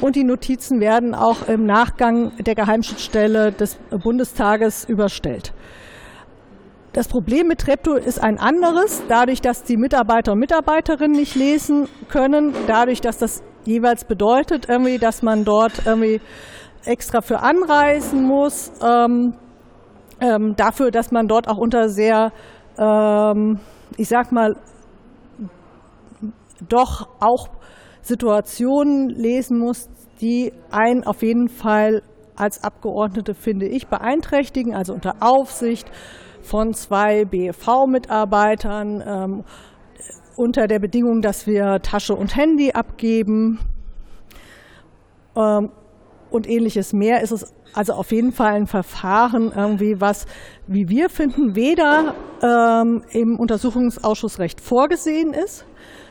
und 0.00 0.16
die 0.16 0.24
Notizen 0.24 0.80
werden 0.80 1.14
auch 1.14 1.48
im 1.48 1.64
Nachgang 1.64 2.32
der 2.38 2.54
Geheimschutzstelle 2.54 3.52
des 3.52 3.76
Bundestages 4.02 4.84
überstellt. 4.84 5.54
Das 6.92 7.08
Problem 7.08 7.46
mit 7.46 7.62
Treptow 7.62 7.96
ist 7.96 8.22
ein 8.22 8.38
anderes, 8.38 9.02
dadurch, 9.08 9.40
dass 9.40 9.62
die 9.62 9.78
Mitarbeiter 9.78 10.32
und 10.32 10.40
Mitarbeiterinnen 10.40 11.16
nicht 11.16 11.34
lesen 11.34 11.88
können, 12.10 12.54
dadurch, 12.66 13.00
dass 13.00 13.16
das 13.16 13.42
jeweils 13.64 14.04
bedeutet, 14.04 14.68
irgendwie, 14.68 14.98
dass 14.98 15.22
man 15.22 15.46
dort 15.46 15.86
irgendwie 15.86 16.20
extra 16.84 17.22
für 17.22 17.40
anreisen 17.40 18.24
muss, 18.24 18.72
ähm, 18.84 19.32
ähm, 20.20 20.54
dafür, 20.56 20.90
dass 20.90 21.10
man 21.12 21.28
dort 21.28 21.48
auch 21.48 21.56
unter 21.56 21.88
sehr, 21.88 22.30
ähm, 22.76 23.58
ich 23.96 24.08
sag 24.08 24.30
mal, 24.30 24.56
doch 26.68 27.08
auch 27.20 27.48
Situationen 28.02 29.08
lesen 29.08 29.58
muss, 29.58 29.88
die 30.20 30.52
einen 30.70 31.04
auf 31.04 31.22
jeden 31.22 31.48
Fall 31.48 32.02
als 32.36 32.62
Abgeordnete, 32.62 33.34
finde 33.34 33.66
ich, 33.66 33.86
beeinträchtigen, 33.86 34.74
also 34.74 34.92
unter 34.92 35.16
Aufsicht 35.20 35.90
von 36.42 36.74
zwei 36.74 37.24
BEV-Mitarbeitern, 37.24 39.02
ähm, 39.06 39.44
unter 40.36 40.66
der 40.66 40.78
Bedingung, 40.78 41.22
dass 41.22 41.46
wir 41.46 41.80
Tasche 41.82 42.14
und 42.14 42.36
Handy 42.36 42.72
abgeben. 42.72 43.60
Ähm, 45.36 45.70
und 46.30 46.48
ähnliches 46.48 46.92
mehr, 46.92 47.20
ist 47.20 47.30
es 47.30 47.52
also 47.74 47.94
auf 47.94 48.12
jeden 48.12 48.32
Fall 48.32 48.54
ein 48.54 48.66
Verfahren, 48.66 49.52
irgendwie 49.54 50.00
was, 50.00 50.26
wie 50.66 50.88
wir 50.88 51.08
finden, 51.08 51.54
weder 51.54 52.14
ähm, 52.42 53.02
im 53.10 53.38
Untersuchungsausschussrecht 53.38 54.60
vorgesehen 54.60 55.32
ist, 55.32 55.64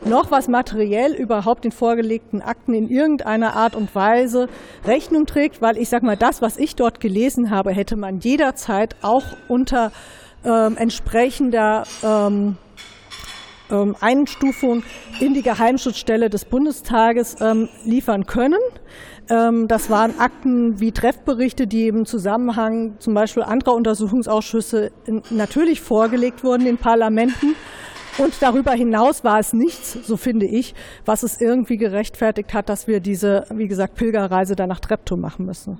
noch 0.03 0.31
was 0.31 0.47
materiell 0.47 1.13
überhaupt 1.13 1.63
den 1.63 1.71
vorgelegten 1.71 2.41
Akten 2.41 2.73
in 2.73 2.89
irgendeiner 2.89 3.55
Art 3.55 3.75
und 3.75 3.93
Weise 3.93 4.47
Rechnung 4.85 5.25
trägt, 5.25 5.61
weil 5.61 5.77
ich 5.77 5.89
sage 5.89 6.05
mal, 6.05 6.17
das, 6.17 6.41
was 6.41 6.57
ich 6.57 6.75
dort 6.75 6.99
gelesen 6.99 7.51
habe, 7.51 7.71
hätte 7.71 7.95
man 7.95 8.19
jederzeit 8.19 8.95
auch 9.01 9.25
unter 9.47 9.91
ähm, 10.43 10.77
entsprechender 10.77 11.83
ähm, 12.03 12.57
ähm, 13.71 13.95
Einstufung 13.99 14.83
in 15.19 15.33
die 15.33 15.41
Geheimschutzstelle 15.41 16.29
des 16.29 16.45
Bundestages 16.45 17.37
ähm, 17.39 17.69
liefern 17.85 18.25
können. 18.25 18.59
Ähm, 19.29 19.67
das 19.67 19.89
waren 19.89 20.19
Akten 20.19 20.79
wie 20.79 20.91
Treffberichte, 20.91 21.67
die 21.67 21.87
im 21.87 22.05
Zusammenhang 22.05 22.95
zum 22.99 23.13
Beispiel 23.13 23.43
anderer 23.43 23.75
Untersuchungsausschüsse 23.75 24.91
natürlich 25.29 25.81
vorgelegt 25.81 26.43
wurden 26.43 26.67
in 26.67 26.77
Parlamenten. 26.77 27.55
Und 28.17 28.33
darüber 28.41 28.73
hinaus 28.73 29.23
war 29.23 29.39
es 29.39 29.53
nichts, 29.53 29.93
so 30.05 30.17
finde 30.17 30.45
ich, 30.45 30.75
was 31.05 31.23
es 31.23 31.39
irgendwie 31.39 31.77
gerechtfertigt 31.77 32.53
hat, 32.53 32.67
dass 32.67 32.85
wir 32.85 32.99
diese, 32.99 33.45
wie 33.53 33.69
gesagt, 33.69 33.95
Pilgerreise 33.95 34.57
da 34.57 34.67
nach 34.67 34.81
Treptow 34.81 35.17
machen 35.17 35.45
müssen. 35.45 35.79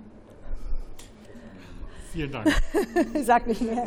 Vielen 2.12 2.32
Dank. 2.32 2.48
Sag 3.22 3.48
nicht 3.48 3.62
mehr. 3.62 3.86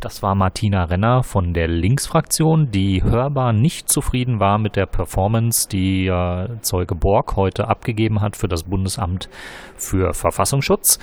Das 0.00 0.22
war 0.22 0.34
Martina 0.34 0.84
Renner 0.84 1.22
von 1.22 1.52
der 1.52 1.66
Linksfraktion, 1.66 2.70
die 2.70 3.02
hörbar 3.02 3.52
nicht 3.52 3.88
zufrieden 3.88 4.38
war 4.38 4.58
mit 4.58 4.76
der 4.76 4.86
Performance, 4.86 5.68
die 5.68 6.06
äh, 6.06 6.60
Zeuge 6.60 6.94
Borg 6.94 7.36
heute 7.36 7.68
abgegeben 7.68 8.20
hat 8.20 8.36
für 8.36 8.46
das 8.48 8.62
Bundesamt 8.62 9.28
für 9.76 10.14
Verfassungsschutz 10.14 10.98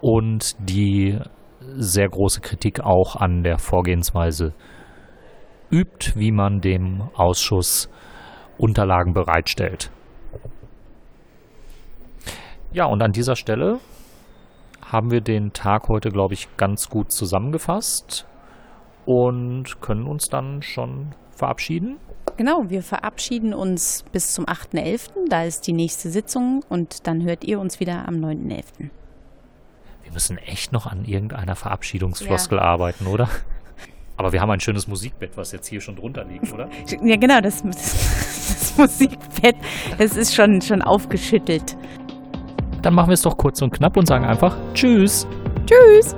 und 0.00 0.54
die 0.60 1.18
sehr 1.74 2.08
große 2.08 2.40
Kritik 2.40 2.80
auch 2.80 3.16
an 3.16 3.42
der 3.42 3.58
Vorgehensweise 3.58 4.54
übt, 5.70 6.12
wie 6.14 6.30
man 6.30 6.60
dem 6.60 7.02
Ausschuss 7.14 7.90
Unterlagen 8.58 9.12
bereitstellt. 9.12 9.90
Ja, 12.72 12.86
und 12.86 13.02
an 13.02 13.12
dieser 13.12 13.36
Stelle 13.36 13.80
haben 14.82 15.10
wir 15.10 15.20
den 15.20 15.52
Tag 15.52 15.88
heute, 15.88 16.10
glaube 16.10 16.34
ich, 16.34 16.48
ganz 16.56 16.88
gut 16.88 17.10
zusammengefasst 17.10 18.26
und 19.04 19.80
können 19.80 20.06
uns 20.06 20.28
dann 20.28 20.62
schon 20.62 21.14
verabschieden. 21.30 21.96
Genau, 22.36 22.68
wir 22.68 22.82
verabschieden 22.82 23.54
uns 23.54 24.04
bis 24.12 24.32
zum 24.32 24.44
8.11. 24.44 25.10
Da 25.28 25.44
ist 25.44 25.66
die 25.66 25.72
nächste 25.72 26.10
Sitzung 26.10 26.62
und 26.68 27.06
dann 27.06 27.22
hört 27.22 27.44
ihr 27.44 27.58
uns 27.60 27.80
wieder 27.80 28.06
am 28.06 28.16
9.11. 28.16 28.90
Wir 30.02 30.12
müssen 30.12 30.38
echt 30.38 30.72
noch 30.72 30.86
an 30.86 31.04
irgendeiner 31.04 31.56
Verabschiedungsfloskel 31.56 32.58
ja. 32.58 32.64
arbeiten, 32.64 33.06
oder? 33.06 33.28
Aber 34.16 34.32
wir 34.32 34.40
haben 34.40 34.50
ein 34.50 34.60
schönes 34.60 34.86
Musikbett, 34.86 35.36
was 35.36 35.52
jetzt 35.52 35.66
hier 35.66 35.80
schon 35.80 35.96
drunter 35.96 36.24
liegt, 36.24 36.52
oder? 36.52 36.70
Ja, 37.02 37.16
genau, 37.16 37.40
das, 37.40 37.62
das, 37.62 37.74
das 38.48 38.78
Musikbett, 38.78 39.56
das 39.98 40.16
ist 40.16 40.34
schon, 40.34 40.62
schon 40.62 40.80
aufgeschüttelt. 40.80 41.76
Dann 42.86 42.94
machen 42.94 43.08
wir 43.08 43.14
es 43.14 43.22
doch 43.22 43.36
kurz 43.36 43.60
und 43.62 43.72
knapp 43.72 43.96
und 43.96 44.06
sagen 44.06 44.24
einfach 44.24 44.56
Tschüss. 44.72 45.26
Tschüss. 45.66 46.14